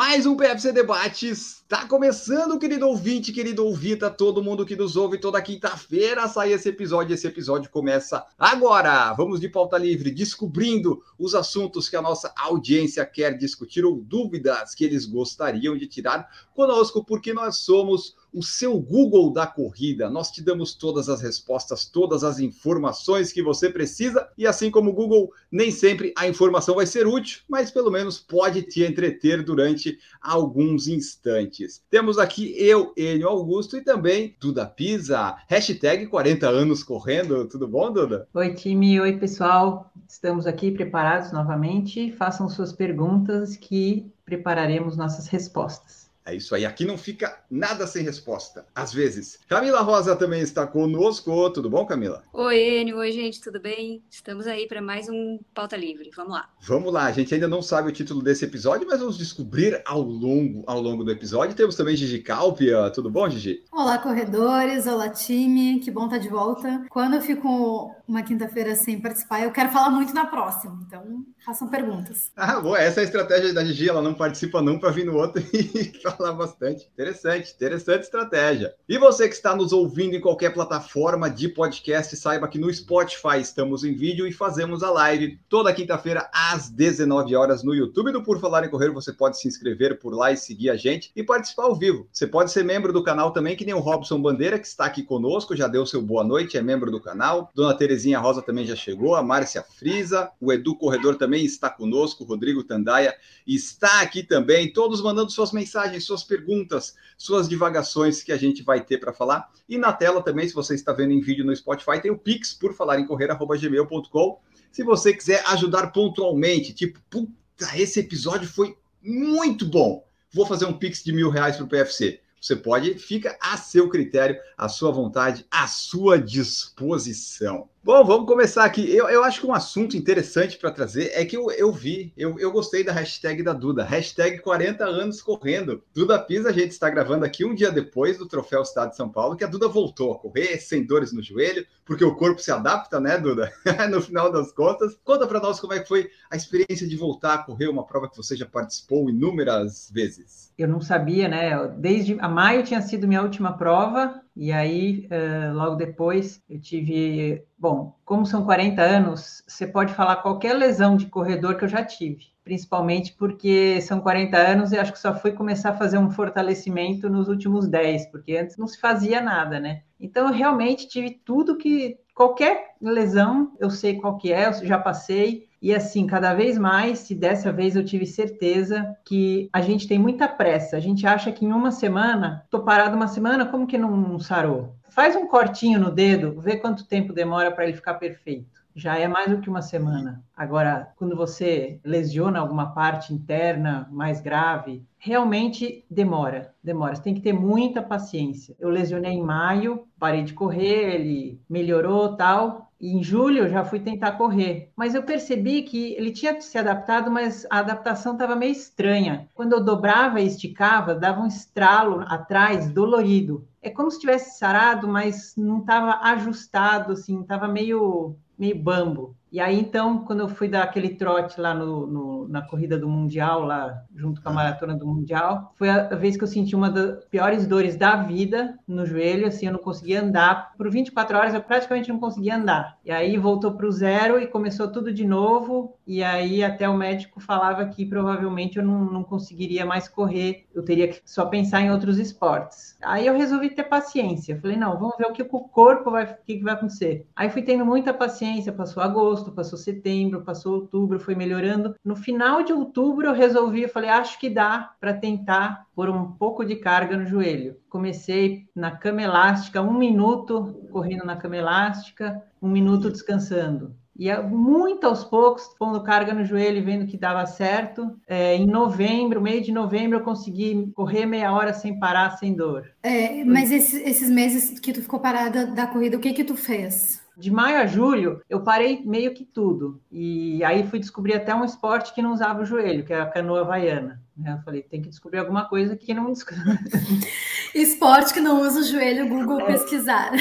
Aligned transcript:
Mais 0.00 0.24
um 0.24 0.34
PFC 0.34 0.72
Debates. 0.72 1.62
Tá 1.68 1.86
começando, 1.86 2.58
querido 2.58 2.88
ouvinte, 2.88 3.34
querido 3.34 3.66
ouvita, 3.66 4.10
todo 4.10 4.42
mundo 4.42 4.64
que 4.64 4.74
nos 4.74 4.96
ouve 4.96 5.18
toda 5.18 5.42
quinta-feira 5.42 6.26
sai 6.26 6.54
esse 6.54 6.70
episódio. 6.70 7.12
Esse 7.12 7.26
episódio 7.26 7.70
começa 7.70 8.24
agora. 8.38 9.12
Vamos 9.12 9.38
de 9.40 9.48
pauta 9.50 9.76
livre, 9.76 10.10
descobrindo 10.10 11.02
os 11.18 11.34
assuntos 11.34 11.86
que 11.86 11.96
a 11.96 12.00
nossa 12.00 12.32
audiência 12.34 13.04
quer 13.04 13.36
discutir 13.36 13.84
ou 13.84 14.00
dúvidas 14.00 14.74
que 14.74 14.86
eles 14.86 15.04
gostariam 15.04 15.76
de 15.76 15.86
tirar 15.86 16.26
conosco, 16.54 17.04
porque 17.04 17.34
nós 17.34 17.58
somos 17.58 18.16
o 18.32 18.42
seu 18.42 18.78
Google 18.78 19.32
da 19.32 19.46
corrida. 19.46 20.08
Nós 20.08 20.30
te 20.30 20.42
damos 20.42 20.74
todas 20.74 21.08
as 21.08 21.20
respostas, 21.20 21.84
todas 21.84 22.24
as 22.24 22.38
informações 22.38 23.32
que 23.32 23.42
você 23.42 23.68
precisa. 23.68 24.28
E 24.36 24.46
assim 24.46 24.70
como 24.70 24.90
o 24.90 24.92
Google, 24.92 25.30
nem 25.50 25.70
sempre 25.70 26.12
a 26.16 26.28
informação 26.28 26.76
vai 26.76 26.86
ser 26.86 27.06
útil, 27.06 27.40
mas 27.48 27.70
pelo 27.70 27.90
menos 27.90 28.18
pode 28.18 28.62
te 28.62 28.82
entreter 28.82 29.42
durante 29.42 29.98
alguns 30.20 30.88
instantes. 30.88 31.82
Temos 31.90 32.18
aqui 32.18 32.54
eu, 32.56 32.92
Enio 32.96 33.28
Augusto 33.28 33.76
e 33.76 33.82
também 33.82 34.36
Duda 34.40 34.66
Pisa. 34.66 35.36
Hashtag 35.48 36.06
40 36.06 36.48
anos 36.48 36.82
correndo. 36.82 37.46
Tudo 37.46 37.66
bom, 37.66 37.92
Duda? 37.92 38.28
Oi, 38.34 38.54
time. 38.54 39.00
Oi, 39.00 39.18
pessoal. 39.18 39.92
Estamos 40.08 40.46
aqui 40.46 40.70
preparados 40.70 41.32
novamente. 41.32 42.12
Façam 42.12 42.48
suas 42.48 42.72
perguntas 42.72 43.56
que 43.56 44.10
prepararemos 44.24 44.96
nossas 44.96 45.26
respostas. 45.26 45.99
É 46.30 46.34
isso 46.36 46.54
aí, 46.54 46.64
aqui 46.64 46.84
não 46.84 46.96
fica 46.96 47.40
nada 47.50 47.88
sem 47.88 48.04
resposta, 48.04 48.64
às 48.72 48.92
vezes. 48.92 49.40
Camila 49.48 49.80
Rosa 49.80 50.14
também 50.14 50.40
está 50.40 50.64
conosco. 50.64 51.50
Tudo 51.50 51.68
bom, 51.68 51.84
Camila? 51.84 52.22
Oi, 52.32 52.78
Enio. 52.78 52.98
Oi, 52.98 53.10
gente, 53.10 53.40
tudo 53.40 53.58
bem? 53.58 54.00
Estamos 54.08 54.46
aí 54.46 54.68
para 54.68 54.80
mais 54.80 55.08
um 55.08 55.40
Pauta 55.52 55.76
Livre. 55.76 56.08
Vamos 56.14 56.34
lá. 56.34 56.48
Vamos 56.62 56.92
lá, 56.92 57.06
a 57.06 57.10
gente 57.10 57.34
ainda 57.34 57.48
não 57.48 57.60
sabe 57.60 57.88
o 57.88 57.92
título 57.92 58.22
desse 58.22 58.44
episódio, 58.44 58.86
mas 58.88 59.00
vamos 59.00 59.18
descobrir 59.18 59.82
ao 59.84 60.02
longo, 60.02 60.62
ao 60.68 60.80
longo 60.80 61.02
do 61.02 61.10
episódio. 61.10 61.56
Temos 61.56 61.74
também 61.74 61.96
Gigi 61.96 62.20
Calpia. 62.20 62.90
Tudo 62.90 63.10
bom, 63.10 63.28
Gigi? 63.28 63.64
Olá, 63.72 63.98
corredores. 63.98 64.86
Olá, 64.86 65.08
time. 65.08 65.80
Que 65.80 65.90
bom 65.90 66.04
estar 66.04 66.18
de 66.18 66.28
volta. 66.28 66.84
Quando 66.90 67.14
eu 67.14 67.20
fico 67.20 67.92
uma 68.06 68.22
quinta-feira 68.22 68.76
sem 68.76 69.00
participar, 69.00 69.42
eu 69.42 69.50
quero 69.50 69.70
falar 69.70 69.90
muito 69.90 70.14
na 70.14 70.26
próxima. 70.26 70.78
Então, 70.86 71.24
façam 71.44 71.66
perguntas. 71.66 72.30
Ah, 72.36 72.60
boa. 72.60 72.78
Essa 72.78 73.00
é 73.00 73.02
a 73.02 73.04
estratégia 73.04 73.52
da 73.52 73.64
Gigi. 73.64 73.88
Ela 73.88 74.00
não 74.00 74.14
participa 74.14 74.62
não 74.62 74.78
para 74.78 74.92
vir 74.92 75.04
no 75.04 75.16
outro 75.16 75.42
e 75.52 75.90
falar 76.20 76.32
bastante. 76.34 76.86
Interessante, 76.92 77.54
interessante 77.54 78.02
estratégia. 78.02 78.74
E 78.86 78.98
você 78.98 79.26
que 79.26 79.34
está 79.34 79.56
nos 79.56 79.72
ouvindo 79.72 80.14
em 80.14 80.20
qualquer 80.20 80.52
plataforma 80.52 81.30
de 81.30 81.48
podcast, 81.48 82.14
saiba 82.14 82.46
que 82.46 82.58
no 82.58 82.72
Spotify 82.72 83.40
estamos 83.40 83.84
em 83.84 83.94
vídeo 83.94 84.26
e 84.26 84.32
fazemos 84.32 84.82
a 84.82 84.90
live 84.90 85.38
toda 85.48 85.72
quinta-feira 85.72 86.28
às 86.32 86.68
19 86.68 87.34
horas 87.34 87.64
no 87.64 87.74
YouTube 87.74 88.12
do 88.12 88.22
Por 88.22 88.38
Falar 88.38 88.64
em 88.64 88.68
Correr. 88.68 88.90
Você 88.90 89.14
pode 89.14 89.40
se 89.40 89.48
inscrever 89.48 89.98
por 89.98 90.14
lá 90.14 90.30
e 90.30 90.36
seguir 90.36 90.68
a 90.68 90.76
gente 90.76 91.10
e 91.16 91.22
participar 91.22 91.64
ao 91.64 91.74
vivo. 91.74 92.06
Você 92.12 92.26
pode 92.26 92.50
ser 92.50 92.64
membro 92.64 92.92
do 92.92 93.02
canal 93.02 93.32
também, 93.32 93.56
que 93.56 93.64
nem 93.64 93.74
o 93.74 93.80
Robson 93.80 94.20
Bandeira, 94.20 94.58
que 94.58 94.66
está 94.66 94.84
aqui 94.84 95.02
conosco, 95.02 95.56
já 95.56 95.66
deu 95.66 95.86
seu 95.86 96.02
boa 96.02 96.22
noite, 96.22 96.58
é 96.58 96.62
membro 96.62 96.90
do 96.90 97.00
canal. 97.00 97.50
Dona 97.54 97.72
Terezinha 97.72 98.18
Rosa 98.18 98.42
também 98.42 98.66
já 98.66 98.76
chegou, 98.76 99.14
a 99.14 99.22
Márcia 99.22 99.62
Frisa, 99.62 100.30
o 100.38 100.52
Edu 100.52 100.76
Corredor 100.76 101.16
também 101.16 101.46
está 101.46 101.70
conosco, 101.70 102.24
o 102.24 102.26
Rodrigo 102.26 102.62
Tandaia 102.62 103.14
está 103.46 104.02
aqui 104.02 104.22
também, 104.22 104.70
todos 104.70 105.00
mandando 105.00 105.30
suas 105.30 105.52
mensagens, 105.52 106.04
suas 106.10 106.24
perguntas, 106.24 106.96
suas 107.16 107.48
divagações 107.48 108.22
que 108.22 108.32
a 108.32 108.36
gente 108.36 108.62
vai 108.62 108.84
ter 108.84 108.98
para 108.98 109.12
falar. 109.12 109.48
E 109.68 109.78
na 109.78 109.92
tela 109.92 110.20
também, 110.20 110.48
se 110.48 110.54
você 110.54 110.74
está 110.74 110.92
vendo 110.92 111.12
em 111.12 111.20
vídeo 111.20 111.44
no 111.44 111.54
Spotify, 111.54 112.00
tem 112.02 112.10
o 112.10 112.18
Pix 112.18 112.52
por 112.52 112.74
falar 112.74 112.98
em 112.98 113.06
correr, 113.06 113.28
gmail.com. 113.28 114.40
Se 114.72 114.82
você 114.82 115.12
quiser 115.12 115.44
ajudar 115.48 115.92
pontualmente, 115.92 116.74
tipo, 116.74 117.00
puta, 117.08 117.76
esse 117.76 118.00
episódio 118.00 118.48
foi 118.48 118.76
muito 119.00 119.64
bom. 119.64 120.04
Vou 120.32 120.46
fazer 120.46 120.64
um 120.64 120.76
Pix 120.76 121.04
de 121.04 121.12
mil 121.12 121.30
reais 121.30 121.56
para 121.56 121.64
o 121.64 121.68
PFC. 121.68 122.20
Você 122.40 122.56
pode, 122.56 122.94
fica 122.94 123.36
a 123.40 123.56
seu 123.56 123.88
critério, 123.88 124.36
a 124.56 124.68
sua 124.68 124.90
vontade, 124.90 125.46
à 125.50 125.66
sua 125.66 126.18
disposição. 126.18 127.68
Bom, 127.82 128.04
vamos 128.04 128.26
começar 128.26 128.66
aqui. 128.66 128.94
Eu, 128.94 129.08
eu 129.08 129.24
acho 129.24 129.40
que 129.40 129.46
um 129.46 129.54
assunto 129.54 129.96
interessante 129.96 130.58
para 130.58 130.70
trazer 130.70 131.12
é 131.14 131.24
que 131.24 131.34
eu, 131.34 131.50
eu 131.50 131.72
vi, 131.72 132.12
eu, 132.14 132.38
eu 132.38 132.52
gostei 132.52 132.84
da 132.84 132.92
hashtag 132.92 133.42
da 133.42 133.54
Duda, 133.54 133.82
hashtag 133.82 134.38
40 134.40 134.84
anos 134.84 135.22
correndo. 135.22 135.82
Duda 135.94 136.18
Pisa, 136.18 136.50
a 136.50 136.52
gente 136.52 136.72
está 136.72 136.90
gravando 136.90 137.24
aqui 137.24 137.42
um 137.42 137.54
dia 137.54 137.72
depois 137.72 138.18
do 138.18 138.28
Troféu 138.28 138.60
Estado 138.60 138.90
de 138.90 138.96
São 138.96 139.08
Paulo, 139.08 139.34
que 139.34 139.44
a 139.44 139.46
Duda 139.48 139.66
voltou 139.66 140.12
a 140.12 140.18
correr 140.18 140.58
sem 140.58 140.84
dores 140.84 141.10
no 141.10 141.22
joelho, 141.22 141.66
porque 141.86 142.04
o 142.04 142.14
corpo 142.14 142.42
se 142.42 142.52
adapta, 142.52 143.00
né, 143.00 143.16
Duda? 143.16 143.50
no 143.90 144.02
final 144.02 144.30
das 144.30 144.52
contas. 144.52 144.98
Conta 145.02 145.26
para 145.26 145.40
nós 145.40 145.58
como 145.58 145.72
é 145.72 145.80
que 145.80 145.88
foi 145.88 146.10
a 146.30 146.36
experiência 146.36 146.86
de 146.86 146.96
voltar 146.98 147.32
a 147.32 147.38
correr 147.38 147.68
uma 147.68 147.86
prova 147.86 148.10
que 148.10 148.16
você 148.16 148.36
já 148.36 148.44
participou 148.44 149.08
inúmeras 149.08 149.90
vezes. 149.90 150.52
Eu 150.58 150.68
não 150.68 150.82
sabia, 150.82 151.28
né? 151.28 151.66
Desde 151.78 152.18
a 152.20 152.28
maio 152.28 152.62
tinha 152.62 152.82
sido 152.82 153.08
minha 153.08 153.22
última 153.22 153.56
prova, 153.56 154.20
e 154.42 154.52
aí, 154.52 155.06
uh, 155.12 155.52
logo 155.54 155.76
depois, 155.76 156.42
eu 156.48 156.58
tive. 156.58 157.44
Bom, 157.58 157.94
como 158.06 158.24
são 158.24 158.42
40 158.42 158.80
anos, 158.80 159.44
você 159.46 159.66
pode 159.66 159.92
falar 159.92 160.16
qualquer 160.16 160.54
lesão 160.54 160.96
de 160.96 161.04
corredor 161.08 161.58
que 161.58 161.64
eu 161.66 161.68
já 161.68 161.84
tive, 161.84 162.28
principalmente 162.42 163.12
porque 163.12 163.82
são 163.82 164.00
40 164.00 164.38
anos 164.38 164.72
e 164.72 164.78
acho 164.78 164.94
que 164.94 164.98
só 164.98 165.14
fui 165.14 165.32
começar 165.32 165.72
a 165.72 165.76
fazer 165.76 165.98
um 165.98 166.10
fortalecimento 166.10 167.10
nos 167.10 167.28
últimos 167.28 167.68
10, 167.68 168.06
porque 168.06 168.34
antes 168.34 168.56
não 168.56 168.66
se 168.66 168.80
fazia 168.80 169.20
nada, 169.20 169.60
né? 169.60 169.82
Então, 170.00 170.28
eu 170.28 170.32
realmente 170.32 170.88
tive 170.88 171.10
tudo 171.22 171.58
que. 171.58 171.98
Qualquer 172.14 172.76
lesão, 172.80 173.52
eu 173.60 173.68
sei 173.68 173.96
qual 173.98 174.16
que 174.16 174.32
é, 174.32 174.48
eu 174.48 174.66
já 174.66 174.78
passei, 174.78 175.49
e 175.62 175.74
assim, 175.74 176.06
cada 176.06 176.32
vez 176.32 176.56
mais, 176.56 177.00
se 177.00 177.14
dessa 177.14 177.52
vez 177.52 177.76
eu 177.76 177.84
tive 177.84 178.06
certeza 178.06 178.96
que 179.04 179.50
a 179.52 179.60
gente 179.60 179.86
tem 179.86 179.98
muita 179.98 180.26
pressa. 180.26 180.76
A 180.76 180.80
gente 180.80 181.06
acha 181.06 181.30
que 181.30 181.44
em 181.44 181.52
uma 181.52 181.70
semana, 181.70 182.46
tô 182.48 182.60
parado 182.62 182.96
uma 182.96 183.08
semana, 183.08 183.44
como 183.44 183.66
que 183.66 183.76
não 183.76 184.18
sarou? 184.18 184.74
Faz 184.88 185.14
um 185.14 185.26
cortinho 185.26 185.78
no 185.78 185.90
dedo, 185.90 186.40
vê 186.40 186.56
quanto 186.56 186.86
tempo 186.86 187.12
demora 187.12 187.50
para 187.50 187.64
ele 187.64 187.76
ficar 187.76 187.94
perfeito. 187.94 188.60
Já 188.74 188.96
é 188.96 189.06
mais 189.06 189.30
do 189.30 189.40
que 189.40 189.50
uma 189.50 189.62
semana. 189.62 190.22
Agora, 190.34 190.92
quando 190.96 191.16
você 191.16 191.80
lesiona 191.84 192.38
alguma 192.38 192.72
parte 192.72 193.12
interna 193.12 193.88
mais 193.90 194.20
grave, 194.20 194.84
realmente 194.96 195.84
demora, 195.90 196.54
demora. 196.62 196.94
Você 196.94 197.02
tem 197.02 197.14
que 197.14 197.20
ter 197.20 197.32
muita 197.32 197.82
paciência. 197.82 198.54
Eu 198.58 198.70
lesionei 198.70 199.12
em 199.12 199.22
maio, 199.22 199.86
parei 199.98 200.22
de 200.22 200.32
correr, 200.32 200.94
ele 200.94 201.40
melhorou 201.48 202.16
tal. 202.16 202.69
Em 202.80 203.02
julho 203.02 203.44
eu 203.44 203.48
já 203.50 203.62
fui 203.62 203.78
tentar 203.78 204.12
correr, 204.12 204.72
mas 204.74 204.94
eu 204.94 205.02
percebi 205.02 205.62
que 205.62 205.92
ele 205.94 206.10
tinha 206.10 206.40
se 206.40 206.56
adaptado, 206.56 207.10
mas 207.10 207.46
a 207.50 207.58
adaptação 207.58 208.14
estava 208.14 208.34
meio 208.34 208.52
estranha. 208.52 209.28
Quando 209.34 209.52
eu 209.52 209.62
dobrava 209.62 210.18
e 210.18 210.26
esticava, 210.26 210.94
dava 210.94 211.20
um 211.20 211.26
estralo 211.26 212.00
atrás, 212.08 212.72
dolorido. 212.72 213.46
É 213.60 213.68
como 213.68 213.90
se 213.90 214.00
tivesse 214.00 214.38
sarado, 214.38 214.88
mas 214.88 215.34
não 215.36 215.58
estava 215.58 215.98
ajustado, 216.04 216.92
assim, 216.92 217.20
estava 217.20 217.46
meio, 217.46 218.16
meio 218.38 218.58
bambo. 218.58 219.14
E 219.32 219.38
aí, 219.38 219.58
então, 219.60 219.98
quando 220.04 220.20
eu 220.20 220.28
fui 220.28 220.48
dar 220.48 220.64
aquele 220.64 220.90
trote 220.90 221.40
lá 221.40 221.54
no, 221.54 221.86
no, 221.86 222.28
na 222.28 222.42
corrida 222.42 222.76
do 222.76 222.88
Mundial, 222.88 223.44
lá 223.44 223.84
junto 223.94 224.20
com 224.20 224.28
a 224.28 224.32
maratona 224.32 224.74
do 224.74 224.86
Mundial, 224.86 225.54
foi 225.56 225.68
a 225.68 225.94
vez 225.94 226.16
que 226.16 226.24
eu 226.24 226.28
senti 226.28 226.56
uma 226.56 226.68
das 226.68 227.04
piores 227.04 227.46
dores 227.46 227.76
da 227.76 227.96
vida 227.96 228.58
no 228.66 228.84
joelho, 228.84 229.26
assim, 229.26 229.46
eu 229.46 229.52
não 229.52 229.60
conseguia 229.60 230.02
andar. 230.02 230.52
Por 230.56 230.68
24 230.70 231.16
horas 231.16 231.34
eu 231.34 231.42
praticamente 231.42 231.88
não 231.90 232.00
conseguia 232.00 232.36
andar. 232.36 232.76
E 232.84 232.90
aí 232.90 233.16
voltou 233.16 233.52
para 233.52 233.66
o 233.66 233.72
zero 233.72 234.18
e 234.18 234.26
começou 234.26 234.68
tudo 234.68 234.92
de 234.92 235.06
novo. 235.06 235.76
E 235.86 236.02
aí 236.02 236.42
até 236.42 236.68
o 236.68 236.76
médico 236.76 237.20
falava 237.20 237.64
que 237.66 237.84
provavelmente 237.86 238.58
eu 238.58 238.64
não, 238.64 238.84
não 238.84 239.04
conseguiria 239.04 239.64
mais 239.64 239.86
correr, 239.88 240.46
eu 240.54 240.64
teria 240.64 240.88
que 240.88 241.00
só 241.04 241.26
pensar 241.26 241.60
em 241.60 241.70
outros 241.70 241.98
esportes. 241.98 242.76
Aí 242.82 243.06
eu 243.06 243.16
resolvi 243.16 243.50
ter 243.50 243.64
paciência. 243.64 244.38
Falei, 244.40 244.56
não, 244.56 244.78
vamos 244.78 244.96
ver 244.96 245.06
o 245.06 245.12
que 245.12 245.22
o 245.22 245.26
corpo 245.26 245.90
vai, 245.90 246.04
o 246.04 246.16
que, 246.26 246.38
que 246.38 246.44
vai 246.44 246.54
acontecer. 246.54 247.06
Aí 247.14 247.30
fui 247.30 247.42
tendo 247.42 247.64
muita 247.64 247.92
paciência, 247.92 248.52
passou 248.52 248.82
agosto 248.82 249.19
agosto, 249.20 249.32
passou 249.32 249.58
setembro, 249.58 250.22
passou 250.22 250.54
outubro, 250.54 250.98
foi 250.98 251.14
melhorando. 251.14 251.74
No 251.84 251.94
final 251.94 252.42
de 252.42 252.52
outubro 252.52 253.06
eu 253.06 253.12
resolvi, 253.12 253.62
eu 253.62 253.68
falei, 253.68 253.90
acho 253.90 254.18
que 254.18 254.30
dá 254.30 254.72
para 254.80 254.94
tentar 254.94 255.66
pôr 255.74 255.88
um 255.90 256.12
pouco 256.12 256.44
de 256.44 256.56
carga 256.56 256.96
no 256.96 257.06
joelho. 257.06 257.56
Comecei 257.68 258.46
na 258.54 258.70
cama 258.70 259.02
elástica, 259.02 259.62
um 259.62 259.76
minuto 259.76 260.66
correndo 260.72 261.04
na 261.04 261.16
cama 261.16 261.36
elástica, 261.36 262.22
um 262.40 262.48
minuto 262.48 262.90
descansando. 262.90 263.74
Ia 263.98 264.22
muito 264.22 264.86
aos 264.86 265.04
poucos, 265.04 265.42
pondo 265.58 265.82
carga 265.82 266.14
no 266.14 266.24
joelho 266.24 266.56
e 266.56 266.62
vendo 266.62 266.86
que 266.86 266.96
dava 266.96 267.26
certo. 267.26 267.94
É, 268.08 268.34
em 268.34 268.46
novembro, 268.46 269.20
meio 269.20 269.42
de 269.42 269.52
novembro, 269.52 269.98
eu 269.98 270.02
consegui 270.02 270.72
correr 270.74 271.04
meia 271.04 271.30
hora 271.34 271.52
sem 271.52 271.78
parar, 271.78 272.16
sem 272.16 272.34
dor. 272.34 272.64
É, 272.82 273.22
mas 273.24 273.52
esses, 273.52 273.78
esses 273.86 274.08
meses 274.08 274.58
que 274.58 274.72
tu 274.72 274.80
ficou 274.80 275.00
parada 275.00 275.46
da 275.46 275.66
corrida, 275.66 275.98
o 275.98 276.00
que 276.00 276.14
que 276.14 276.24
tu 276.24 276.34
fez? 276.34 276.99
De 277.20 277.30
maio 277.30 277.58
a 277.58 277.66
julho, 277.66 278.22
eu 278.28 278.40
parei 278.40 278.82
meio 278.84 279.12
que 279.12 279.24
tudo. 279.24 279.80
E 279.92 280.42
aí 280.42 280.66
fui 280.66 280.78
descobrir 280.78 281.14
até 281.14 281.34
um 281.34 281.44
esporte 281.44 281.94
que 281.94 282.02
não 282.02 282.12
usava 282.12 282.42
o 282.42 282.46
joelho, 282.46 282.84
que 282.84 282.92
é 282.92 283.00
a 283.00 283.06
canoa 283.06 283.42
havaiana. 283.42 284.02
Né? 284.16 284.32
Eu 284.32 284.42
falei, 284.42 284.62
tem 284.62 284.80
que 284.80 284.88
descobrir 284.88 285.18
alguma 285.18 285.44
coisa 285.46 285.76
que 285.76 285.92
não... 285.92 286.10
esporte 287.54 288.14
que 288.14 288.20
não 288.20 288.40
usa 288.40 288.60
o 288.60 288.64
joelho, 288.64 289.08
Google 289.08 289.40
é. 289.40 289.46
pesquisar. 289.46 290.12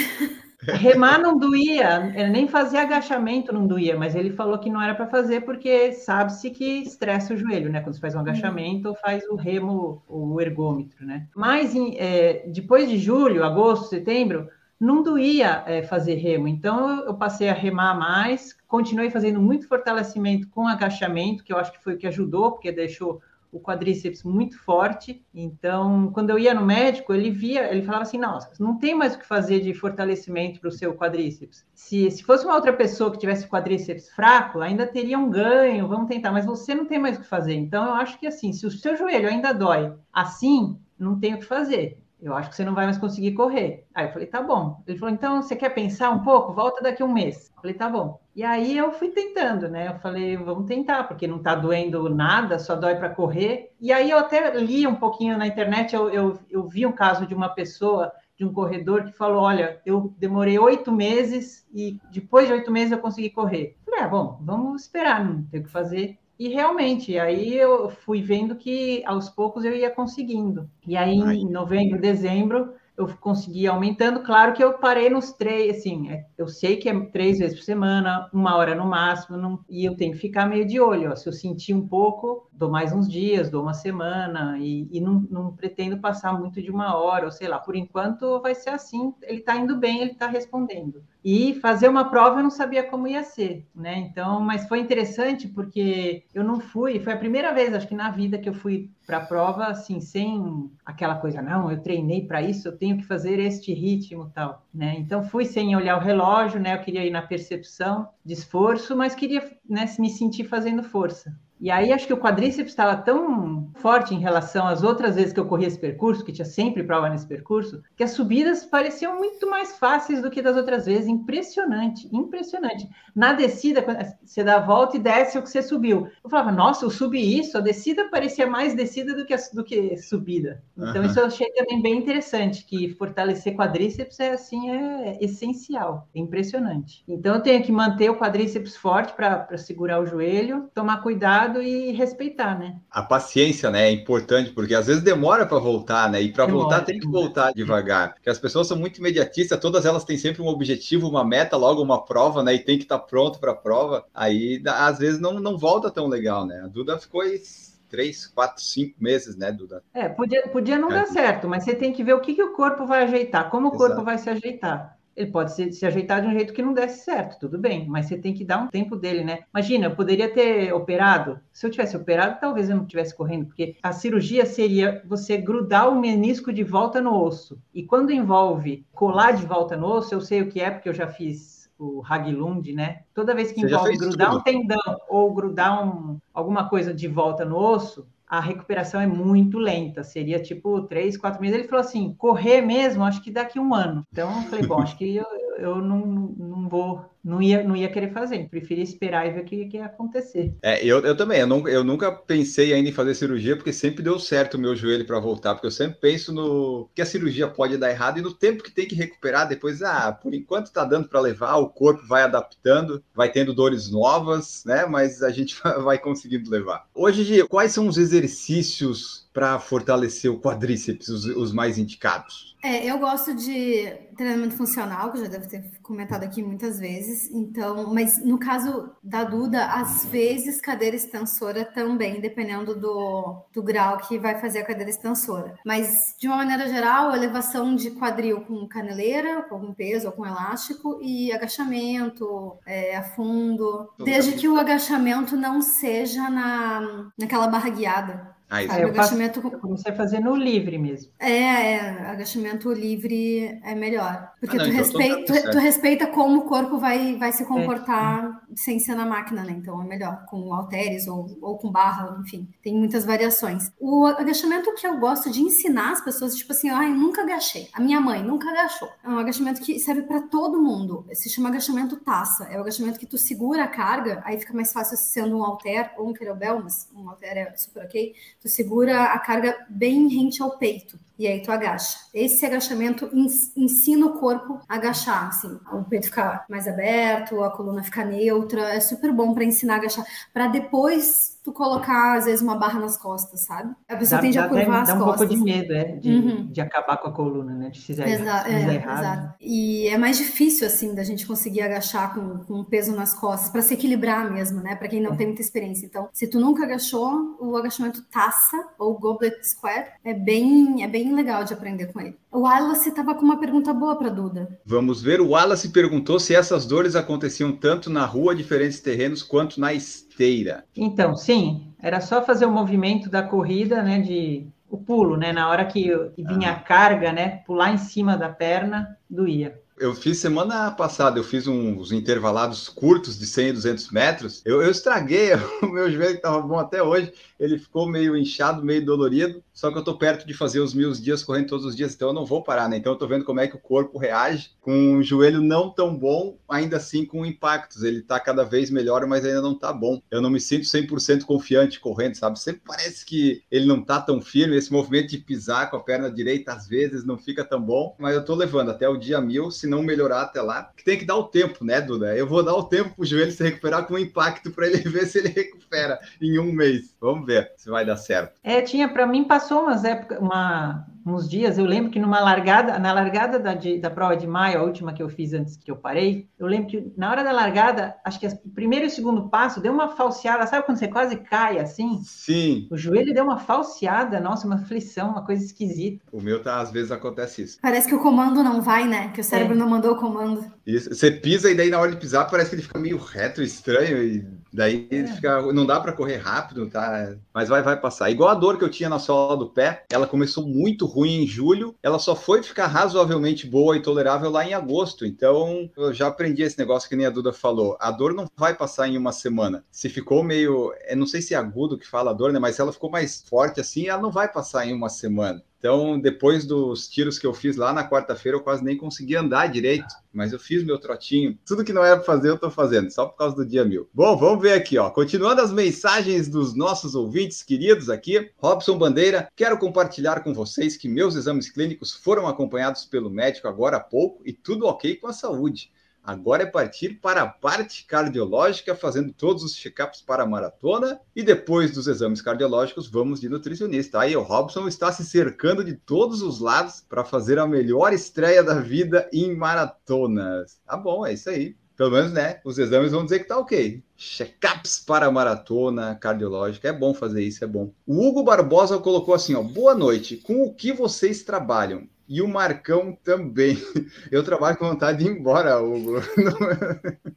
Remar 0.62 1.19
não 1.19 1.38
doía, 1.38 2.00
nem 2.30 2.46
fazer 2.46 2.80
agachamento 2.80 3.54
não 3.54 3.66
doía, 3.66 3.98
mas 3.98 4.13
ele 4.13 4.31
falou 4.31 4.60
que 4.60 4.69
não 4.69 4.81
era 4.81 4.94
para 4.94 5.07
fazer 5.07 5.42
porque 5.42 5.94
sabe-se 5.94 6.50
que 6.50 6.81
estressa 6.81 7.34
o 7.34 7.38
joelho, 7.38 7.72
né? 7.72 7.80
Quando 7.80 7.96
você 7.96 8.01
faz 8.01 8.13
um 8.13 8.19
agachamento 8.19 8.90
ou 8.90 8.96
faz 8.96 9.24
o 9.30 9.36
remo, 9.36 10.04
o 10.06 10.40
ergômetro, 10.42 11.06
né? 11.06 11.28
Mas 11.34 11.74
é, 11.96 12.44
depois 12.48 12.90
de 12.90 12.98
julho, 12.98 13.46
agosto, 13.46 13.88
setembro, 13.88 14.50
não 14.80 15.04
doía 15.04 15.64
é, 15.66 15.84
fazer 15.84 16.16
remo. 16.16 16.48
Então, 16.48 17.06
eu 17.06 17.14
passei 17.14 17.50
a 17.50 17.54
remar 17.54 17.98
mais, 17.98 18.56
continuei 18.68 19.10
fazendo 19.10 19.42
muito 19.42 19.68
fortalecimento 19.68 20.48
com 20.48 20.68
agachamento, 20.68 21.44
que 21.44 21.52
eu 21.52 21.58
acho 21.58 21.72
que 21.72 21.84
foi 21.84 21.96
o 21.96 21.98
que 21.98 22.08
ajudou, 22.08 22.54
porque 22.54 22.72
deixou 22.72 23.22
o 23.52 23.60
quadríceps 23.60 24.24
muito 24.24 24.58
forte. 24.60 25.22
Então, 25.34 26.12
quando 26.14 26.30
eu 26.30 26.40
ia 26.40 26.54
no 26.54 26.66
médico, 26.66 27.14
ele 27.14 27.31
via, 27.31 27.72
ele 27.72 27.81
falava 27.81 28.04
assim: 28.04 28.18
não, 28.18 28.38
não 28.60 28.78
tem 28.78 28.96
mais 28.96 29.16
o 29.16 29.20
que 29.20 29.26
fazer 29.26 29.60
de 29.60 29.74
fortalecimento 29.74 30.60
para 30.60 30.70
o 30.70 30.72
seu 30.72 30.94
quadríceps. 30.94 31.66
Se, 31.74 32.10
se 32.12 32.24
fosse 32.24 32.46
uma 32.46 32.56
outra 32.56 32.72
pessoa 32.72 33.12
que 33.12 33.18
tivesse 33.18 33.48
quadríceps 33.48 34.10
fraco, 34.12 34.62
ainda 34.62 34.88
teria 34.88 35.18
um 35.18 35.30
ganho, 35.30 35.88
vamos 35.88 36.08
tentar, 36.08 36.32
mas 36.32 36.46
você 36.46 36.74
não 36.75 36.86
tem 36.86 37.00
mais 37.00 37.18
o 37.18 37.22
que 37.22 37.28
fazer. 37.28 37.56
Então, 37.56 37.86
eu 37.86 37.94
acho 37.94 38.20
que 38.20 38.28
assim, 38.28 38.54
se 38.54 38.66
o 38.66 38.72
seu 38.72 38.96
joelho 38.96 39.28
ainda 39.28 39.52
dói 39.52 39.94
assim, 40.14 40.78
não 40.98 41.20
tem 41.20 41.34
o 41.34 41.40
que 41.40 41.46
fazer 41.46 41.98
eu 42.21 42.33
acho 42.36 42.50
que 42.50 42.56
você 42.56 42.66
não 42.66 42.75
vai 42.75 42.86
mais 42.86 42.98
conseguir 42.98 43.33
correr. 43.33 43.86
Aí 43.95 44.06
eu 44.06 44.12
falei, 44.12 44.27
tá 44.27 44.42
bom. 44.42 44.81
Ele 44.86 44.98
falou, 44.98 45.13
então 45.13 45.42
você 45.42 45.56
quer 45.56 45.69
pensar 45.69 46.10
um 46.12 46.24
pouco? 46.24 46.54
Volta 46.54 46.81
daqui 46.81 47.01
um 47.01 47.12
mês. 47.12 47.50
Eu 47.56 47.62
falei, 47.62 47.74
tá 47.74 47.89
bom. 47.89 48.19
E 48.36 48.44
aí 48.44 48.77
eu 48.77 48.92
fui 48.92 49.10
tentando, 49.10 49.69
né? 49.69 49.88
Eu 49.88 49.95
falei, 50.00 50.36
vamos 50.36 50.66
tentar, 50.66 51.06
porque 51.06 51.27
não 51.27 51.39
tá 51.39 51.56
doendo 51.56 52.10
nada, 52.10 52.60
só 52.60 52.75
dói 52.75 52.95
para 52.95 53.10
correr. 53.10 53.71
E 53.80 53.92
aí 53.92 54.12
eu 54.12 54.18
até 54.18 54.54
li 54.56 54.86
um 54.86 54.95
pouquinho 54.95 55.38
na 55.38 55.48
internet, 55.48 55.95
eu, 55.95 56.10
eu, 56.10 56.39
eu 56.50 56.68
vi 56.68 56.86
um 56.86 56.92
caso 56.92 57.25
de 57.25 57.33
uma 57.33 57.50
pessoa, 57.50 58.12
de 58.38 58.45
um 58.45 58.54
corredor, 58.54 59.06
que 59.06 59.12
falou: 59.12 59.42
olha, 59.44 59.81
eu 59.86 60.13
demorei 60.18 60.60
oito 60.60 60.92
meses 60.92 61.68
e 61.74 62.00
depois 62.12 62.48
de 62.48 62.54
oito 62.54 62.72
meses 62.72 62.92
eu 62.92 63.00
consegui 63.00 63.30
correr. 63.30 63.77
Falei, 63.86 64.01
ah, 64.01 64.07
bom, 64.07 64.39
vamos 64.42 64.83
esperar, 64.83 65.24
não 65.24 65.44
tem 65.44 65.62
o 65.62 65.63
que 65.63 65.69
fazer. 65.69 66.18
E 66.39 66.47
realmente, 66.47 67.19
aí 67.19 67.57
eu 67.57 67.89
fui 67.89 68.21
vendo 68.21 68.56
que 68.56 69.03
aos 69.06 69.30
poucos 69.30 69.65
eu 69.65 69.75
ia 69.75 69.91
conseguindo. 69.91 70.69
E 70.88 70.95
aí, 70.95 71.19
em 71.19 71.51
novembro, 71.51 72.00
dezembro, 72.00 72.74
eu 73.00 73.07
consegui 73.18 73.65
aumentando. 73.65 74.21
Claro 74.21 74.53
que 74.53 74.63
eu 74.63 74.74
parei 74.74 75.09
nos 75.09 75.31
três, 75.31 75.77
assim, 75.77 76.09
é, 76.09 76.25
eu 76.38 76.50
sei 76.50 76.75
que 76.75 76.89
é 76.89 77.00
três 77.07 77.39
vezes 77.39 77.57
por 77.57 77.63
semana, 77.63 78.30
uma 78.33 78.57
hora 78.57 78.75
no 78.75 78.86
máximo, 78.86 79.38
não, 79.38 79.59
e 79.69 79.86
eu 79.86 79.95
tenho 79.95 80.12
que 80.12 80.19
ficar 80.19 80.45
meio 80.45 80.65
de 80.65 80.81
olho. 80.81 81.12
Ó, 81.12 81.15
se 81.15 81.27
eu 81.27 81.33
sentir 81.33 81.74
um 81.74 81.88
pouco, 81.88 82.50
dou 82.51 82.69
mais 82.69 82.91
uns 82.91 83.09
dias, 83.09 83.50
dou 83.50 83.63
uma 83.63 83.74
semana, 83.74 84.57
e, 84.59 84.88
e 84.91 85.00
não, 85.00 85.25
não, 85.31 85.53
pretendo 85.53 86.00
passar 86.00 86.38
muito 86.38 86.62
de 86.62 86.69
uma 86.69 86.95
hora, 86.97 87.25
ou 87.25 87.31
sei 87.31 87.47
lá, 87.47 87.57
por 87.57 87.75
enquanto 87.75 88.41
vai 88.41 88.53
ser 88.53 88.71
assim, 88.71 89.13
ele 89.24 89.39
está 89.39 89.56
indo 89.56 89.77
bem, 89.77 90.01
ele 90.01 90.12
está 90.12 90.27
respondendo. 90.27 91.01
E 91.24 91.54
fazer 91.56 91.89
uma 91.89 92.10
prova 92.10 92.39
eu 92.39 92.44
não 92.44 92.50
sabia 92.50 92.83
como 92.83 93.07
ia 93.07 93.24
ser, 93.24 93.68
né? 93.75 93.98
Então, 93.98 94.39
mas 94.39 94.68
foi 94.68 94.80
interessante 94.80 95.48
porque 95.48 96.24
eu 96.33 96.44
não 96.44 96.62
fui, 96.62 97.00
foi 97.00 97.13
a 97.13 97.18
primeira 97.18 97.54
vez, 97.54 97.74
acho 97.74 97.88
que 97.88 97.95
na 97.95 98.10
vida 98.10 98.38
que 98.38 98.48
eu 98.48 98.54
fui 98.54 98.89
para 99.06 99.18
a 99.18 99.25
prova, 99.25 99.66
assim, 99.66 100.00
sem 100.00 100.71
aquela 100.86 101.16
coisa, 101.16 101.42
não, 101.42 101.69
eu 101.69 101.81
treinei 101.81 102.25
para 102.25 102.42
isso, 102.42 102.68
eu 102.68 102.77
tenho 102.77 102.98
que 102.98 103.04
fazer 103.04 103.39
este 103.39 103.74
ritmo 103.74 104.31
tal, 104.33 104.66
né? 104.74 104.95
Então, 104.98 105.24
fui 105.24 105.45
sem 105.45 105.75
olhar 105.75 105.98
o 105.98 106.04
relógio, 106.04 106.60
né? 106.60 106.75
Eu 106.75 106.81
queria 106.81 107.06
ir 107.06 107.12
na 107.12 107.22
percepção 107.22 108.07
de 108.24 108.33
esforço, 108.33 108.95
mas 108.95 109.13
queria 109.13 109.42
né, 109.69 109.86
me 110.00 110.10
sentir 110.10 110.45
fazendo 110.45 110.83
força. 110.83 111.36
E 111.60 111.70
aí 111.70 111.92
acho 111.92 112.08
que 112.08 112.14
o 112.14 112.20
quadríceps 112.20 112.72
estava 112.72 112.96
tão 112.96 113.70
forte 113.76 114.16
em 114.16 114.20
relação 114.20 114.66
às 114.68 114.82
outras 114.84 115.16
vezes 115.16 115.34
que 115.34 115.40
eu 115.40 115.46
corri 115.46 115.66
esse 115.66 115.78
percurso, 115.78 116.24
que 116.24 116.32
tinha 116.32 116.46
sempre 116.46 116.84
prova 116.84 117.10
nesse 117.10 117.28
percurso, 117.28 117.84
que 117.96 118.04
as 118.04 118.12
subidas 118.12 118.66
pareciam 118.66 119.18
muito 119.18 119.50
mais 119.50 119.78
fáceis 119.78 120.22
do 120.22 120.30
que 120.30 120.42
das 120.42 120.56
outras 120.56 120.86
vezes. 120.86 121.08
Impressionante, 121.08 122.08
impressionante. 122.14 122.88
Na 123.14 123.34
descida, 123.34 123.86
você 124.24 124.44
dá 124.44 124.58
a 124.58 124.66
volta 124.66 124.96
e 124.96 125.00
desce 125.00 125.38
o 125.38 125.42
que 125.42 125.50
você 125.50 125.62
subiu. 125.62 126.08
Eu 126.24 126.30
falava, 126.30 126.52
nossa, 126.52 126.86
eu 126.86 126.90
subi 126.90 127.40
isso, 127.40 127.58
a 127.58 127.62
descida 127.62 128.10
parecia 128.10 128.48
mais 128.48 128.74
descida 128.74 129.14
do 129.14 129.26
que, 129.26 129.34
a, 129.34 129.38
do 129.54 129.64
que 129.64 129.98
subida. 129.98 130.64
Então, 130.78 131.02
uhum. 131.02 131.06
isso 131.06 131.20
eu 131.20 131.26
achei 131.26 131.52
também 131.52 131.82
bem 131.82 131.98
interessante, 131.98 132.66
que 132.66 132.90
fortalecer 132.96 133.56
quadríceps 133.56 134.20
é 134.20 134.32
assim, 134.32 134.70
é 134.70 135.18
essencial, 135.22 136.08
é 136.16 136.20
impressionante. 136.20 137.04
Então, 137.08 137.36
eu 137.36 137.42
tenho 137.42 137.64
que 137.64 137.72
manter 137.72 138.10
o 138.10 138.18
quadríceps 138.18 138.78
forte 138.78 139.14
para 139.14 139.58
segurar 139.58 140.02
o 140.02 140.06
joelho, 140.06 140.70
tomar 140.74 141.02
cuidado 141.02 141.49
e 141.62 141.92
respeitar, 141.92 142.57
né? 142.57 142.80
A 142.90 143.01
paciência, 143.01 143.69
né, 143.69 143.88
é 143.88 143.92
importante, 143.92 144.51
porque 144.51 144.75
às 144.75 144.88
vezes 144.88 145.01
demora 145.01 145.46
para 145.46 145.60
voltar, 145.60 146.10
né? 146.10 146.22
E 146.22 146.31
para 146.31 146.46
voltar 146.46 146.81
tem 146.81 147.00
que 147.00 147.07
voltar 147.07 147.54
devagar. 147.54 148.13
Porque 148.13 148.30
as 148.30 148.40
pessoas 148.40 148.68
são 148.68 148.78
muito 148.78 149.00
imediatistas, 149.00 149.60
todas 149.60 149.86
elas 149.86 150.04
têm 150.04 150.18
sempre 150.18 150.42
um 150.42 150.48
objetivo, 150.48 151.10
uma 151.10 151.24
meta, 151.24 151.57
logo 151.57 151.81
uma 151.81 152.04
prova, 152.06 152.44
né? 152.44 152.54
E 152.54 152.60
tem 152.60 152.78
que 152.78 152.84
estar 152.84 153.00
tá 153.00 153.06
pronto 153.06 153.40
para 153.40 153.51
a 153.51 153.56
prova. 153.56 154.06
Aí 154.13 154.62
às 154.66 155.00
vezes 155.00 155.19
não, 155.19 155.40
não 155.40 155.57
volta 155.57 155.90
tão 155.90 156.07
legal, 156.07 156.46
né? 156.46 156.62
A 156.63 156.68
Duda 156.68 156.98
ficou 157.00 157.22
aí 157.22 157.42
três, 157.90 158.28
quatro, 158.28 158.62
cinco 158.62 158.96
meses, 159.00 159.36
né, 159.36 159.51
Duda? 159.51 159.84
É, 159.94 160.07
podia, 160.07 160.44
podia 160.50 160.78
não 160.78 160.92
é. 160.92 160.94
dar 160.94 161.07
certo, 161.07 161.48
mas 161.48 161.63
você 161.63 161.74
tem 161.74 161.92
que 161.92 162.04
ver 162.04 162.13
o 162.13 162.22
que, 162.22 162.36
que 162.36 162.44
o 162.44 162.54
corpo 162.54 162.86
vai 162.86 163.04
ajeitar, 163.04 163.50
como 163.50 163.68
o 163.68 163.74
Exato. 163.74 163.88
corpo 163.88 164.04
vai 164.04 164.18
se 164.18 164.30
ajeitar 164.30 164.99
ele 165.16 165.32
pode 165.32 165.54
se, 165.54 165.72
se, 165.72 165.86
ajeitar 165.86 166.22
de 166.22 166.28
um 166.28 166.32
jeito 166.32 166.54
que 166.54 166.62
não 166.62 166.74
desse 166.74 167.04
certo, 167.04 167.40
tudo 167.40 167.58
bem, 167.58 167.88
mas 167.88 168.06
você 168.06 168.18
tem 168.18 168.34
que 168.34 168.46
dar 168.46 168.60
um 168.60 168.68
tempo 168.68 168.96
dele, 168.96 169.24
né? 169.24 169.40
Imagina, 169.54 169.88
eu 169.88 169.96
poderia 169.96 170.34
ter 170.34 170.74
operado, 170.74 171.40
se 171.52 171.66
eu 171.66 171.72
tivesse 171.72 171.98
operado, 171.98 172.40
talvez 172.40 172.70
eu 172.70 172.76
não 172.76 172.84
estivesse 172.84 173.16
correndo, 173.16 173.48
porque 173.48 173.76
a 173.84 173.92
cirurgia 173.92 174.46
seria 174.46 175.02
você 175.06 175.38
grudar 175.38 175.90
o 175.90 176.00
menisco 176.00 176.54
de 176.54 176.64
volta 176.64 177.02
no 177.02 177.14
osso. 177.22 177.62
E 177.74 177.84
quando 177.84 178.12
envolve 178.12 178.86
colar 178.94 179.32
de 179.32 179.46
volta 179.46 179.76
no 179.76 179.88
osso, 179.88 180.14
eu 180.14 180.22
sei 180.22 180.42
o 180.42 180.50
que 180.50 180.62
é, 180.62 180.72
porque 180.72 180.90
eu 180.90 180.94
já 180.94 181.08
fiz 181.08 181.60
o 181.80 182.04
Haglund, 182.06 182.74
né? 182.74 183.04
Toda 183.14 183.34
vez 183.34 183.54
que 183.54 183.62
envolve 183.62 183.98
grudar 183.98 184.32
tudo. 184.32 184.40
um 184.40 184.44
tendão 184.44 185.00
ou 185.08 185.34
grudar 185.34 185.88
um, 185.88 186.20
alguma 186.34 186.68
coisa 186.68 186.94
de 186.94 187.08
volta 187.08 187.46
no 187.46 187.58
osso, 187.58 188.06
a 188.30 188.40
recuperação 188.40 189.02
é 189.02 189.08
muito 189.08 189.58
lenta, 189.58 190.04
seria 190.04 190.40
tipo 190.40 190.84
três, 190.84 191.18
quatro 191.18 191.42
meses. 191.42 191.58
Ele 191.58 191.68
falou 191.68 191.84
assim: 191.84 192.14
correr 192.14 192.62
mesmo, 192.62 193.04
acho 193.04 193.24
que 193.24 193.31
daqui 193.31 193.60
um 193.60 193.74
ano. 193.74 194.06
Então 194.12 194.30
eu 194.30 194.50
falei: 194.50 194.68
bom, 194.68 194.80
acho 194.80 194.96
que 194.96 195.16
eu, 195.16 195.26
eu 195.60 195.82
não, 195.82 196.06
não 196.38 196.70
vou 196.70 197.10
não 197.24 197.42
ia, 197.42 197.63
não 197.63 197.75
ia 197.75 197.89
querer 197.89 198.13
fazer, 198.13 198.48
preferia 198.50 198.84
esperar 198.84 199.28
e 199.28 199.32
ver 199.32 199.42
o 199.42 199.46
que, 199.46 199.66
que 199.66 199.78
ia 199.78 199.86
acontecer. 199.86 200.54
É, 200.62 200.84
eu, 200.84 201.00
eu 201.01 201.16
também, 201.16 201.39
eu, 201.39 201.48
não, 201.48 201.68
eu 201.68 201.84
nunca 201.84 202.12
pensei 202.12 202.74
ainda 202.74 202.89
em 202.89 202.94
fazer 202.94 203.13
cirurgia, 203.13 203.56
porque 203.56 203.74
sempre 203.74 204.04
deu 204.04 204.18
certo 204.20 204.56
o 204.56 204.60
meu 204.60 204.75
joelho 204.75 205.06
para 205.06 205.20
voltar, 205.20 205.54
porque 205.54 205.68
eu 205.68 205.72
sempre 205.72 206.00
penso 206.00 206.34
no 206.34 206.89
que 206.96 207.01
a 207.01 207.06
cirurgia 207.06 207.48
pode 207.48 207.78
dar 207.78 207.89
errado 207.89 208.20
e 208.20 208.22
no 208.22 208.34
tempo 208.34 208.63
que 208.63 208.72
tem 208.72 208.88
que 208.88 208.96
recuperar 208.96 209.48
depois, 209.48 209.82
ah, 209.82 210.12
por 210.12 210.34
enquanto 210.34 210.72
tá 210.72 210.86
dando 210.86 211.10
para 211.10 211.20
levar, 211.20 211.58
o 211.58 211.70
corpo 211.70 212.08
vai 212.08 212.24
adaptando, 212.24 213.04
vai 213.13 213.32
tendo 213.32 213.54
dores 213.54 213.89
novas, 213.92 214.63
né, 214.66 214.86
mas 214.86 215.22
a 215.22 215.30
gente 215.30 215.60
vai 215.84 215.98
conseguindo 215.98 216.50
levar. 216.50 216.86
Hoje, 216.96 217.24
Gia, 217.24 217.48
quais 217.48 217.72
são 217.72 217.88
os 217.88 217.98
exercícios 217.98 219.28
para 219.39 219.58
fortalecer 219.58 220.29
o 220.29 220.38
quadríceps, 220.38 221.08
os, 221.08 221.24
os 221.24 221.53
mais 221.53 221.77
indicados? 221.77 222.58
É, 222.62 222.86
eu 222.86 223.00
gosto 223.00 223.34
de 223.34 223.86
treinamento 224.17 224.53
funcional, 224.58 225.13
que 225.13 225.17
eu 225.17 225.24
já 225.24 225.29
devo 225.29 225.48
ter 225.48 225.63
comentado 225.81 226.24
aqui 226.24 226.43
muitas 226.43 226.77
vezes. 226.77 227.31
Então, 227.31 227.93
mas 227.93 228.22
no 228.22 228.38
caso 228.38 228.91
da 229.01 229.24
Duda, 229.24 229.65
às 229.67 230.03
vezes 230.03 230.60
cadeira 230.60 230.93
extensora 230.93 231.63
também, 231.63 232.19
dependendo 232.19 232.77
do, 232.77 233.46
do 233.53 233.63
grau 233.63 233.98
que 234.00 234.19
vai 234.19 234.38
fazer 234.38 234.60
a 234.60 234.65
cadeira 234.65 234.89
extensora. 234.89 235.55
Mas 235.65 236.15
de 236.19 236.27
uma 236.27 236.36
maneira 236.36 236.67
geral, 236.67 237.15
elevação 237.15 237.74
de 237.74 237.91
quadril 237.91 238.41
com 238.41 238.67
caneleira, 238.67 239.43
com 239.43 239.74
peso 239.74 240.08
ou 240.08 240.12
com 240.12 240.25
elástico, 240.25 241.00
e 241.01 241.31
agachamento, 241.31 242.58
é, 242.65 242.98
a 242.98 243.03
fundo. 243.03 243.89
Desde 244.03 244.34
que 244.34 244.50
o 244.50 244.60
agachamento 244.60 245.38
não 245.38 245.62
seja 245.62 246.29
na, 246.29 247.10
naquela 247.17 247.48
barra 247.48 247.69
guiada 247.69 248.38
Ah, 248.50 248.63
isso. 248.63 248.74
Ah, 248.74 248.79
eu, 248.79 248.94
faço, 248.96 249.15
eu 249.15 249.60
comecei 249.60 249.91
a 249.91 249.96
fazer 249.96 250.20
no 250.20 250.36
livre 250.36 250.77
mesmo. 250.79 251.12
É, 251.20 251.29
é, 251.29 251.79
agachamento 252.08 252.72
livre 252.72 253.60
é 253.63 253.75
melhor. 253.75 254.32
Porque 254.39 254.58
Ah, 254.58 254.65
não, 254.65 254.65
tu, 254.65 254.72
então 254.72 254.77
respeita, 254.77 255.41
tu, 255.44 255.51
tu 255.51 255.58
respeita 255.60 256.08
como 256.08 256.39
o 256.39 256.46
corpo 256.46 256.79
vai, 256.79 257.15
vai 257.15 257.32
se 257.32 257.46
comportar 257.46 258.41
sem 258.56 258.79
ser 258.79 258.96
na 258.96 259.06
máquina, 259.06 259.44
né? 259.44 259.51
Então 259.51 259.79
é 259.82 259.86
melhor, 259.86 260.25
com 260.25 260.51
halteres 260.53 261.08
ou, 261.08 261.38
ou 261.41 261.58
com 261.58 261.72
barra, 261.72 262.18
enfim, 262.22 262.50
tem 262.63 262.75
muitas 262.75 263.06
variações. 263.06 263.72
O 263.79 264.06
agachamento 264.06 264.74
que 264.74 264.88
eu 264.88 264.98
gosto 265.00 265.29
de 265.32 265.41
ensinar 265.41 265.91
as 265.91 266.01
pessoas, 266.01 266.36
tipo 266.36 266.51
assim, 266.51 266.70
ai, 266.70 266.89
nunca 266.89 267.22
agachei. 267.22 267.68
A 267.74 267.79
minha 267.79 268.01
mãe 268.01 268.24
nunca 268.24 268.50
agachou. 268.50 268.89
É 269.03 269.10
um 269.10 269.20
agachamento 269.20 269.62
que 269.62 269.79
serve 269.79 270.01
para 270.03 270.22
todo 270.22 270.60
mundo. 270.62 271.06
Se 271.13 271.29
chama 271.29 271.50
agachamento 271.50 271.98
taça. 271.98 272.46
É 272.46 272.58
o 272.58 272.62
agachamento 272.62 273.00
que 273.00 273.06
tu 273.06 273.18
segura 273.18 273.65
a 273.65 273.68
carga, 273.68 274.22
aí 274.25 274.39
fica 274.39 274.53
mais 274.53 274.74
fácil 274.74 274.98
sendo 274.98 275.38
um 275.38 275.44
halter 275.44 275.91
ou 275.98 276.10
um 276.10 276.13
kettlebell, 276.13 276.62
mas 276.63 276.89
um 276.96 277.08
halter 277.08 277.38
é 277.38 277.56
super 277.56 277.84
ok. 277.84 278.13
Tu 278.41 278.48
segura 278.48 279.05
a 279.05 279.19
carga 279.19 279.65
bem 279.69 280.08
rente 280.08 280.41
ao 280.41 280.58
peito. 280.58 280.98
E 281.20 281.28
aí 281.28 281.42
tu 281.42 281.52
agacha. 281.52 281.98
Esse 282.14 282.46
agachamento 282.46 283.10
ens- 283.14 283.52
ensina 283.58 284.06
o 284.06 284.14
corpo 284.18 284.60
a 284.70 284.76
agachar, 284.76 285.28
assim, 285.28 285.60
o 285.74 285.84
peito 285.84 286.06
ficar 286.06 286.46
mais 286.50 286.66
aberto, 286.68 287.44
a 287.44 287.52
coluna 287.52 287.84
ficar 287.84 288.06
neutra. 288.06 288.74
É 288.74 288.80
super 288.80 289.12
bom 289.12 289.34
para 289.34 289.44
ensinar 289.44 289.74
a 289.76 289.78
agachar, 289.78 290.06
para 290.34 290.48
depois 290.48 291.38
tu 291.44 291.52
colocar 291.54 292.18
às 292.18 292.26
vezes 292.26 292.42
uma 292.42 292.56
barra 292.56 292.80
nas 292.80 292.96
costas, 292.98 293.42
sabe? 293.46 293.74
A 293.88 293.96
pessoa 293.96 294.18
Dá, 294.18 294.22
tende 294.22 294.38
dá, 294.38 294.46
a 294.46 294.50
curvar 294.50 294.86
dá 294.86 294.94
as 294.94 295.00
um 295.02 295.04
costas. 295.04 295.28
pouco 295.28 295.36
de 295.46 295.52
medo, 295.52 295.74
é, 295.74 295.84
de, 295.96 296.10
Uhum. 296.10 296.48
de 296.52 296.62
acabar 296.62 296.98
com 296.98 297.08
a 297.08 297.12
coluna, 297.14 297.54
né? 297.54 297.70
De 297.70 297.80
fizer, 297.82 298.08
Exa 298.08 298.44
é, 298.48 298.76
errado. 298.76 299.00
exato. 299.00 299.34
E 299.42 299.88
é 299.88 299.98
mais 299.98 300.18
difícil, 300.18 300.68
assim, 300.68 300.94
da 300.94 301.04
gente 301.04 301.26
conseguir 301.26 301.62
agachar 301.62 302.14
com, 302.14 302.40
com 302.46 302.60
um 302.60 302.64
peso 302.64 302.96
nas 302.96 303.14
costas, 303.14 303.50
para 303.50 303.62
se 303.62 303.74
equilibrar 303.74 304.30
mesmo, 304.32 304.62
né? 304.62 304.76
Para 304.76 304.88
quem 304.90 305.02
não 305.02 305.16
tem 305.16 305.28
muita 305.28 305.42
experiência. 305.42 305.86
Então, 305.86 306.10
se 306.14 306.28
tu 306.28 306.40
nunca 306.40 306.64
agachou, 306.64 307.38
o 307.40 307.56
agachamento 307.58 308.04
taça 308.10 308.58
ou 308.78 308.98
goblet 309.00 309.36
square 309.46 309.88
é 310.04 310.14
bem, 310.14 310.84
é 310.84 310.88
bem 310.88 311.09
legal 311.13 311.44
de 311.44 311.54
aprender 311.54 311.88
com 311.88 312.00
ele. 312.00 312.16
O 312.32 312.42
Wallace 312.42 312.89
estava 312.89 313.16
com 313.16 313.24
uma 313.24 313.39
pergunta 313.39 313.74
boa 313.74 313.96
para 313.96 314.10
Duda. 314.10 314.60
Vamos 314.66 315.01
ver. 315.01 315.22
O 315.22 315.30
Wallace 315.30 315.70
perguntou 315.70 316.20
se 316.20 316.36
essas 316.36 316.66
dores 316.66 316.96
aconteciam 316.96 317.51
tanto 317.51 317.89
na 317.89 318.06
rua, 318.06 318.36
diferentes 318.36 318.80
terrenos, 318.80 319.24
quanto 319.24 319.60
na 319.60 319.74
esteira. 319.74 320.63
Então, 320.75 321.16
sim, 321.16 321.74
era 321.82 322.01
só 322.01 322.24
fazer 322.24 322.46
o 322.46 322.51
movimento 322.51 323.10
da 323.10 323.24
corrida, 323.24 323.82
né? 323.82 324.00
De 324.00 324.48
o 324.70 324.78
pulo, 324.78 325.18
né? 325.18 325.34
Na 325.34 325.50
hora 325.50 325.66
que, 325.66 325.92
vinha 326.18 326.51
a 326.51 326.60
carga, 326.60 327.12
né? 327.12 327.42
Pular 327.46 327.74
em 327.74 327.78
cima 327.78 328.16
da 328.16 328.30
perna, 328.30 328.98
doía. 329.10 329.60
Eu 329.78 329.96
fiz 329.96 330.18
semana 330.20 330.70
passada, 330.72 331.18
eu 331.18 331.24
fiz 331.24 331.48
uns 331.48 331.94
intervalados 331.94 332.68
curtos 332.68 333.18
de 333.18 333.25
100 333.25 333.48
e 333.48 333.54
200 333.54 333.92
metros. 333.92 334.42
Eu, 334.46 334.62
eu 334.62 334.70
estraguei 334.70 335.32
o 335.63 335.68
meu 335.68 335.89
joelho, 335.89 336.12
que 336.12 336.18
estava 336.18 336.42
bom 336.42 336.60
até 336.60 336.84
hoje. 336.84 337.13
Ele 337.39 337.58
ficou 337.58 337.88
meio 337.88 338.17
inchado, 338.17 338.63
meio 338.63 338.84
dolorido. 338.86 339.43
Só 339.53 339.72
que 339.72 339.77
eu 339.77 339.84
tô 339.84 339.98
perto 339.98 340.25
de 340.25 340.34
fazer 340.34 340.60
os 340.60 340.74
mil 340.74 340.91
dias 340.93 341.24
correndo 341.24 341.48
todos 341.48 341.65
os 341.65 341.75
dias, 341.75 341.93
então 341.93 342.10
eu 342.10 342.13
não 342.13 342.25
vou 342.25 342.43
parar, 342.43 342.69
né? 342.69 342.77
Então 342.77 342.93
eu 342.93 342.98
tô 342.98 343.08
vendo 343.08 343.25
como 343.25 343.39
é 343.39 343.48
que 343.48 343.55
o 343.55 343.60
corpo 343.60 343.98
reage 343.98 344.51
com 344.62 344.72
um 344.72 345.03
joelho 345.03 345.41
não 345.41 345.69
tão 345.69 345.96
bom, 345.96 346.38
ainda 346.48 346.77
assim 346.77 347.05
com 347.05 347.25
impactos. 347.25 347.84
Ele 347.84 348.01
tá 348.01 348.19
cada 348.19 348.43
vez 348.43 348.69
melhor, 348.69 349.05
mas 349.05 349.25
ainda 349.25 349.41
não 349.41 349.58
tá 349.58 349.72
bom. 349.72 350.01
Eu 350.12 350.22
não 350.22 350.29
me 350.29 350.39
sinto 350.39 350.63
100% 350.63 351.24
confiante 351.24 351.79
correndo, 351.79 352.15
sabe? 352.15 352.39
Sempre 352.39 352.62
parece 352.65 353.05
que 353.05 353.43
ele 353.50 353.65
não 353.65 353.81
tá 353.81 354.01
tão 354.01 354.22
firme. 354.22 354.55
Esse 354.55 354.72
movimento 354.72 355.10
de 355.10 355.17
pisar 355.17 355.69
com 355.69 355.77
a 355.77 355.84
perna 355.84 356.12
direita 356.12 356.53
às 356.53 356.67
vezes 356.67 357.05
não 357.05 357.17
fica 357.17 357.43
tão 357.43 357.62
bom, 357.62 357.96
mas 358.00 358.15
eu 358.15 358.24
tô 358.24 358.36
levando 358.36 358.72
até 358.72 358.88
o 358.88 358.98
dia 358.98 359.19
mil, 359.22 359.51
se 359.51 359.67
não 359.67 359.84
melhorar 359.84 360.24
até 360.24 360.41
lá. 360.41 360.72
Que 360.75 360.84
tem 360.84 360.98
que 360.98 361.05
dar 361.05 361.15
o 361.15 361.25
tempo, 361.25 361.63
né, 361.63 361.81
Duda? 361.81 362.15
Eu 362.15 362.27
vou 362.27 362.43
dar 362.43 362.55
o 362.55 362.63
tempo 362.63 362.96
pro 362.96 363.05
joelho 363.05 363.31
se 363.31 363.43
recuperar 363.43 363.86
com 363.86 363.98
impacto 363.98 364.51
para 364.51 364.67
ele 364.67 364.77
ver 364.89 365.05
se 365.05 365.19
ele 365.19 365.29
recupera 365.29 366.00
em 366.22 366.39
um 366.39 366.51
mês. 366.51 366.96
Vamos 367.00 367.25
ver 367.25 367.28
se 367.57 367.69
vai 367.69 367.86
dar 367.86 367.98
certo. 367.98 368.39
É, 368.43 368.62
tinha 368.62 368.88
para 368.88 369.05
mim 369.05 369.24
passou 369.24 369.63
umas 369.63 369.83
épocas, 369.83 370.19
uma, 370.19 370.86
uns 371.06 371.29
dias. 371.29 371.58
Eu 371.58 371.65
lembro 371.65 371.89
que 371.91 372.00
numa 372.00 372.20
largada, 372.20 372.77
na 372.79 372.91
largada 372.94 373.39
da, 373.39 373.53
de- 373.53 373.79
da 373.79 373.89
prova 373.89 374.15
de 374.15 374.27
maio, 374.27 374.60
a 374.60 374.63
última 374.63 374.94
que 374.94 375.01
eu 375.01 375.10
fiz 375.10 375.34
antes 375.34 375.56
que 375.58 375.72
eu 375.72 375.75
parei, 375.75 376.27
eu 376.38 376.46
lembro 376.48 376.68
que 376.68 376.91
na 376.98 377.10
hora 377.10 377.24
da 377.24 377.32
largada, 377.32 377.96
acho 378.06 378.20
que 378.20 378.25
as- 378.25 378.34
o 378.46 378.50
primeiro 378.50 378.86
e 378.86 378.88
o 378.88 378.91
segundo 378.91 379.29
passo 379.29 379.62
deu 379.62 379.72
uma 379.74 379.89
falseada, 379.89 380.46
sabe 380.48 380.65
quando 380.65 380.77
você 380.77 380.88
quase 380.88 381.15
cai 381.18 381.60
assim? 381.60 382.01
Sim, 382.03 382.68
O 382.72 382.77
joelho 382.77 383.13
deu 383.13 383.24
uma 383.24 383.38
falseada, 383.39 384.20
nossa, 384.20 384.46
uma 384.46 384.56
aflição, 384.56 385.10
uma 385.12 385.25
coisa 385.25 385.44
esquisita. 385.44 386.03
o 386.12 386.22
meu 386.22 386.41
tá 386.44 386.60
às 386.60 386.72
vezes 386.72 386.91
acontece 386.91 387.44
isso. 387.44 387.58
Parece 387.62 387.88
que 387.88 387.96
o 387.96 388.00
comando 388.01 388.44
não 388.44 388.62
vai, 388.62 388.88
né? 388.88 389.10
Que 389.13 389.22
o 389.22 389.24
cérebro 389.24 389.53
É. 389.53 389.58
não 389.58 389.70
mandou 389.70 389.94
o 389.94 389.96
comando. 389.98 390.46
Isso, 390.65 390.94
você 390.94 391.10
pisa 391.12 391.50
e 391.50 391.56
daí 391.56 391.70
na 391.70 391.79
hora 391.79 391.91
de 391.91 391.98
pisar 391.98 392.29
parece 392.29 392.50
que 392.51 392.56
ele 392.58 392.62
fica 392.63 392.77
meio 392.79 392.98
reto, 392.98 393.41
estranho 393.41 394.03
e 394.03 394.25
daí 394.53 394.88
ele 394.91 395.08
fica, 395.08 395.41
não 395.51 395.65
dá 395.65 395.79
para 395.79 395.94
correr 395.94 396.18
rápido, 396.18 396.68
tá? 396.70 397.15
Mas 397.34 397.50
vai, 397.50 397.62
vai 397.63 397.79
passar. 397.79 398.10
Igual 398.12 398.29
a 398.29 398.36
dor 398.36 398.58
que 398.58 398.63
eu 398.63 398.70
tinha 398.70 398.89
na 398.89 399.00
sola 399.00 399.36
do 399.38 399.50
pé, 399.50 399.84
ela 399.91 400.06
começou 400.08 400.46
muito 400.48 400.86
ruim 400.89 401.24
em 401.24 401.27
julho, 401.27 401.75
ela 401.81 402.00
só 402.00 402.15
foi 402.15 402.43
ficar 402.43 402.67
razoavelmente 402.67 403.48
boa 403.48 403.77
e 403.77 403.81
tolerável 403.81 404.29
lá 404.29 404.46
em 404.46 404.53
agosto. 404.53 405.05
Então 405.05 405.69
eu 405.77 405.93
já 405.93 406.08
aprendi 406.08 406.43
esse 406.43 406.58
negócio 406.58 406.89
que 406.89 406.96
nem 406.96 407.05
a 407.05 407.10
Duda 407.10 407.31
falou. 407.31 407.77
A 407.79 407.91
dor 407.91 408.13
não 408.13 408.27
vai 408.36 408.53
passar 408.55 408.88
em 408.88 408.98
uma 408.98 409.12
semana. 409.12 409.63
Se 409.72 409.89
ficou 409.89 410.24
meio, 410.24 410.74
eu 410.88 410.98
não 410.98 411.08
sei 411.08 411.22
se 411.22 411.34
é 411.34 411.38
agudo 411.38 411.77
que 411.77 411.88
fala 411.88 412.12
a 412.12 412.13
dor, 412.13 412.34
né? 412.34 412.39
Mas 412.39 412.55
se 412.55 412.62
ela 412.62 412.74
ficou 412.74 412.89
mais 412.89 413.22
forte 413.22 413.62
assim, 413.62 413.88
ela 413.88 414.01
não 414.01 414.12
vai 414.12 414.31
passar 414.31 414.67
em 414.67 414.74
uma 414.74 414.89
semana. 414.89 415.43
Então, 415.60 416.00
depois 416.00 416.46
dos 416.46 416.88
tiros 416.88 417.20
que 417.20 417.28
eu 417.28 417.34
fiz 417.34 417.58
lá 417.58 417.74
na 417.74 417.88
quarta-feira, 417.88 418.38
eu 418.38 418.42
quase 418.42 418.63
nem 418.63 418.78
consegui 418.78 419.18
andar 419.18 419.48
direito, 419.48 419.94
mas 420.13 420.32
eu 420.32 420.39
fiz 420.39 420.63
meu 420.63 420.80
trotinho. 420.80 421.38
Tudo 421.46 421.66
que 421.66 421.74
não 421.74 421.84
era 421.84 421.98
para 421.98 422.06
fazer, 422.06 422.30
eu 422.30 422.38
tô 422.38 422.50
fazendo, 422.50 422.89
só 422.89 423.06
por 423.06 423.18
causa 423.18 423.36
do 423.36 423.46
dia 423.46 423.66
mil. 423.66 423.89
Bom, 423.94 424.16
vamos 424.18 424.42
ver 424.42 424.54
aqui, 424.54 424.78
ó. 424.78 424.89
Continuando 424.89 425.42
as 425.42 425.51
mensagens 425.51 426.30
dos 426.30 426.56
nossos 426.56 426.96
ouvintes 426.96 427.44
queridos 427.44 427.89
aqui, 427.89 428.32
Robson 428.38 428.78
Bandeira, 428.78 429.30
quero 429.36 429.58
compartilhar 429.58 430.24
com 430.24 430.34
vocês 430.34 430.78
que 430.78 430.88
meus 430.88 431.16
exames 431.16 431.50
clínicos 431.50 431.94
foram 431.94 432.25
acompanhados 432.25 432.86
pelo 432.86 433.10
médico 433.10 433.48
agora 433.50 433.78
há 433.78 433.82
pouco 433.82 434.22
e 434.25 434.32
tudo 434.32 434.66
ok 434.66 434.96
com 434.96 435.08
a 435.08 435.13
saúde. 435.13 435.70
Agora 436.10 436.42
é 436.42 436.46
partir 436.48 436.96
para 436.96 437.22
a 437.22 437.28
parte 437.28 437.86
cardiológica, 437.86 438.74
fazendo 438.74 439.13
todos 439.13 439.44
os 439.44 439.54
check-ups 439.54 440.01
para 440.01 440.24
a 440.24 440.25
maratona. 440.25 441.00
E 441.16 441.22
depois 441.22 441.70
dos 441.70 441.86
exames 441.86 442.20
cardiológicos, 442.20 442.89
vamos 442.89 443.22
de 443.22 443.30
nutricionista. 443.30 444.00
Aí 444.00 444.18
o 444.18 444.24
Robson 444.24 444.68
está 444.68 444.92
se 444.92 445.06
cercando 445.06 445.63
de 445.63 445.75
todos 445.75 446.24
os 446.24 446.39
lados 446.39 446.84
para 446.89 447.06
fazer 447.06 447.38
a 447.38 447.46
melhor 447.46 447.94
estreia 447.94 448.44
da 448.44 448.56
vida 448.56 449.08
em 449.13 449.36
maratonas. 449.36 450.60
Tá 450.66 450.75
bom, 450.75 451.06
é 451.06 451.13
isso 451.13 451.30
aí. 451.30 451.56
Pelo 451.78 451.92
menos, 451.92 452.12
né? 452.12 452.42
Os 452.44 452.58
exames 452.58 452.92
vão 452.92 453.04
dizer 453.04 453.20
que 453.20 453.28
tá 453.28 453.38
ok. 453.38 453.84
Check-ups 453.96 454.80
para 454.80 455.06
a 455.06 455.12
maratona 455.12 455.94
cardiológica. 455.94 456.70
É 456.70 456.74
bom 456.74 456.92
fazer 456.92 457.22
isso, 457.22 457.44
é 457.44 457.48
bom. 457.48 457.72
O 457.86 458.04
Hugo 458.04 458.24
Barbosa 458.24 458.80
colocou 458.80 459.13
assim: 459.13 459.36
ó, 459.36 459.44
boa 459.44 459.75
noite. 459.75 460.18
Com 460.18 460.42
o 460.42 460.56
que 460.56 460.74
vocês 460.74 461.22
trabalham? 461.22 461.88
E 462.10 462.22
o 462.22 462.28
Marcão 462.28 462.98
também. 463.04 463.56
Eu 464.12 464.24
trabalho 464.24 464.58
com 464.58 464.68
vontade 464.68 464.98
de 464.98 465.06
ir 465.06 465.12
embora, 465.12 465.62
Hugo. 465.62 466.01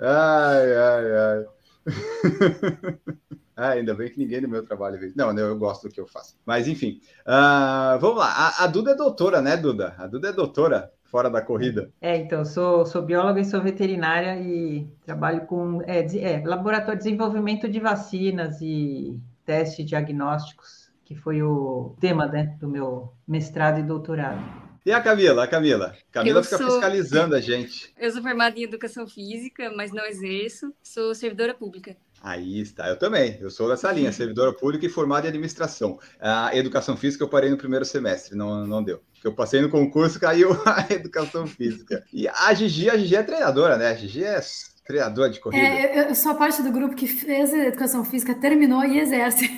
Ai, 0.00 0.74
ai, 0.74 1.16
ai. 1.16 1.46
Ah, 3.54 3.68
ainda 3.72 3.94
bem 3.94 4.08
que 4.08 4.18
ninguém 4.18 4.40
no 4.40 4.48
meu 4.48 4.64
trabalho 4.64 4.98
vê. 4.98 5.12
Não, 5.14 5.30
eu 5.38 5.56
gosto 5.58 5.86
do 5.86 5.92
que 5.92 6.00
eu 6.00 6.06
faço. 6.06 6.36
Mas 6.44 6.66
enfim, 6.66 7.00
ah, 7.26 7.98
vamos 8.00 8.16
lá. 8.16 8.28
A, 8.32 8.64
a 8.64 8.66
Duda 8.66 8.92
é 8.92 8.94
doutora, 8.94 9.42
né, 9.42 9.58
Duda? 9.58 9.94
A 9.98 10.06
Duda 10.06 10.30
é 10.30 10.32
doutora 10.32 10.90
fora 11.04 11.28
da 11.28 11.42
corrida. 11.42 11.92
É, 12.00 12.16
então, 12.16 12.46
sou, 12.46 12.86
sou 12.86 13.02
bióloga 13.02 13.40
e 13.40 13.44
sou 13.44 13.60
veterinária 13.60 14.40
e 14.40 14.88
trabalho 15.04 15.42
com 15.46 15.82
é, 15.86 16.00
de- 16.02 16.18
é, 16.18 16.42
laboratório 16.42 16.96
de 16.98 17.04
desenvolvimento 17.04 17.68
de 17.68 17.78
vacinas 17.78 18.58
e 18.62 19.20
testes 19.44 19.84
diagnósticos, 19.84 20.81
que 21.04 21.14
foi 21.14 21.42
o 21.42 21.94
tema, 22.00 22.26
né, 22.26 22.56
do 22.60 22.68
meu 22.68 23.12
mestrado 23.26 23.78
e 23.80 23.82
doutorado. 23.82 24.42
E 24.84 24.90
a 24.90 25.00
Camila? 25.00 25.44
A 25.44 25.46
Camila? 25.46 25.94
Camila 26.10 26.40
Eu 26.40 26.44
fica 26.44 26.58
sou- 26.58 26.70
fiscalizando 26.72 27.36
a 27.36 27.40
gente. 27.40 27.92
Eu 27.96 28.10
sou 28.10 28.20
formada 28.20 28.58
em 28.58 28.64
educação 28.64 29.06
física, 29.06 29.72
mas 29.76 29.92
não 29.92 30.04
exerço. 30.04 30.72
Sou 30.82 31.14
servidora 31.14 31.54
pública. 31.54 31.96
Aí 32.20 32.60
está, 32.60 32.88
eu 32.88 32.98
também. 32.98 33.38
Eu 33.40 33.48
sou 33.50 33.68
dessa 33.68 33.92
linha, 33.92 34.10
servidora 34.12 34.52
pública 34.52 34.84
e 34.84 34.88
formada 34.88 35.26
em 35.26 35.28
administração. 35.28 35.98
A 36.20 36.56
educação 36.56 36.96
física 36.96 37.22
eu 37.22 37.28
parei 37.28 37.48
no 37.50 37.56
primeiro 37.56 37.84
semestre, 37.84 38.36
não, 38.36 38.66
não 38.66 38.82
deu. 38.82 39.00
Porque 39.14 39.26
eu 39.28 39.34
passei 39.34 39.60
no 39.60 39.68
concurso, 39.68 40.18
caiu 40.18 40.50
a 40.66 40.84
educação 40.92 41.46
física. 41.46 42.02
E 42.12 42.26
a 42.26 42.52
Gigi, 42.52 42.90
a 42.90 42.96
Gigi 42.96 43.14
é 43.14 43.22
treinadora, 43.22 43.76
né? 43.76 43.88
A 43.88 43.94
Gigi 43.94 44.24
é 44.24 44.40
treinadora 44.84 45.30
de 45.30 45.38
corrida. 45.38 45.64
É, 45.64 46.00
eu, 46.00 46.08
eu 46.08 46.14
sou 46.16 46.32
a 46.32 46.34
parte 46.34 46.60
do 46.60 46.72
grupo 46.72 46.96
que 46.96 47.06
fez 47.06 47.54
a 47.54 47.66
educação 47.66 48.04
física, 48.04 48.34
terminou 48.34 48.84
e 48.84 48.98
exerce. 48.98 49.48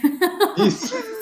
Isso. 0.59 0.95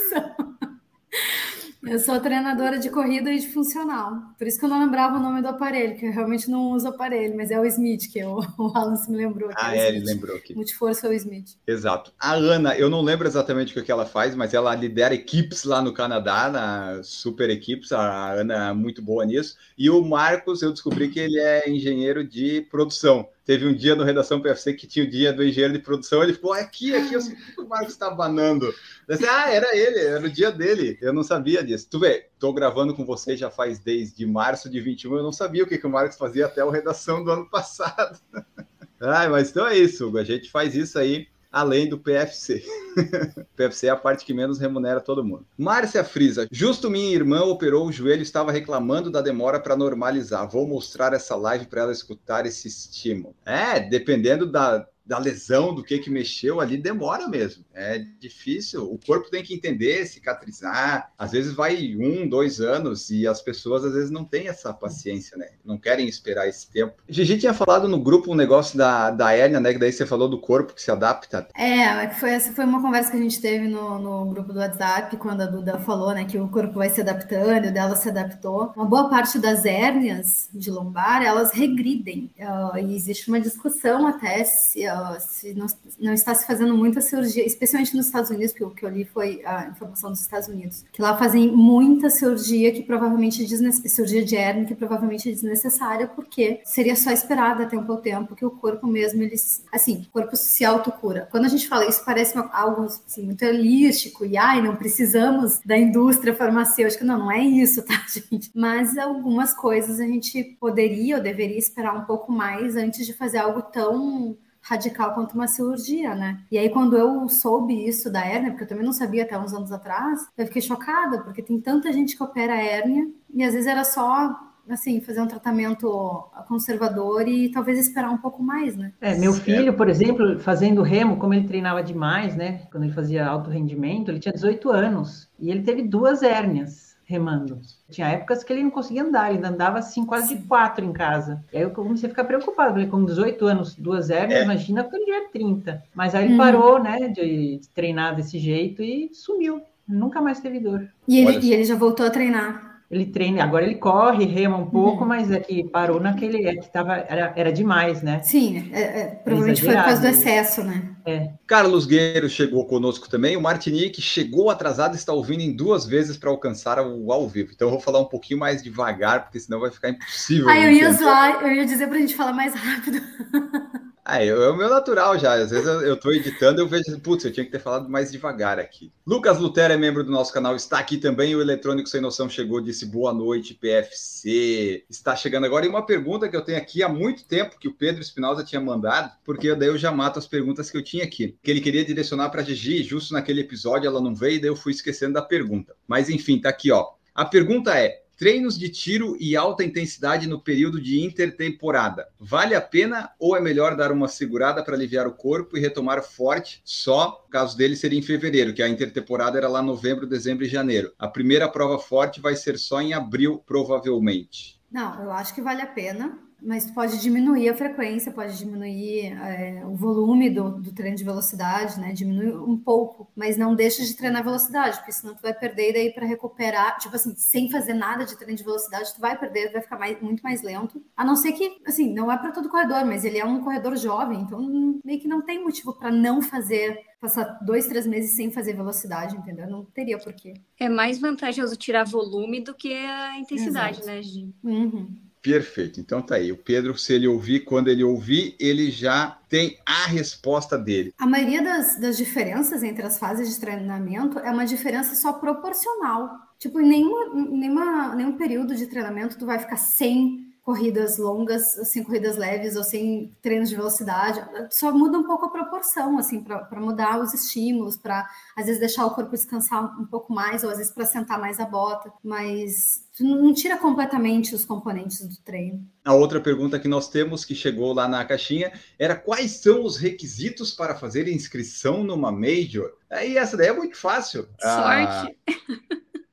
Eu 1.93 1.99
sou 1.99 2.19
treinadora 2.19 2.79
de 2.79 2.89
corrida 2.89 3.31
e 3.31 3.39
de 3.39 3.49
funcional. 3.49 4.15
Por 4.39 4.47
isso 4.47 4.59
que 4.59 4.65
eu 4.65 4.69
não 4.71 4.81
lembrava 4.81 5.19
o 5.19 5.21
nome 5.21 5.43
do 5.43 5.49
aparelho, 5.49 5.95
que 5.95 6.07
eu 6.07 6.11
realmente 6.11 6.51
não 6.51 6.71
uso 6.71 6.89
aparelho, 6.89 7.37
mas 7.37 7.51
é 7.51 7.61
o 7.61 7.67
Smith, 7.67 8.11
que 8.11 8.25
o, 8.25 8.39
o 8.57 8.73
Alan 8.75 8.97
se 8.97 9.11
me 9.11 9.19
lembrou. 9.19 9.51
que 9.51 9.55
Ah, 9.59 9.77
é, 9.77 9.89
ele 9.91 10.01
lembrou 10.01 10.35
aqui. 10.35 10.55
Multiforça 10.55 11.07
é 11.07 11.11
o 11.11 11.13
Smith. 11.13 11.51
Exato. 11.67 12.11
A 12.19 12.33
Ana, 12.33 12.75
eu 12.79 12.89
não 12.89 13.03
lembro 13.03 13.29
exatamente 13.29 13.79
o 13.79 13.85
que 13.85 13.93
ela 13.93 14.07
faz, 14.07 14.35
mas 14.35 14.55
ela 14.55 14.75
lidera 14.75 15.13
equipes 15.13 15.65
lá 15.65 15.83
no 15.83 15.93
Canadá, 15.93 16.49
na 16.49 17.03
super 17.03 17.51
equipes. 17.51 17.93
A 17.93 18.33
Ana 18.33 18.71
é 18.71 18.73
muito 18.73 19.03
boa 19.03 19.27
nisso. 19.27 19.59
E 19.77 19.91
o 19.91 20.03
Marcos, 20.03 20.63
eu 20.63 20.73
descobri 20.73 21.11
que 21.11 21.21
ele 21.21 21.39
é 21.39 21.69
engenheiro 21.69 22.27
de 22.27 22.63
produção. 22.71 23.29
Teve 23.45 23.67
um 23.67 23.75
dia 23.75 23.97
no 23.97 24.05
Redação 24.05 24.41
PFC 24.41 24.75
que 24.75 24.87
tinha 24.87 25.05
o 25.05 25.11
dia 25.11 25.33
do 25.33 25.43
engenheiro 25.43 25.73
de 25.73 25.81
produção, 25.81 26.23
ele 26.23 26.33
ficou 26.33 26.53
aqui, 26.53 26.95
aqui, 26.95 27.15
eu 27.15 27.21
sei 27.21 27.35
que 27.35 27.61
o 27.61 27.69
Marcos 27.69 27.93
está 27.93 28.09
banando. 28.09 28.73
Disse, 29.09 29.27
ah, 29.27 29.51
era 29.51 29.77
ele, 29.77 29.99
era 29.99 30.25
o 30.25 30.31
dia 30.31 30.53
dele. 30.53 30.97
Eu 31.01 31.13
não 31.13 31.25
sabia 31.25 31.63
disso. 31.63 31.89
Tu 31.91 31.99
vê, 31.99 32.29
tô 32.39 32.53
gravando 32.53 32.95
com 32.95 33.05
você 33.05 33.37
já 33.37 33.51
faz 33.51 33.81
desde 33.81 34.25
março 34.25 34.71
de 34.71 34.81
21, 34.81 35.17
eu 35.17 35.23
não 35.23 35.33
sabia 35.33 35.65
o 35.65 35.67
que, 35.67 35.77
que 35.77 35.87
o 35.87 35.91
Marcos 35.91 36.17
fazia 36.17 36.47
até 36.47 36.65
o 36.65 36.71
Redação 36.71 37.25
do 37.25 37.33
ano 37.33 37.51
passado. 37.51 38.21
ah, 39.01 39.29
mas 39.29 39.51
então 39.51 39.67
é 39.67 39.77
isso, 39.77 40.17
a 40.17 40.23
gente 40.23 40.49
faz 40.49 40.77
isso 40.77 40.99
aí 40.99 41.27
além 41.53 41.89
do 41.89 41.99
PFC. 41.99 42.65
PFC 43.55 43.87
é 43.87 43.91
a 43.91 43.97
parte 43.97 44.25
que 44.25 44.33
menos 44.33 44.59
remunera 44.59 45.01
todo 45.01 45.25
mundo. 45.25 45.47
Márcia 45.57 46.03
Frisa, 46.03 46.49
justo 46.51 46.91
minha 46.91 47.15
irmã 47.15 47.43
operou 47.43 47.87
o 47.87 47.93
joelho 47.93 48.21
e 48.21 48.23
estava 48.23 48.51
reclamando 48.51 49.11
da 49.11 49.21
demora 49.21 49.61
para 49.61 49.77
normalizar. 49.77 50.49
Vou 50.49 50.67
mostrar 50.67 51.13
essa 51.13 51.37
live 51.37 51.67
para 51.67 51.83
ela 51.83 51.93
escutar 51.93 52.47
esse 52.47 52.67
estímulo. 52.67 53.35
É, 53.45 53.79
dependendo 53.79 54.51
da, 54.51 54.87
da 55.13 55.19
lesão, 55.19 55.75
do 55.75 55.85
que 55.85 55.99
que 55.99 56.09
mexeu 56.09 56.59
ali, 56.59 56.79
demora 56.79 57.29
mesmo. 57.29 57.63
É 57.75 58.03
difícil. 58.19 58.91
O 58.91 58.99
corpo 59.07 59.31
tem 59.31 59.43
que 59.43 59.53
entender, 59.53 60.07
cicatrizar. 60.07 61.13
Às 61.19 61.33
vezes 61.33 61.53
vai 61.53 61.95
um, 61.95 62.27
dois 62.27 62.63
anos 62.63 63.11
e 63.11 63.27
as 63.27 63.43
pessoas 63.43 63.85
às 63.85 63.93
vezes 63.93 64.11
não 64.11 64.25
têm 64.25 64.49
essa 64.49 64.73
paciência, 64.73 65.37
né? 65.37 65.49
Não 65.63 65.77
querem 65.77 66.09
esperar 66.09 66.49
esse 66.49 66.67
tempo. 66.71 66.95
Gigi 67.07 67.37
tinha 67.37 67.53
falado 67.53 67.87
no 67.89 68.03
grupo 68.03 68.33
um 68.33 68.35
negócio 68.35 68.79
da, 68.79 69.11
da 69.11 69.33
hérnia, 69.33 69.61
né? 69.61 69.75
Que 69.75 69.79
daí 69.79 69.93
você 69.93 70.07
falou 70.07 70.31
do 70.31 70.41
corpo 70.41 70.73
que 70.73 70.81
se 70.81 70.91
adapta. 70.91 71.47
É, 71.55 72.09
foi, 72.15 72.41
foi 72.41 72.65
uma 72.65 72.81
conversa 72.81 73.11
que 73.11 73.19
a 73.19 73.21
gente 73.21 73.39
teve 73.39 73.69
no, 73.69 73.99
no 73.99 74.33
grupo 74.33 74.51
do 74.51 74.61
WhatsApp, 74.61 75.15
quando 75.19 75.43
a 75.43 75.47
Duda 75.47 75.79
falou, 75.81 76.15
né? 76.15 76.25
Que 76.25 76.39
o 76.39 76.49
corpo 76.49 76.73
vai 76.73 76.89
se 76.89 77.03
adaptando, 77.03 77.69
o 77.69 77.73
dela 77.73 77.97
se 77.97 78.09
adaptou. 78.09 78.73
Uma 78.75 78.87
boa 78.87 79.11
parte 79.11 79.39
das 79.39 79.67
hérnias 79.67 80.49
de 80.55 80.71
lombar, 80.71 81.23
elas 81.23 81.53
regridem. 81.53 82.31
Uh, 82.39 82.79
e 82.79 82.97
existe 82.97 83.29
uma 83.29 83.39
discussão 83.39 84.07
até 84.07 84.43
se 84.45 84.87
se 85.21 85.55
não, 85.55 85.67
não, 85.99 86.13
está 86.13 86.35
se 86.35 86.47
fazendo 86.47 86.77
muita 86.77 87.01
cirurgia, 87.01 87.45
especialmente 87.45 87.97
nos 87.97 88.07
Estados 88.07 88.31
Unidos, 88.31 88.53
porque 88.53 88.65
o 88.65 88.71
que 88.71 88.85
eu 88.85 88.91
li 88.91 89.05
foi 89.05 89.43
a 89.45 89.69
informação 89.69 90.11
dos 90.11 90.21
Estados 90.21 90.49
Unidos, 90.49 90.85
que 90.93 91.03
lá 91.03 91.17
fazem 91.17 91.51
muita 91.51 92.11
cirurgia 92.11 92.73
que 92.73 92.83
provavelmente 92.83 93.43
é 93.43 93.73
cirurgia 93.89 94.25
de 94.25 94.37
hernia 94.37 94.65
que 94.65 94.75
provavelmente 94.75 95.29
é 95.29 95.33
desnecessária, 95.33 96.07
porque 96.07 96.61
seria 96.65 96.97
só 96.97 97.11
esperada 97.11 97.69
um 97.77 97.85
pouco 97.85 98.03
tempo 98.03 98.35
que 98.35 98.45
o 98.45 98.51
corpo 98.51 98.87
mesmo, 98.87 99.23
eles, 99.23 99.65
assim, 99.73 100.07
o 100.09 100.13
corpo 100.13 100.37
se 100.37 100.65
autocura. 100.65 101.29
Quando 101.31 101.45
a 101.45 101.49
gente 101.49 101.69
fala 101.69 101.87
isso, 101.87 102.05
parece 102.05 102.35
uma, 102.35 102.51
algo 102.53 102.85
assim, 102.85 103.23
muito 103.23 103.45
holístico, 103.45 104.25
e 104.25 104.37
ai, 104.37 104.61
não 104.61 104.77
precisamos 104.77 105.61
da 105.65 105.77
indústria 105.77 106.35
farmacêutica. 106.35 107.05
Não, 107.05 107.19
não 107.19 107.31
é 107.31 107.41
isso, 107.41 107.83
tá, 107.83 108.05
gente? 108.09 108.51
Mas 108.55 108.97
algumas 108.99 109.55
coisas 109.55 110.01
a 110.01 110.07
gente 110.07 110.57
poderia 110.61 111.17
ou 111.17 111.23
deveria 111.23 111.59
esperar 111.59 111.95
um 111.95 112.05
pouco 112.05 112.33
mais 112.33 112.77
antes 112.77 113.07
de 113.07 113.13
fazer 113.13 113.39
algo 113.39 113.63
tão 113.63 114.37
radical 114.63 115.15
quanto 115.15 115.35
uma 115.35 115.49
cirurgia, 115.49 116.15
né? 116.15 116.41
E 116.51 116.57
aí, 116.57 116.71
quando 116.71 116.97
eu 116.97 117.29
soube 117.29 117.87
isso 117.87 118.11
da 118.11 118.25
hérnia, 118.25 118.51
porque 118.51 118.65
eu 118.65 118.69
também 118.69 118.85
não 118.85 118.93
sabia 118.93 119.25
até 119.25 119.39
uns 119.39 119.53
anos 119.53 119.73
atrás, 119.73 120.27
eu 120.39 120.47
fiquei 120.47 120.63
chocada, 120.63 121.19
porque 121.23 121.43
tem 121.43 121.61
tanta 121.61 121.93
gente 121.93 122.17
que 122.17 122.23
opera 122.23 122.55
hérnia 122.55 123.09
e 123.35 123.43
às 123.43 123.53
vezes 123.53 123.67
era 123.67 123.85
só 123.85 124.53
assim, 124.69 125.01
fazer 125.01 125.21
um 125.21 125.27
tratamento 125.27 126.25
conservador 126.47 127.27
e 127.27 127.51
talvez 127.51 127.79
esperar 127.79 128.11
um 128.11 128.19
pouco 128.19 128.43
mais, 128.43 128.77
né? 128.77 128.93
É, 129.01 129.19
meu 129.19 129.33
filho, 129.33 129.75
por 129.75 129.89
exemplo, 129.89 130.39
fazendo 130.39 130.83
remo, 130.83 131.17
como 131.17 131.35
ele 131.35 131.49
treinava 131.49 131.83
demais, 131.83 132.37
né? 132.37 132.63
Quando 132.71 132.85
ele 132.85 132.93
fazia 132.93 133.27
alto 133.27 133.51
rendimento, 133.51 134.11
ele 134.11 134.21
tinha 134.21 134.33
18 134.33 134.71
anos 134.71 135.29
e 135.39 135.51
ele 135.51 135.63
teve 135.63 135.83
duas 135.83 136.23
hérnias 136.23 136.92
remando. 137.13 137.61
Tinha 137.91 138.09
épocas 138.09 138.43
que 138.43 138.53
ele 138.53 138.63
não 138.63 138.71
conseguia 138.71 139.03
andar, 139.03 139.33
ele 139.33 139.45
andava 139.47 139.79
assim 139.79 140.05
quase 140.05 140.35
de 140.35 140.43
quatro 140.43 140.85
em 140.85 140.93
casa. 140.93 141.45
E 141.53 141.59
aí 141.59 141.63
eu 141.63 141.71
comecei 141.71 142.07
a 142.07 142.11
ficar 142.11 142.25
preocupado, 142.25 142.73
falei, 142.73 142.87
com 142.87 143.05
18 143.05 143.47
anos, 143.47 143.75
duas 143.75 144.09
hérnias, 144.11 144.41
é. 144.41 144.45
imagina 144.45 144.83
quando 144.83 145.03
ele 145.03 145.05
tiver 145.05 145.29
30. 145.31 145.83
Mas 145.95 146.15
aí 146.15 146.25
ele 146.25 146.35
hum. 146.35 146.39
parou, 146.39 146.83
né, 146.83 147.09
de 147.09 147.61
treinar 147.75 148.17
desse 148.17 148.39
jeito 148.39 148.83
e 148.83 149.11
sumiu. 149.13 149.61
Nunca 149.87 150.21
mais 150.21 150.41
teve 150.41 150.59
dor. 150.59 150.89
E 151.07 151.19
ele, 151.19 151.47
e 151.47 151.53
ele 151.53 151.65
já 151.65 151.75
voltou 151.75 152.07
a 152.07 152.11
treinar 152.11 152.72
ele 152.93 153.07
treina, 153.07 153.43
agora 153.43 153.65
ele 153.65 153.77
corre, 153.77 154.27
rema 154.27 154.59
um 154.59 154.67
pouco, 154.67 155.01
uhum. 155.01 155.09
mas 155.09 155.31
é 155.31 155.41
que 155.41 155.65
parou 155.65 155.99
naquele, 155.99 156.47
é 156.47 156.57
que 156.57 156.71
tava, 156.71 156.93
era, 157.09 157.33
era 157.35 157.51
demais, 157.51 158.03
né? 158.03 158.21
Sim, 158.23 158.71
é, 158.71 158.83
é, 158.83 159.07
provavelmente 159.07 159.63
foi 159.63 159.75
por 159.75 159.83
causa 159.83 160.03
do 160.03 160.07
excesso, 160.09 160.63
né? 160.63 160.91
É. 161.07 161.31
Carlos 161.47 161.87
Guerreiro 161.87 162.29
chegou 162.29 162.67
conosco 162.67 163.09
também, 163.09 163.35
o 163.35 163.41
Martinique 163.41 164.03
chegou 164.03 164.51
atrasado, 164.51 164.95
está 164.95 165.11
ouvindo 165.11 165.41
em 165.41 165.57
duas 165.57 165.87
vezes 165.87 166.19
para 166.19 166.29
alcançar 166.29 166.79
o 166.87 167.11
ao 167.11 167.27
vivo. 167.27 167.53
Então 167.55 167.69
eu 167.69 167.73
vou 167.73 167.81
falar 167.81 167.99
um 167.99 168.05
pouquinho 168.05 168.39
mais 168.39 168.63
devagar, 168.63 169.23
porque 169.23 169.41
senão 169.41 169.59
vai 169.59 169.71
ficar 169.71 169.89
impossível. 169.89 170.51
Ah, 170.51 170.61
eu 170.61 170.71
ia 170.71 170.93
zoar, 170.93 171.41
eu 171.41 171.53
ia 171.55 171.65
dizer 171.65 171.87
para 171.87 171.97
a 171.97 172.01
gente 172.01 172.15
falar 172.15 172.35
mais 172.35 172.55
rápido. 172.55 173.01
Ah, 174.05 174.21
é, 174.21 174.29
é 174.29 174.49
o 174.49 174.57
meu 174.57 174.69
natural 174.69 175.17
já. 175.17 175.35
Às 175.35 175.51
vezes 175.51 175.65
eu, 175.65 175.95
estou 175.95 176.13
editando 176.13 176.61
e 176.61 176.63
eu 176.63 176.67
vejo, 176.69 176.99
putz, 177.01 177.25
eu 177.25 177.33
tinha 177.33 177.47
que 177.47 177.53
ter 177.53 177.61
falado 177.61 177.89
mais 177.89 178.11
devagar 178.11 178.59
aqui. 178.59 178.93
Lucas 179.07 179.39
Lutero 179.39 179.73
é 179.73 179.77
membro 179.77 180.03
do 180.03 180.11
nosso 180.11 180.33
canal, 180.33 180.57
está 180.57 180.79
aqui 180.79 180.99
também. 180.99 181.37
O 181.37 181.41
Eletrônico 181.41 181.89
Sem 181.89 182.01
Noção 182.01 182.29
chegou, 182.29 182.61
disse 182.61 182.85
boa 182.85 183.13
noite, 183.13 183.55
PFC. 183.55 184.85
Está 184.91 185.15
chegando 185.15 185.47
agora. 185.47 185.65
E 185.67 185.69
uma 185.69 185.87
pergunta 185.87 186.29
que 186.29 186.37
eu 186.37 186.43
tenho 186.43 186.59
aqui 186.59 186.83
há 186.83 186.89
muito 186.89 187.25
tempo, 187.25 187.59
que 187.59 187.69
o 187.69 187.75
Pedro 187.75 188.03
Espinosa 188.03 188.43
tinha 188.43 188.61
mandado, 188.61 189.13
porque 189.25 189.55
daí 189.55 189.69
eu 189.69 189.79
já 189.79 189.93
mato 189.93 190.19
as 190.19 190.27
perguntas 190.27 190.69
que 190.69 190.77
eu 190.77 190.83
tinha 190.83 191.05
aqui. 191.05 191.37
Que 191.41 191.51
ele 191.53 191.61
queria 191.61 191.85
direcionar 191.85 192.31
para 192.31 192.43
Gigi, 192.43 192.83
justo 192.83 193.15
naquele 193.15 193.43
episódio 193.43 193.87
ela 193.87 194.01
não 194.01 194.15
veio, 194.15 194.41
daí 194.41 194.51
eu 194.51 194.57
fui 194.57 194.73
esquecendo 194.73 195.15
da 195.15 195.23
pergunta. 195.23 195.77
Mas 195.87 196.11
enfim, 196.11 196.41
tá 196.41 196.49
aqui, 196.49 196.73
ó. 196.73 196.89
A 197.15 197.25
pergunta 197.25 197.79
é: 197.79 198.02
Treinos 198.23 198.57
de 198.57 198.69
tiro 198.69 199.17
e 199.19 199.35
alta 199.35 199.65
intensidade 199.65 200.29
no 200.29 200.41
período 200.41 200.81
de 200.81 201.01
intertemporada. 201.01 202.07
Vale 202.21 202.55
a 202.55 202.61
pena 202.61 203.11
ou 203.19 203.37
é 203.37 203.41
melhor 203.41 203.75
dar 203.75 203.91
uma 203.91 204.07
segurada 204.07 204.63
para 204.63 204.77
aliviar 204.77 205.09
o 205.09 205.13
corpo 205.13 205.59
e 205.59 205.61
retomar 205.61 206.05
forte 206.05 206.63
só? 206.65 207.25
O 207.27 207.29
caso 207.29 207.57
dele 207.57 207.75
seria 207.75 207.99
em 207.99 208.03
fevereiro, 208.03 208.55
que 208.55 208.63
a 208.63 208.69
intertemporada 208.69 209.39
era 209.39 209.49
lá 209.49 209.61
novembro, 209.61 210.07
dezembro 210.07 210.45
e 210.45 210.49
janeiro. 210.49 210.93
A 211.01 211.09
primeira 211.09 211.49
prova 211.49 211.81
forte 211.81 212.21
vai 212.21 212.37
ser 212.37 212.57
só 212.61 212.81
em 212.81 212.93
abril, 212.93 213.43
provavelmente. 213.45 214.57
Não, 214.71 215.03
eu 215.03 215.11
acho 215.11 215.35
que 215.35 215.43
vale 215.43 215.61
a 215.61 215.67
pena 215.67 216.17
mas 216.45 216.71
pode 216.71 217.01
diminuir 217.01 217.49
a 217.49 217.55
frequência, 217.55 218.11
pode 218.13 218.37
diminuir 218.37 219.13
é, 219.13 219.63
o 219.65 219.75
volume 219.75 220.29
do, 220.29 220.51
do, 220.51 220.73
treino 220.73 220.97
de 220.97 221.05
velocidade, 221.05 221.81
né? 221.81 221.93
Diminui 221.93 222.33
um 222.35 222.57
pouco, 222.57 223.11
mas 223.15 223.37
não 223.37 223.55
deixa 223.55 223.85
de 223.85 223.97
treinar 223.97 224.25
velocidade, 224.25 224.79
porque 224.79 224.93
senão 224.93 225.15
tu 225.15 225.23
vai 225.23 225.33
perder 225.33 225.71
e 225.71 225.73
daí 225.73 225.93
para 225.93 226.07
recuperar, 226.07 226.79
tipo 226.79 226.95
assim, 226.97 227.15
sem 227.15 227.51
fazer 227.51 227.75
nada 227.75 228.05
de 228.05 228.17
treino 228.17 228.37
de 228.37 228.45
velocidade, 228.45 228.95
tu 228.95 229.01
vai 229.01 229.17
perder, 229.19 229.53
vai 229.53 229.63
ficar 229.63 229.79
mais, 229.79 230.01
muito 230.01 230.23
mais 230.23 230.43
lento. 230.43 230.85
A 230.97 231.05
não 231.05 231.15
ser 231.15 231.33
que, 231.33 231.63
assim, 231.67 231.93
não 231.93 232.11
é 232.11 232.19
para 232.19 232.33
todo 232.33 232.49
corredor, 232.49 232.85
mas 232.85 233.05
ele 233.05 233.19
é 233.19 233.25
um 233.25 233.43
corredor 233.43 233.77
jovem, 233.77 234.21
então 234.21 234.81
meio 234.85 235.01
que 235.01 235.09
não 235.09 235.23
tem 235.23 235.43
motivo 235.43 235.73
para 235.73 235.91
não 235.91 236.21
fazer 236.21 236.79
passar 237.01 237.39
dois, 237.45 237.67
três 237.67 237.87
meses 237.87 238.15
sem 238.15 238.31
fazer 238.31 238.55
velocidade, 238.55 239.17
entendeu? 239.17 239.49
Não 239.49 239.65
teria 239.65 239.99
porquê. 239.99 240.35
É 240.59 240.69
mais 240.69 241.01
vantajoso 241.01 241.57
tirar 241.57 241.85
volume 241.85 242.41
do 242.41 242.55
que 242.55 242.73
a 242.73 243.19
intensidade, 243.19 243.81
Exato. 243.81 243.87
né, 243.87 244.03
Gi? 244.03 244.33
Uhum. 244.45 245.12
Perfeito. 245.23 245.81
Então 245.81 246.03
tá 246.03 246.17
aí. 246.17 246.33
O 246.33 246.37
Pedro, 246.37 246.77
se 246.77 246.93
ele 246.93 247.07
ouvir, 247.07 247.41
quando 247.41 247.69
ele 247.69 247.85
ouvir, 247.85 248.35
ele 248.41 248.71
já 248.71 249.19
tem 249.29 249.57
a 249.65 249.87
resposta 249.87 250.59
dele. 250.59 250.93
A 250.99 251.07
maioria 251.07 251.41
das, 251.41 251.79
das 251.79 251.97
diferenças 251.97 252.63
entre 252.63 252.85
as 252.85 252.99
fases 252.99 253.33
de 253.33 253.41
treinamento 253.41 254.19
é 254.19 254.31
uma 254.31 254.45
diferença 254.45 254.97
só 254.97 255.13
proporcional. 255.13 256.11
Tipo, 256.39 256.61
em 256.61 256.67
nenhuma, 256.67 257.15
nenhuma, 257.15 257.95
nenhum 257.95 258.17
período 258.17 258.57
de 258.57 258.67
treinamento 258.67 259.17
tu 259.17 259.25
vai 259.25 259.39
ficar 259.39 259.57
sem 259.57 260.32
corridas 260.43 260.99
longas, 260.99 261.53
sem 261.71 261.85
corridas 261.85 262.17
leves 262.17 262.57
ou 262.57 262.65
sem 262.65 263.17
treinos 263.23 263.49
de 263.49 263.55
velocidade, 263.57 264.23
só 264.51 264.73
muda 264.73 264.99
um 264.99 265.05
pouco 265.05 265.27
a 265.27 265.31
proporção, 265.31 265.99
assim, 265.99 266.23
para 266.23 266.61
mudar 266.61 267.01
os 267.01 267.15
estímulos, 267.15 267.77
para 267.77 268.09
às 268.37 268.47
vezes 268.47 268.59
deixar 268.59 268.85
o 268.87 268.91
corpo 268.91 269.13
descansar 269.13 269.81
um 269.81 269.87
pouco 269.87 270.13
mais, 270.13 270.43
ou 270.43 270.51
às 270.51 270.59
vezes 270.59 270.73
para 270.73 270.85
sentar 270.85 271.21
mais 271.21 271.39
a 271.39 271.47
bota, 271.47 271.93
mas 272.03 272.85
não 272.99 273.33
tira 273.33 273.57
completamente 273.57 274.35
os 274.35 274.45
componentes 274.45 275.07
do 275.07 275.17
treino. 275.19 275.65
A 275.85 275.95
outra 275.95 276.21
pergunta 276.21 276.59
que 276.59 276.69
nós 276.69 276.89
temos, 276.89 277.25
que 277.25 277.35
chegou 277.35 277.73
lá 277.73 277.87
na 277.87 278.05
caixinha, 278.05 278.53
era 278.79 278.97
quais 278.97 279.43
são 279.43 279.65
os 279.65 279.77
requisitos 279.77 280.51
para 280.53 280.75
fazer 280.75 281.07
inscrição 281.07 281.85
numa 281.85 282.11
Major? 282.11 282.73
Aí 282.91 283.17
essa 283.17 283.37
daí 283.37 283.49
é 283.49 283.53
muito 283.53 283.77
fácil. 283.77 284.29
Sorte. 284.41 284.43
Ah, 284.43 285.09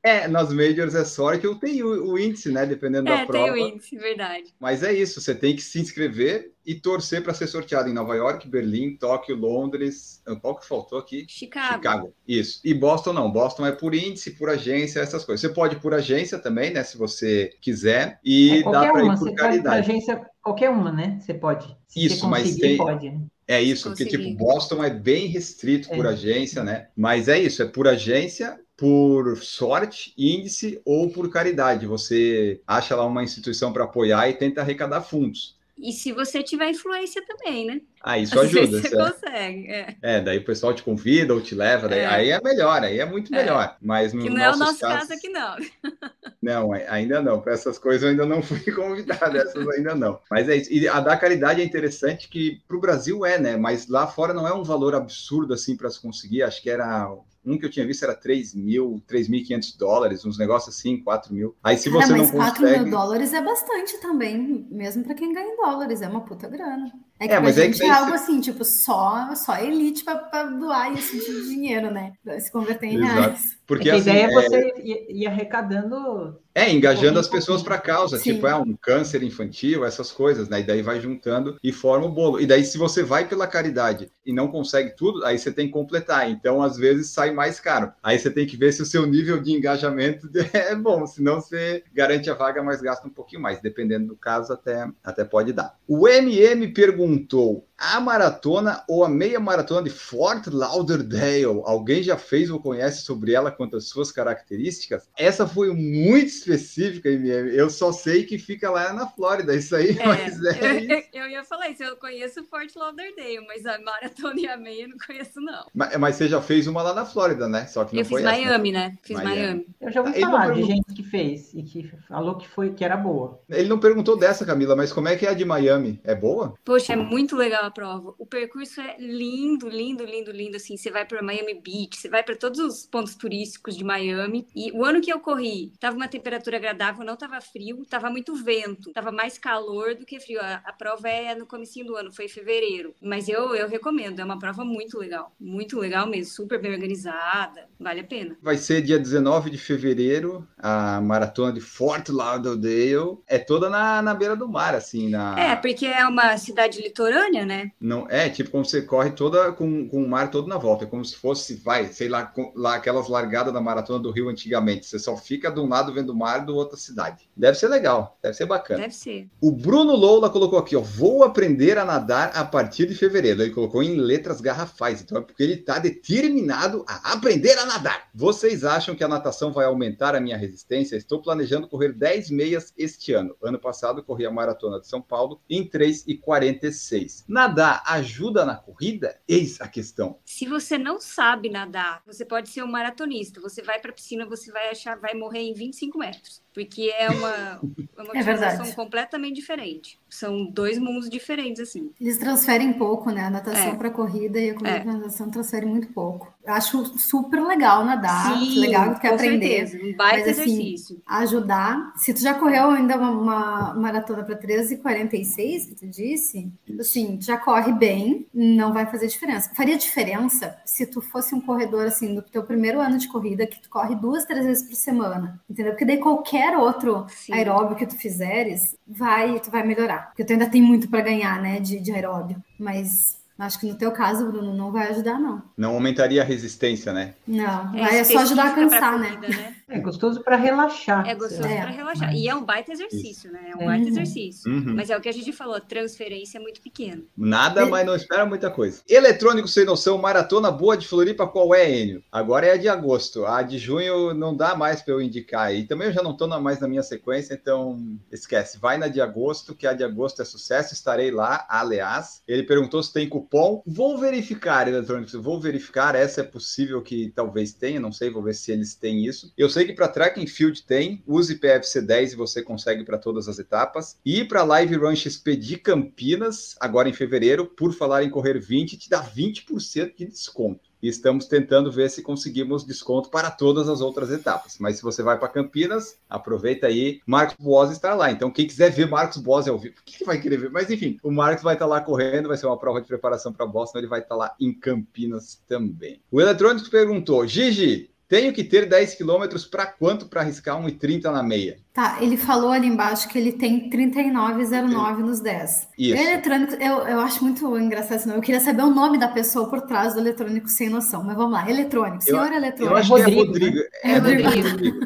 É, 0.09 0.27
nas 0.27 0.51
majors 0.51 0.95
é 0.95 1.05
sorte, 1.05 1.45
eu 1.45 1.53
tenho 1.55 1.87
o, 2.11 2.17
índice, 2.17 2.51
né? 2.51 2.65
Dependendo 2.65 3.09
é, 3.09 3.17
da 3.17 3.25
prova. 3.27 3.49
É, 3.49 3.53
tem 3.53 3.63
o 3.63 3.67
índice, 3.67 3.95
verdade. 3.95 4.55
Mas 4.59 4.81
é 4.81 4.91
isso, 4.91 5.21
você 5.21 5.35
tem 5.35 5.55
que 5.55 5.61
se 5.61 5.79
inscrever 5.79 6.51
e 6.65 6.73
torcer 6.73 7.21
para 7.21 7.33
ser 7.33 7.45
sorteado 7.47 7.89
em 7.89 7.93
Nova 7.93 8.15
York, 8.15 8.47
Berlim, 8.47 8.95
Tóquio, 8.95 9.35
Londres. 9.35 10.23
Qual 10.41 10.55
que 10.55 10.67
faltou 10.67 10.97
aqui? 10.97 11.25
Chicago. 11.27 11.73
Chicago. 11.73 12.13
Isso. 12.27 12.59
E 12.63 12.73
Boston 12.73 13.13
não. 13.13 13.31
Boston 13.31 13.67
é 13.67 13.71
por 13.71 13.93
índice, 13.93 14.31
por 14.31 14.49
agência, 14.49 14.99
essas 14.99 15.23
coisas. 15.23 15.41
Você 15.41 15.49
pode 15.49 15.75
ir 15.75 15.79
por 15.79 15.93
agência 15.93 16.39
também, 16.39 16.71
né? 16.71 16.83
Se 16.83 16.97
você 16.97 17.51
quiser. 17.61 18.19
E 18.23 18.59
é, 18.59 18.63
dá 18.63 18.91
para 18.91 19.03
ir 19.03 19.07
por 19.07 19.17
você 19.17 19.33
caridade. 19.33 19.85
Pode 19.85 19.91
agência, 19.91 20.27
qualquer 20.41 20.69
uma, 20.69 20.91
né? 20.91 21.19
Você 21.19 21.33
pode. 21.33 21.77
Se 21.87 22.05
isso, 22.05 22.27
mas 22.27 22.55
tem. 22.55 22.77
Pode, 22.77 23.11
né? 23.11 23.21
É 23.47 23.59
isso, 23.59 23.89
porque 23.89 24.05
tipo, 24.05 24.31
Boston 24.35 24.83
é 24.83 24.91
bem 24.91 25.25
restrito 25.25 25.89
por 25.89 26.05
é. 26.05 26.09
agência, 26.09 26.63
né? 26.63 26.87
Mas 26.95 27.27
é 27.27 27.39
isso, 27.39 27.63
é 27.63 27.65
por 27.65 27.87
agência 27.87 28.59
por 28.79 29.37
sorte, 29.37 30.13
índice 30.17 30.81
ou 30.85 31.09
por 31.09 31.29
caridade. 31.29 31.85
Você 31.85 32.61
acha 32.65 32.95
lá 32.95 33.05
uma 33.05 33.23
instituição 33.23 33.73
para 33.73 33.83
apoiar 33.83 34.29
e 34.29 34.33
tenta 34.33 34.61
arrecadar 34.61 35.01
fundos. 35.01 35.59
E 35.81 35.93
se 35.93 36.11
você 36.11 36.43
tiver 36.43 36.69
influência 36.69 37.23
também, 37.25 37.65
né? 37.65 37.81
Ah, 38.01 38.17
isso 38.17 38.37
ajuda. 38.37 38.81
Você 38.81 38.89
consegue. 38.89 39.67
É. 39.67 39.95
é. 40.01 40.21
daí 40.21 40.37
o 40.37 40.43
pessoal 40.43 40.73
te 40.73 40.83
convida 40.83 41.33
ou 41.33 41.39
te 41.39 41.55
leva, 41.55 41.87
daí, 41.87 41.99
é. 41.99 42.05
aí 42.05 42.29
é 42.31 42.41
melhor, 42.41 42.83
aí 42.83 42.99
é 42.99 43.05
muito 43.05 43.31
melhor. 43.31 43.77
Mas 43.81 44.11
no 44.11 44.21
que 44.21 44.29
não 44.29 44.41
é 44.41 44.51
o 44.51 44.57
nosso 44.57 44.79
casos, 44.79 45.07
caso 45.07 45.13
aqui, 45.13 45.29
não. 45.29 45.55
Não, 46.41 46.71
ainda 46.71 47.21
não. 47.21 47.41
Para 47.41 47.51
essas 47.51 47.77
coisas 47.77 48.01
eu 48.01 48.09
ainda 48.11 48.25
não 48.25 48.41
fui 48.41 48.59
convidado, 48.71 49.37
essas 49.37 49.67
ainda 49.67 49.93
não. 49.93 50.21
Mas 50.31 50.47
é 50.47 50.55
isso. 50.55 50.71
E 50.71 50.87
a 50.87 51.01
da 51.01 51.17
caridade 51.17 51.61
é 51.61 51.65
interessante 51.65 52.29
que 52.29 52.61
para 52.65 52.77
o 52.77 52.79
Brasil 52.79 53.25
é, 53.25 53.37
né? 53.37 53.57
Mas 53.57 53.89
lá 53.89 54.07
fora 54.07 54.33
não 54.33 54.47
é 54.47 54.53
um 54.53 54.63
valor 54.63 54.95
absurdo 54.95 55.53
assim 55.53 55.75
para 55.75 55.89
se 55.89 56.01
conseguir. 56.01 56.43
Acho 56.43 56.61
que 56.61 56.69
era 56.69 57.13
um 57.49 57.57
que 57.57 57.65
eu 57.65 57.69
tinha 57.69 57.85
visto 57.85 58.03
era 58.03 58.15
3 58.15 58.53
mil, 58.53 59.01
3.500 59.09 59.77
dólares, 59.77 60.25
uns 60.25 60.37
negócios 60.37 60.75
assim, 60.75 61.01
4 61.01 61.33
mil. 61.33 61.55
Aí 61.63 61.77
se 61.77 61.89
você 61.89 62.07
Cara, 62.07 62.17
mas 62.19 62.31
não 62.31 62.39
4 62.39 62.61
consegue... 62.61 62.83
mil 62.83 62.91
dólares 62.91 63.33
é 63.33 63.41
bastante 63.41 63.97
também, 63.99 64.67
mesmo 64.69 65.03
para 65.03 65.15
quem 65.15 65.33
ganha 65.33 65.47
em 65.47 65.57
dólares, 65.57 66.01
é 66.01 66.07
uma 66.07 66.21
puta 66.21 66.47
grana. 66.47 66.91
É 67.19 67.27
que 67.27 67.33
é, 67.33 67.39
mas 67.39 67.57
a 67.57 67.61
é 67.61 67.65
gente 67.65 67.83
é, 67.83 67.89
algo 67.89 68.13
assim, 68.13 68.39
tipo, 68.39 68.63
só, 68.63 69.33
só 69.35 69.57
elite 69.57 70.03
para 70.03 70.43
doar 70.43 70.93
tipo 70.95 71.17
de 71.17 71.49
dinheiro, 71.49 71.91
né? 71.91 72.13
Se 72.39 72.51
converter 72.51 72.87
em 72.87 72.97
Exato. 72.97 73.13
reais. 73.13 73.58
Porque 73.69 73.87
é 73.87 73.91
a 73.91 73.95
assim, 73.97 74.09
ideia 74.09 74.25
é 74.25 74.31
você 74.31 74.73
ir 75.09 75.27
arrecadando. 75.27 76.39
É, 76.55 76.73
engajando 76.73 77.19
as 77.19 77.27
pessoas 77.27 77.61
para 77.61 77.75
a 77.75 77.79
causa, 77.79 78.17
Sim. 78.17 78.33
tipo, 78.33 78.47
é 78.47 78.55
um 78.55 78.75
câncer 78.75 79.21
infantil, 79.21 79.85
essas 79.85 80.11
coisas, 80.11 80.49
né? 80.49 80.61
E 80.61 80.63
daí 80.63 80.81
vai 80.81 80.99
juntando 80.99 81.55
e 81.63 81.71
forma 81.71 82.07
o 82.07 82.11
bolo. 82.11 82.41
E 82.41 82.47
daí, 82.47 82.65
se 82.65 82.79
você 82.79 83.03
vai 83.03 83.27
pela 83.27 83.45
caridade 83.45 84.11
e 84.25 84.33
não 84.33 84.47
consegue 84.47 84.95
tudo, 84.95 85.23
aí 85.23 85.37
você 85.37 85.51
tem 85.51 85.67
que 85.67 85.71
completar. 85.71 86.27
Então, 86.31 86.63
às 86.63 86.77
vezes, 86.77 87.11
sai 87.11 87.29
mais 87.29 87.59
caro. 87.59 87.93
Aí 88.01 88.17
você 88.17 88.31
tem 88.31 88.47
que 88.47 88.57
ver 88.57 88.71
se 88.71 88.81
o 88.81 88.87
seu 88.87 89.05
nível 89.05 89.39
de 89.39 89.51
engajamento 89.51 90.27
é 90.51 90.73
bom, 90.73 91.05
senão 91.05 91.39
você 91.39 91.83
garante 91.93 92.27
a 92.27 92.33
vaga, 92.33 92.63
mas 92.63 92.81
gasta 92.81 93.07
um 93.07 93.11
pouquinho 93.11 93.43
mais. 93.43 93.61
Dependendo 93.61 94.07
do 94.07 94.15
caso, 94.15 94.51
até, 94.51 94.89
até 95.03 95.23
pode 95.23 95.53
dar. 95.53 95.77
O 95.87 96.07
MM 96.07 96.69
perguntou: 96.69 97.68
a 97.79 97.99
maratona 98.01 98.83
ou 98.87 99.05
a 99.05 99.09
meia 99.09 99.39
maratona 99.39 99.83
de 99.83 99.89
Fort 99.89 100.47
Lauderdale. 100.47 101.61
Alguém 101.63 102.03
já 102.03 102.17
fez 102.17 102.49
ou 102.49 102.59
conhece 102.59 103.03
sobre 103.03 103.33
ela 103.33 103.51
quanto 103.51 103.77
às 103.77 103.85
suas 103.85 104.11
características? 104.11 105.07
Essa 105.17 105.47
foi 105.47 105.73
muito 105.73 106.27
específica, 106.27 107.09
MM. 107.09 107.55
Eu 107.55 107.69
só 107.69 107.93
sei 107.93 108.25
que 108.25 108.37
fica 108.37 108.69
lá 108.69 108.91
na 108.91 109.07
Flórida, 109.07 109.55
isso 109.55 109.75
aí. 109.75 109.97
É, 109.97 110.05
mas 110.05 110.43
é 110.43 110.59
eu, 110.59 110.79
isso. 110.79 111.07
eu 111.13 111.27
ia 111.29 111.43
falar 111.45 111.69
isso, 111.69 111.83
eu 111.83 111.95
conheço 111.95 112.43
Fort 112.45 112.69
Lauderdale, 112.75 113.45
mas 113.47 113.65
a 113.65 113.79
maratona 113.79 114.39
e 114.39 114.47
a 114.47 114.57
meia 114.57 114.83
eu 114.83 114.89
não 114.89 114.97
conheço, 114.97 115.39
não. 115.39 115.65
Mas, 115.73 115.95
mas 115.97 116.15
você 116.15 116.27
já 116.27 116.41
fez 116.41 116.67
uma 116.67 116.81
lá 116.81 116.93
na 116.93 117.05
Flórida, 117.05 117.47
né? 117.47 117.65
Só 117.67 117.85
que 117.85 117.95
não 117.95 118.01
eu 118.01 118.05
foi 118.05 118.21
fiz 118.21 118.31
Miami, 118.31 118.71
essa. 118.71 118.79
né? 118.79 118.97
Fiz 119.01 119.17
Miami. 119.17 119.35
Miami. 119.35 119.67
Eu 119.79 119.91
já 119.91 120.01
ouvi 120.01 120.19
falar 120.19 120.53
de 120.53 120.63
gente 120.63 120.93
que 120.93 121.03
fez 121.03 121.53
e 121.53 121.63
que 121.63 121.89
falou 122.07 122.35
que 122.35 122.47
foi 122.47 122.73
que 122.73 122.83
era 122.83 122.97
boa. 122.97 123.39
Ele 123.49 123.69
não 123.69 123.79
perguntou 123.79 124.17
dessa, 124.17 124.45
Camila, 124.45 124.75
mas 124.75 124.91
como 124.91 125.07
é 125.07 125.15
que 125.15 125.25
é 125.25 125.29
a 125.29 125.33
de 125.33 125.45
Miami? 125.45 125.99
É 126.03 126.13
boa? 126.13 126.53
Poxa, 126.65 126.93
é 126.93 126.95
muito 126.95 127.35
legal 127.35 127.68
a 127.69 127.71
prova. 127.71 128.13
O 128.17 128.25
percurso 128.25 128.81
é 128.81 128.97
lindo, 128.99 129.69
lindo, 129.69 130.03
lindo, 130.03 130.31
lindo. 130.31 130.57
Assim, 130.57 130.75
você 130.75 130.91
vai 130.91 131.05
para 131.05 131.21
Miami 131.21 131.53
Beach, 131.53 131.97
você 131.97 132.09
vai 132.09 132.23
para 132.23 132.35
todos 132.35 132.59
os 132.59 132.85
pontos 132.85 133.15
turísticos 133.15 133.77
de 133.77 133.83
Miami. 133.83 134.47
E 134.55 134.71
o 134.71 134.83
ano 134.83 135.01
que 135.01 135.11
eu 135.11 135.19
corri, 135.19 135.71
tava 135.79 135.95
uma 135.95 136.07
temperatura 136.07 136.57
agradável, 136.57 137.05
não 137.05 137.15
tava 137.15 137.39
frio, 137.39 137.85
tava 137.85 138.09
muito 138.09 138.35
vento, 138.35 138.91
tava 138.91 139.11
mais 139.11 139.37
calor 139.37 139.95
do 139.95 140.05
que 140.05 140.19
frio. 140.19 140.39
A, 140.41 140.61
a 140.65 140.73
prova 140.73 141.07
é 141.07 141.33
no 141.33 141.45
comecinho 141.45 141.85
do 141.85 141.95
ano, 141.95 142.11
foi 142.11 142.25
em 142.25 142.29
fevereiro. 142.29 142.93
Mas 143.01 143.29
eu, 143.29 143.55
eu 143.55 143.67
recomendo, 143.67 144.19
é 144.19 144.23
uma 144.23 144.39
prova 144.39 144.65
muito 144.65 144.97
legal, 144.97 145.33
muito 145.39 145.79
legal 145.79 146.07
mesmo, 146.07 146.33
super 146.33 146.61
bem 146.61 146.73
organizada, 146.73 147.67
vale 147.79 148.01
a 148.01 148.03
pena. 148.03 148.37
Vai 148.41 148.57
ser 148.57 148.81
dia 148.81 148.99
19 148.99 149.49
de 149.49 149.57
fevereiro, 149.57 150.47
a 150.57 150.99
maratona 151.01 151.53
de 151.53 151.61
Fort 151.61 152.09
Lauderdale. 152.09 153.17
É 153.27 153.37
toda 153.37 153.69
na, 153.69 154.01
na 154.01 154.13
beira 154.13 154.35
do 154.35 154.47
mar, 154.47 154.75
assim, 154.75 155.09
na... 155.09 155.39
É, 155.39 155.55
porque 155.55 155.85
é 155.85 156.05
uma 156.07 156.37
cidade 156.37 156.81
litorânea, 156.81 157.45
né? 157.45 157.58
Não, 157.79 158.07
é, 158.09 158.29
tipo 158.29 158.51
como 158.51 158.65
você 158.65 158.81
corre 158.81 159.11
toda 159.11 159.51
com, 159.51 159.87
com 159.87 160.03
o 160.03 160.09
mar 160.09 160.29
todo 160.31 160.47
na 160.47 160.57
volta. 160.57 160.85
É 160.85 160.87
como 160.87 161.03
se 161.03 161.15
fosse, 161.15 161.55
vai, 161.55 161.87
sei 161.87 162.09
lá, 162.09 162.23
com, 162.23 162.51
lá 162.55 162.75
aquelas 162.75 163.07
largadas 163.07 163.53
da 163.53 163.61
maratona 163.61 163.99
do 163.99 164.11
Rio 164.11 164.29
antigamente. 164.29 164.85
Você 164.85 164.99
só 164.99 165.15
fica 165.17 165.51
de 165.51 165.59
um 165.59 165.67
lado 165.67 165.93
vendo 165.93 166.11
o 166.11 166.15
mar 166.15 166.45
do 166.45 166.55
outra 166.55 166.77
cidade. 166.77 167.29
Deve 167.35 167.57
ser 167.57 167.67
legal, 167.67 168.17
deve 168.21 168.35
ser 168.35 168.45
bacana. 168.45 168.81
Deve 168.81 168.93
ser. 168.93 169.27
O 169.41 169.51
Bruno 169.51 169.95
Loula 169.95 170.29
colocou 170.29 170.59
aqui, 170.59 170.75
ó, 170.75 170.81
vou 170.81 171.23
aprender 171.23 171.77
a 171.77 171.85
nadar 171.85 172.31
a 172.35 172.43
partir 172.43 172.87
de 172.87 172.95
fevereiro. 172.95 173.41
Ele 173.41 173.51
colocou 173.51 173.81
em 173.81 173.95
letras 173.95 174.41
garrafais, 174.41 175.01
então 175.01 175.17
é 175.17 175.21
porque 175.21 175.43
ele 175.43 175.53
está 175.53 175.79
determinado 175.79 176.83
a 176.87 177.13
aprender 177.13 177.57
a 177.57 177.65
nadar. 177.65 178.09
Vocês 178.13 178.63
acham 178.63 178.95
que 178.95 179.03
a 179.03 179.07
natação 179.07 179.51
vai 179.51 179.65
aumentar 179.65 180.15
a 180.15 180.19
minha 180.19 180.37
resistência? 180.37 180.95
Estou 180.95 181.21
planejando 181.21 181.67
correr 181.67 181.93
10 181.93 182.29
meias 182.31 182.73
este 182.77 183.13
ano. 183.13 183.35
Ano 183.41 183.59
passado 183.59 184.03
corri 184.03 184.25
a 184.25 184.31
maratona 184.31 184.79
de 184.79 184.87
São 184.87 185.01
Paulo 185.01 185.41
em 185.49 185.65
3 185.65 186.05
e 186.07 186.17
46. 186.17 187.25
Nadar 187.49 187.83
ajuda 187.85 188.45
na 188.45 188.55
corrida? 188.55 189.19
Eis 189.27 189.59
a 189.61 189.67
questão. 189.67 190.19
Se 190.25 190.45
você 190.45 190.77
não 190.77 190.99
sabe 190.99 191.49
nadar, 191.49 192.01
você 192.05 192.25
pode 192.25 192.49
ser 192.49 192.63
um 192.63 192.67
maratonista. 192.67 193.41
Você 193.41 193.61
vai 193.61 193.79
para 193.79 193.91
a 193.91 193.93
piscina, 193.93 194.25
você 194.25 194.51
vai 194.51 194.69
achar, 194.69 194.97
vai 194.97 195.13
morrer 195.13 195.41
em 195.41 195.53
25 195.53 195.97
metros 195.97 196.41
porque 196.53 196.93
é 196.97 197.09
uma, 197.09 197.59
uma 197.97 198.17
é 198.17 198.71
completamente 198.73 199.35
diferente. 199.35 199.98
São 200.09 200.45
dois 200.45 200.77
mundos 200.77 201.09
diferentes, 201.09 201.61
assim. 201.61 201.91
Eles 201.99 202.17
transferem 202.17 202.73
pouco, 202.73 203.11
né? 203.11 203.25
A 203.25 203.29
natação 203.29 203.73
é. 203.73 203.75
para 203.75 203.89
corrida 203.89 204.39
e 204.39 204.49
a 204.49 204.53
corrida 204.53 204.77
é. 204.77 204.79
para 204.79 204.93
natação 204.93 205.29
transferem 205.29 205.69
muito 205.69 205.89
pouco. 205.89 206.33
Acho 206.45 206.97
super 206.97 207.41
legal 207.41 207.85
nadar, 207.85 208.37
Sim, 208.37 208.59
legal 208.59 208.99
que 208.99 209.07
aprender. 209.07 209.67
Certeza. 209.67 209.85
Um 209.85 209.95
baita 209.95 210.27
mas, 210.27 210.39
assim, 210.39 210.51
exercício. 210.51 211.01
Ajudar. 211.05 211.93
Se 211.95 212.13
tu 212.13 212.21
já 212.21 212.33
correu 212.33 212.71
ainda 212.71 212.97
uma, 212.97 213.11
uma 213.11 213.73
maratona 213.75 214.23
para 214.23 214.35
13 214.35 214.73
e 214.73 214.77
46, 214.77 215.65
que 215.65 215.75
tu 215.75 215.87
disse, 215.87 216.51
assim, 216.79 217.17
tu 217.17 217.25
já 217.25 217.37
corre 217.37 217.71
bem, 217.73 218.27
não 218.33 218.73
vai 218.73 218.85
fazer 218.85 219.07
diferença. 219.07 219.51
Faria 219.53 219.77
diferença 219.77 220.57
se 220.65 220.85
tu 220.85 221.01
fosse 221.01 221.35
um 221.35 221.41
corredor, 221.41 221.85
assim, 221.85 222.15
do 222.15 222.21
teu 222.21 222.43
primeiro 222.43 222.79
ano 222.79 222.97
de 222.97 223.07
corrida, 223.07 223.45
que 223.45 223.59
tu 223.59 223.69
corre 223.69 223.95
duas, 223.95 224.25
três 224.25 224.45
vezes 224.45 224.67
por 224.67 224.75
semana, 224.75 225.39
entendeu? 225.49 225.73
Porque 225.73 225.85
daí 225.85 225.97
qualquer 225.97 226.57
outro 226.57 227.05
Sim. 227.09 227.33
aeróbio 227.33 227.75
que 227.75 227.85
tu 227.85 227.95
fizeres, 227.95 228.75
vai, 228.87 229.39
tu 229.39 229.51
vai 229.51 229.63
melhorar. 229.99 230.07
Porque 230.07 230.23
tu 230.23 230.33
ainda 230.33 230.49
tem 230.49 230.61
muito 230.61 230.89
para 230.89 231.01
ganhar, 231.01 231.41
né, 231.41 231.59
de, 231.59 231.79
de 231.79 231.91
aeróbio. 231.91 232.41
Mas 232.57 233.19
Acho 233.39 233.57
que 233.57 233.67
no 233.67 233.75
teu 233.75 233.93
caso, 233.93 234.29
Bruno, 234.29 234.53
não 234.53 234.69
vai 234.69 234.89
ajudar, 234.89 235.17
não. 235.17 235.41
Não 235.55 235.73
aumentaria 235.75 236.21
a 236.21 236.25
resistência, 236.25 236.91
né? 236.91 237.13
Não, 237.25 237.73
é, 237.73 237.85
vai 237.85 237.99
é 237.99 238.03
só 238.03 238.19
ajudar 238.19 238.47
a 238.47 238.51
cansar, 238.51 238.99
né? 238.99 239.11
corrida, 239.11 239.29
né? 239.29 239.55
É 239.69 239.79
gostoso 239.79 240.21
para 240.23 240.35
relaxar. 240.35 241.07
É 241.07 241.13
gostoso 241.13 241.47
é. 241.47 241.61
para 241.61 241.69
relaxar. 241.69 242.15
E 242.15 242.27
é 242.27 242.35
um 242.35 242.43
baita 242.43 242.71
exercício, 242.71 243.31
né? 243.31 243.51
É 243.51 243.55
um 243.55 243.65
baita 243.65 243.83
uhum. 243.83 243.89
exercício. 243.89 244.51
Uhum. 244.51 244.75
Mas 244.75 244.89
é 244.89 244.97
o 244.97 245.01
que 245.01 245.09
a 245.09 245.13
gente 245.13 245.31
falou, 245.31 245.59
transferência 245.61 246.37
é 246.39 246.41
muito 246.41 246.59
pequena. 246.61 247.03
Nada, 247.15 247.65
mas 247.67 247.85
não 247.85 247.95
espera 247.95 248.25
muita 248.25 248.49
coisa. 248.49 248.81
Eletrônico 248.89 249.47
sem 249.47 249.65
noção, 249.65 249.97
maratona 249.97 250.49
boa 250.49 250.75
de 250.75 250.87
Floripa, 250.87 251.27
qual 251.27 251.53
é, 251.53 251.69
Enio? 251.69 252.03
Agora 252.11 252.47
é 252.47 252.53
a 252.53 252.57
de 252.57 252.67
agosto. 252.67 253.25
A 253.25 253.43
de 253.43 253.57
junho 253.57 254.13
não 254.13 254.35
dá 254.35 254.55
mais 254.55 254.81
para 254.81 254.93
eu 254.93 255.01
indicar. 255.01 255.53
E 255.53 255.65
também 255.65 255.87
eu 255.87 255.93
já 255.93 256.01
não 256.01 256.11
estou 256.11 256.27
mais 256.39 256.59
na 256.59 256.67
minha 256.67 256.83
sequência, 256.83 257.33
então 257.33 257.79
esquece. 258.11 258.57
Vai 258.57 258.77
na 258.77 258.87
de 258.87 258.99
agosto, 258.99 259.55
que 259.55 259.67
a 259.67 259.73
de 259.73 259.83
agosto 259.83 260.21
é 260.21 260.25
sucesso. 260.25 260.73
Estarei 260.73 261.11
lá, 261.11 261.45
aliás. 261.47 262.21
Ele 262.27 262.43
perguntou 262.43 262.81
se 262.81 262.91
tem 262.91 263.07
cupom. 263.07 263.61
Vou 263.65 263.97
verificar, 263.97 264.67
eletrônicos, 264.67 265.13
vou 265.13 265.39
verificar. 265.39 265.95
Essa 265.95 266.21
é 266.21 266.23
possível 266.23 266.81
que 266.81 267.11
talvez 267.15 267.53
tenha, 267.53 267.79
não 267.79 267.91
sei, 267.91 268.09
vou 268.09 268.23
ver 268.23 268.33
se 268.33 268.51
eles 268.51 268.73
têm 268.75 269.05
isso. 269.05 269.31
Eu 269.37 269.49
sei 269.49 269.58
que 269.65 269.73
para 269.73 269.87
track 269.87 270.21
and 270.21 270.27
field 270.27 270.63
tem, 270.63 271.03
use 271.07 271.35
PFC 271.35 271.81
10 271.81 272.13
e 272.13 272.15
você 272.15 272.41
consegue 272.41 272.83
para 272.83 272.97
todas 272.97 273.27
as 273.27 273.39
etapas. 273.39 273.97
E 274.05 274.23
para 274.23 274.43
Live 274.43 274.75
Run 274.75 274.95
XP 274.95 275.35
de 275.35 275.57
Campinas, 275.57 276.55
agora 276.59 276.89
em 276.89 276.93
fevereiro, 276.93 277.45
por 277.45 277.73
falar 277.73 278.03
em 278.03 278.09
correr 278.09 278.39
20, 278.39 278.77
te 278.77 278.89
dá 278.89 279.03
20% 279.03 279.95
de 279.95 280.05
desconto 280.05 280.69
e 280.81 280.87
estamos 280.87 281.25
tentando 281.25 281.71
ver 281.71 281.89
se 281.89 282.01
conseguimos 282.01 282.65
desconto 282.65 283.09
para 283.09 283.29
todas 283.29 283.67
as 283.67 283.81
outras 283.81 284.11
etapas. 284.11 284.57
Mas 284.59 284.77
se 284.77 284.83
você 284.83 285.03
vai 285.03 285.17
para 285.17 285.27
Campinas, 285.27 285.97
aproveita 286.09 286.67
aí. 286.67 287.01
Marcos 287.05 287.35
Boas 287.37 287.71
está 287.71 287.93
lá. 287.93 288.11
Então, 288.11 288.31
quem 288.31 288.47
quiser 288.47 288.71
ver 288.71 288.87
Marcos 288.87 289.17
Boas 289.17 289.47
ao 289.47 289.57
vivo, 289.57 289.75
o 289.79 289.83
que 289.83 290.05
vai 290.05 290.19
querer 290.19 290.37
ver? 290.37 290.49
Mas 290.49 290.69
enfim, 290.69 290.97
o 291.03 291.11
Marcos 291.11 291.43
vai 291.43 291.55
estar 291.55 291.65
lá 291.65 291.81
correndo, 291.81 292.29
vai 292.29 292.37
ser 292.37 292.45
uma 292.45 292.57
prova 292.57 292.81
de 292.81 292.87
preparação 292.87 293.33
para 293.33 293.45
Boston, 293.45 293.79
ele 293.79 293.87
vai 293.87 293.99
estar 293.99 294.15
lá 294.15 294.33
em 294.39 294.53
Campinas 294.53 295.41
também. 295.47 296.01
O 296.11 296.21
Eletrônico 296.21 296.69
perguntou: 296.69 297.27
Gigi, 297.27 297.89
tenho 298.09 298.33
que 298.33 298.43
ter 298.43 298.67
10 298.67 298.95
quilômetros 298.95 299.45
para 299.45 299.67
quanto 299.67 300.09
para 300.09 300.21
arriscar 300.21 300.57
1,30 300.57 301.11
na 301.11 301.21
meia? 301.21 301.59
Tá, 301.71 301.97
ele 302.01 302.17
falou 302.17 302.51
ali 302.51 302.67
embaixo 302.67 303.07
que 303.07 303.17
ele 303.17 303.31
tem 303.31 303.69
39,09 303.69 304.97
nos 304.97 305.19
10. 305.19 305.69
Isso. 305.77 306.01
eletrônico, 306.01 306.53
eu, 306.55 306.79
eu 306.79 306.99
acho 306.99 307.23
muito 307.23 307.57
engraçado 307.57 307.97
esse 307.97 308.07
nome. 308.07 308.19
Eu 308.19 308.23
queria 308.23 308.41
saber 308.41 308.63
o 308.63 308.71
nome 308.71 308.97
da 308.97 309.07
pessoa 309.07 309.47
por 309.47 309.61
trás 309.61 309.93
do 309.93 309.99
eletrônico 309.99 310.47
sem 310.49 310.67
noção. 310.67 311.03
Mas 311.03 311.15
vamos 311.15 311.33
lá, 311.33 311.49
eletrônico, 311.49 312.03
senhor 312.03 312.31
eu, 312.31 312.37
eletrônico. 312.37 312.73
Eu 312.73 312.77
acho 312.77 312.89
Rodrigo, 312.91 313.11
que 313.11 313.19
é 313.19 313.25
Rodrigo. 313.25 313.55
Né? 313.55 313.63
É, 313.83 313.91
é 313.91 313.97
Rodrigo. 313.99 314.49
Rodrigo. 314.49 314.79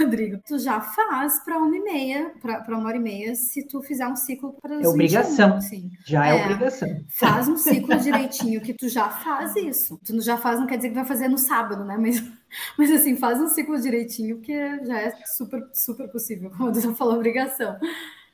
Rodrigo, 0.00 0.40
tu 0.46 0.58
já 0.58 0.80
faz 0.80 1.40
para 1.44 1.58
uma 1.58 1.76
e 1.76 1.80
meia, 1.80 2.32
para 2.40 2.76
uma 2.76 2.88
hora 2.88 2.96
e 2.96 3.00
meia, 3.00 3.34
se 3.34 3.66
tu 3.66 3.80
fizer 3.80 4.06
um 4.08 4.16
ciclo 4.16 4.56
para 4.60 4.82
É 4.82 4.88
obrigação. 4.88 5.60
sim. 5.60 5.90
Já 6.06 6.26
é, 6.26 6.38
é, 6.38 6.44
obrigação. 6.44 6.88
Faz 7.18 7.48
um 7.48 7.56
ciclo 7.56 7.96
direitinho, 7.96 8.60
que 8.60 8.74
tu 8.74 8.88
já 8.88 9.08
faz 9.08 9.54
isso. 9.56 10.00
Tu 10.04 10.20
já 10.20 10.36
faz, 10.36 10.58
não 10.58 10.66
quer 10.66 10.76
dizer 10.76 10.88
que 10.88 10.94
vai 10.94 11.04
fazer 11.04 11.28
no 11.28 11.38
sábado, 11.38 11.84
né? 11.84 11.96
Mas 11.98 12.22
mas 12.76 12.90
assim, 12.90 13.16
faz 13.16 13.40
um 13.40 13.48
ciclo 13.48 13.80
direitinho, 13.80 14.36
porque 14.36 14.84
já 14.84 15.00
é 15.00 15.10
super, 15.26 15.68
super 15.72 16.08
possível, 16.08 16.50
como 16.56 16.72
você 16.72 16.94
falou, 16.94 17.14
obrigação. 17.14 17.78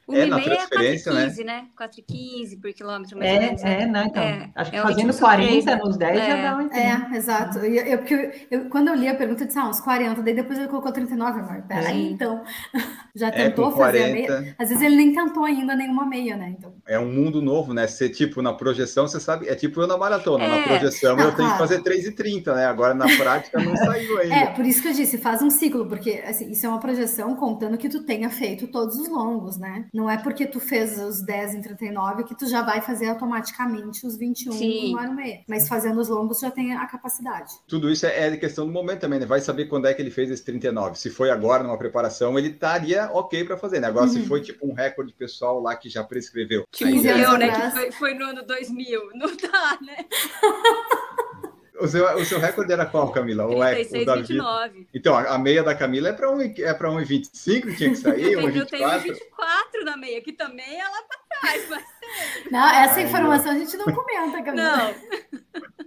Uma 0.09 0.19
É, 0.19 0.27
e 0.27 0.31
na 0.31 0.37
meia 0.37 0.47
é 0.53 0.57
transferência, 0.57 1.13
4,15, 1.13 1.45
né? 1.45 1.65
4,15 1.77 2.61
por 2.61 2.73
quilômetro, 2.73 3.19
mais 3.19 3.33
ou 3.35 3.41
menos. 3.41 3.63
É, 3.63 3.65
né? 3.65 3.83
é, 3.83 3.87
não, 3.87 4.05
então. 4.05 4.23
É, 4.23 4.51
acho 4.55 4.71
que 4.71 4.77
é 4.77 4.83
fazendo 4.83 5.07
ritmo 5.07 5.19
40 5.19 5.53
surpresa. 5.53 5.77
nos 5.85 5.97
10 5.97 6.17
já 6.19 6.25
É. 6.25 6.43
dá 6.43 6.57
um 6.57 6.61
entender. 6.61 6.81
É, 7.13 7.17
exato. 7.17 7.59
Eu, 7.59 7.85
eu, 7.85 7.99
porque 7.99 8.15
eu, 8.15 8.61
eu- 8.61 8.69
quando 8.69 8.89
eu 8.89 8.95
li 8.95 9.09
a 9.09 9.15
pergunta, 9.17 9.43
eu 9.43 9.47
disse, 9.49 9.59
ah, 9.59 9.69
uns 9.69 9.81
40, 9.81 10.23
daí 10.23 10.35
depois 10.35 10.59
ele 10.59 10.69
colocou 10.69 10.93
39, 10.93 11.41
amor. 11.41 11.63
Peraí, 11.67 11.93
Sim. 11.95 12.11
então. 12.13 12.43
Já 13.17 13.29
É, 13.29 13.31
tentou 13.33 13.73
fazer 13.73 13.99
a 13.99 14.09
40. 14.09 14.41
meia. 14.41 14.55
Às 14.59 14.69
vezes 14.69 14.83
ele 14.85 14.95
nem 14.97 15.13
tentou 15.13 15.45
ainda 15.45 15.75
nenhuma 15.75 16.07
meia, 16.07 16.37
né? 16.37 16.55
Então. 16.57 16.75
É 16.87 16.99
um 16.99 17.11
mundo 17.13 17.43
novo, 17.43 17.73
né? 17.75 17.87
Você, 17.89 18.09
tipo, 18.09 18.41
na 18.43 18.53
projeção, 18.53 19.09
você 19.09 19.19
sabe, 19.19 19.49
é 19.49 19.55
tipo 19.55 19.81
eu 19.81 19.87
na 19.87 19.97
maratona. 19.97 20.47
Na 20.47 20.57
É. 20.59 20.63
projeção 20.65 21.17
Não, 21.17 21.25
eu 21.25 21.35
tenho 21.35 21.49
que 21.49 21.57
claro. 21.57 21.59
fazer 21.59 21.83
3,30, 21.83 22.55
né? 22.55 22.67
Agora 22.67 22.95
na 22.95 23.07
prática 23.17 23.59
não 23.61 23.75
saiu 23.77 24.19
ainda. 24.21 24.35
É, 24.37 24.47
por 24.47 24.65
isso 24.65 24.83
que 24.83 24.89
eu 24.89 24.93
disse, 24.93 25.19
faz 25.19 25.43
um 25.43 25.51
ciclo, 25.51 25.87
porque 25.89 26.23
assim, 26.27 26.51
isso 26.51 26.65
é 26.65 26.69
uma 26.69 26.79
projeção 26.79 27.35
contando 27.35 27.77
que 27.79 27.89
tu 27.89 28.05
tenha 28.05 28.31
feito 28.31 28.69
todos 28.69 28.97
os 28.97 29.09
longos, 29.09 29.57
né? 29.59 29.87
Não 29.97 30.11
é 30.11 30.19
porque 30.19 30.45
tu 30.47 30.61
fez 30.61 30.99
os 31.01 31.23
10 31.23 31.55
em 31.55 31.63
39 31.63 32.25
que 32.25 32.35
tu 32.37 32.47
já 32.47 32.61
vai 32.61 32.83
fazer 32.83 33.09
automaticamente 33.09 34.07
os 34.07 34.15
21 34.19 34.53
Sim. 34.53 34.65
em 34.67 34.91
uma 34.93 35.01
hora 35.01 35.11
e 35.11 35.15
meia. 35.15 35.41
Mas 35.49 35.67
fazendo 35.67 35.99
os 35.99 36.09
longos 36.09 36.39
já 36.41 36.51
tem 36.51 36.75
a 36.75 36.87
capacidade. 36.87 37.55
Tudo 37.67 37.91
isso 37.91 38.05
é, 38.05 38.29
é 38.29 38.37
questão 38.37 38.67
do 38.67 38.73
momento 38.73 39.01
também, 39.01 39.19
né? 39.19 39.25
Vai 39.25 39.41
saber 39.41 39.65
quando 39.67 39.87
é 39.87 39.95
que 39.95 40.03
ele 40.03 40.11
fez 40.11 40.31
esse 40.31 40.45
39. 40.45 40.99
Se 40.99 41.09
foi 41.09 41.31
agora 41.31 41.63
numa 41.63 41.79
preparação, 41.79 42.39
ele 42.39 42.49
estaria 42.49 43.09
ok 43.11 43.43
para 43.45 43.57
fazer, 43.57 43.81
né? 43.81 43.87
Agora, 43.89 44.07
se 44.09 44.19
Uhum. 44.19 44.27
foi 44.27 44.43
tipo 44.43 44.67
um 44.69 44.75
recorde 44.75 45.15
pessoal 45.15 45.61
lá 45.63 45.75
que 45.75 45.89
já 45.89 46.05
prescreveu. 46.05 46.65
Tipo, 46.71 46.91
o 46.91 47.03
já- 47.03 47.15
anos 47.15 47.29
meu, 47.31 47.39
né? 47.39 47.51
Que 47.51 47.71
foi, 47.71 47.93
foi 47.93 48.15
no 48.15 48.25
ano 48.27 48.45
2000. 48.47 49.01
Não 49.15 49.29
dá, 49.35 49.79
né? 49.81 50.05
o, 51.81 51.89
seu, 51.89 52.05
o 52.17 52.25
seu 52.25 52.39
recorde 52.39 52.73
era 52.73 52.87
qual, 52.87 53.11
Camila? 53.11 53.47
O, 53.47 53.63
é, 53.63 53.73
o 53.73 53.75
36, 53.75 54.07
Davi? 54.07 54.21
29. 54.21 54.89
Então, 54.95 55.17
a, 55.17 55.35
a 55.35 55.39
meia 55.39 55.63
da 55.63 55.75
Camila 55.75 56.09
é 56.09 56.13
para 56.13 56.31
um, 56.31 56.41
é 56.41 56.75
para 56.75 56.91
1,25 56.91 57.63
que 57.63 57.77
tinha 57.77 57.91
que 57.91 57.97
sair, 57.97 58.33
Eu 58.35 58.67
tenho 58.67 58.89
1,24. 58.89 59.03
24 59.03 59.85
na 59.85 59.97
meia, 59.97 60.21
que 60.21 60.33
também 60.33 60.81
ela 60.81 61.03
tá 61.03 61.19
atrás, 61.31 61.69
mas 61.69 61.85
Não, 62.51 62.69
essa 62.69 63.01
informação 63.01 63.53
a 63.53 63.59
gente 63.59 63.77
não 63.77 63.87
comenta, 63.87 64.43
Camila. 64.43 64.77
não. 64.77 64.95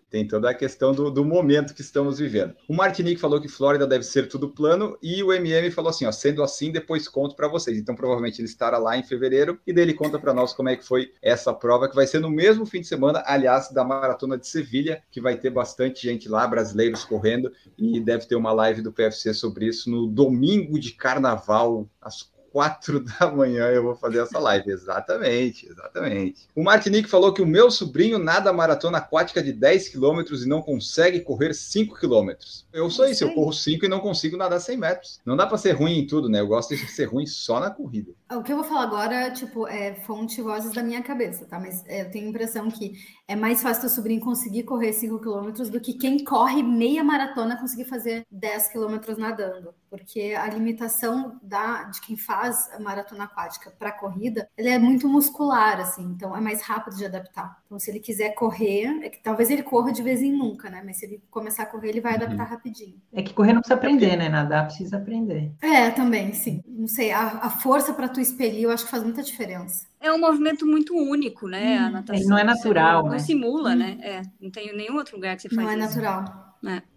Tem 0.10 0.28
toda 0.28 0.50
a 0.50 0.56
questão 0.56 0.92
do, 0.92 1.12
do 1.12 1.24
momento 1.24 1.74
que 1.74 1.82
estamos 1.82 2.18
vivendo. 2.18 2.56
O 2.68 2.74
Martinique 2.74 3.22
falou 3.22 3.40
que 3.40 3.48
Flórida 3.48 3.86
deve 3.86 4.04
ser 4.04 4.28
tudo 4.28 4.50
plano 4.50 4.98
e 5.04 5.22
o 5.22 5.32
MM 5.32 5.70
falou 5.70 5.90
assim, 5.90 6.06
ó, 6.06 6.12
sendo 6.12 6.42
assim, 6.42 6.72
depois 6.72 7.08
conto 7.08 7.36
para 7.36 7.48
vocês. 7.48 7.78
Então, 7.78 7.94
provavelmente 7.94 8.42
ele 8.42 8.48
estará 8.48 8.80
lá 8.80 8.98
em 8.98 9.04
fevereiro 9.04 9.60
e 9.68 9.72
daí 9.72 9.84
ele 9.84 9.94
conta 9.94 10.18
para 10.18 10.34
nós 10.34 10.52
como 10.52 10.70
é 10.70 10.76
que 10.76 10.84
foi 10.84 11.14
essa 11.22 11.54
prova, 11.54 11.88
que 11.88 11.96
vai 11.96 12.08
ser 12.08 12.20
no 12.20 12.30
mesmo 12.30 12.66
fim 12.66 12.82
de 12.82 12.88
semana, 12.88 13.24
aliás, 13.26 13.72
da 13.72 13.84
Maratona 13.84 14.36
de 14.36 14.48
Sevilha, 14.48 15.04
que 15.12 15.22
vai 15.22 15.38
ter 15.38 15.52
bastante 15.52 16.02
gente 16.08 16.28
lá, 16.28 16.48
brasileiros 16.48 17.04
correndo, 17.04 17.52
e 17.78 18.00
deve 18.00 18.26
ter 18.26 18.36
uma 18.36 18.52
live 18.52 18.82
do 18.82 18.92
PFC 18.92 19.34
sobre 19.36 19.68
isso 19.68 19.92
no 19.92 20.08
domingo 20.08 20.80
de 20.80 20.92
carnaval, 20.94 21.88
às 22.02 22.24
quatro 22.52 23.00
da 23.20 23.32
manhã 23.32 23.68
eu 23.68 23.84
vou 23.84 23.96
fazer 23.96 24.20
essa 24.20 24.40
live. 24.40 24.72
Exatamente, 24.72 25.68
exatamente. 25.68 26.48
O 26.56 26.64
Martinique 26.64 27.10
falou 27.10 27.34
que 27.34 27.42
o 27.42 27.48
meu 27.48 27.72
sobrinho 27.72 28.20
nada 28.20 28.52
maratona 28.52 28.98
aquática 28.98 29.42
de 29.42 29.54
10 29.54 29.90
quilômetros 29.90 30.44
e 30.44 30.50
não 30.50 30.62
consegue 30.62 31.22
correr 31.22 31.54
5 31.54 32.00
quilômetros. 32.00 32.68
Eu 32.72 32.90
sou 32.90 33.06
isso, 33.06 33.24
eu 33.24 33.34
corro 33.34 33.54
5 33.54 33.86
e 33.86 33.90
não 33.90 34.00
consigo 34.00 34.38
nadar 34.38 34.60
100 34.60 34.78
metros. 34.78 35.20
Não 35.26 35.36
dá 35.36 35.48
para 35.48 35.58
ser 35.58 35.72
ruim 35.72 36.00
em 36.00 36.08
tudo, 36.08 36.30
né? 36.30 36.40
Eu 36.40 36.48
gosto 36.48 36.76
de 36.76 36.88
ser 36.88 37.06
ruim 37.06 37.26
só 37.26 37.60
na 37.60 37.70
corrida. 37.70 38.12
O 38.32 38.44
que 38.44 38.52
eu 38.52 38.58
vou 38.58 38.66
falar 38.66 38.84
agora, 38.84 39.32
tipo, 39.32 39.68
é 39.68 39.96
fonte 39.96 40.42
vozes 40.42 40.74
da 40.74 40.84
minha 40.84 41.02
cabeça, 41.02 41.46
tá? 41.46 41.60
Mas 41.60 41.84
é, 41.88 42.02
eu 42.02 42.12
tenho 42.12 42.28
a 42.28 42.30
impressão 42.30 42.70
que 42.70 42.94
é 43.28 43.36
mais 43.36 43.62
fácil 43.62 43.82
teu 43.82 43.90
sobrinho 43.90 44.22
conseguir 44.22 44.64
correr 44.64 44.94
5 44.94 45.20
quilômetros 45.20 45.70
do 45.70 45.80
que 45.80 45.94
quem 45.94 46.24
corre 46.24 46.62
meia 46.62 47.04
maratona 47.04 47.60
conseguir 47.60 47.86
fazer 47.86 48.26
10 48.32 48.70
quilômetros 48.70 49.18
nadando. 49.18 49.74
Porque 49.90 50.34
a 50.38 50.48
limitação 50.48 51.40
da, 51.42 51.84
de 51.86 52.00
quem 52.02 52.16
faz 52.16 52.70
a 52.74 52.80
maratona 52.80 53.24
aquática 53.26 53.72
para 53.72 53.92
corrida, 53.92 54.48
ele 54.58 54.70
é 54.70 54.78
muito 54.80 55.08
muscular, 55.08 55.80
assim, 55.80 56.04
então 56.04 56.36
é 56.36 56.42
mais 56.42 56.62
rápido 56.62 56.96
de 56.96 57.06
adaptar. 57.06 57.62
Então, 57.66 57.80
se 57.80 57.90
ele 57.90 58.00
quiser 58.00 58.34
correr, 58.36 58.86
é 59.04 59.10
que 59.10 59.22
talvez 59.22 59.50
ele 59.50 59.64
corra 59.64 59.92
de 59.92 60.02
vez 60.04 60.22
em 60.22 60.32
nunca, 60.32 60.70
né? 60.70 60.82
Mas 60.86 60.98
se 60.98 61.06
ele 61.06 61.24
começar 61.30 61.64
a 61.64 61.66
correr, 61.66 61.90
ele 61.90 62.02
vai 62.02 62.16
Uhum. 62.16 62.24
adaptar 62.24 62.46
rapidinho. 62.46 63.02
É 63.12 63.22
que 63.24 63.34
correr 63.34 63.54
não 63.54 63.62
precisa 63.62 63.76
aprender, 63.76 64.16
né? 64.18 64.30
Nadar 64.30 64.66
precisa 64.68 64.98
aprender. 64.98 65.52
É, 65.62 65.90
também, 65.92 66.34
sim. 66.34 66.62
Não 66.66 66.88
sei, 66.88 67.12
a, 67.12 67.22
a 67.46 67.50
força 67.50 67.94
para 67.94 68.08
tu 68.08 68.20
expelir, 68.22 68.64
eu 68.64 68.72
acho 68.72 68.86
que 68.86 68.92
faz 68.92 69.04
muita 69.04 69.22
diferença. 69.24 69.86
É 70.00 70.12
um 70.12 70.20
movimento 70.20 70.66
muito 70.66 70.96
único, 70.96 71.48
né? 71.48 71.78
A 71.80 71.90
Hum, 71.90 71.92
natação. 71.92 72.30
não 72.30 72.38
é 72.38 72.44
natural, 72.44 73.02
Você 73.02 73.04
não, 73.04 73.10
né? 73.10 73.18
não 73.18 73.20
simula, 73.20 73.72
Hum. 73.72 73.76
né? 73.76 73.98
É, 74.02 74.22
não 74.40 74.50
tem 74.52 74.76
nenhum 74.76 74.96
outro 74.96 75.16
lugar 75.18 75.36
que 75.36 75.42
você 75.44 75.50
faz 75.50 75.68
Não 75.68 75.70
é 75.70 75.78
isso. 75.78 75.84
natural. 75.86 76.49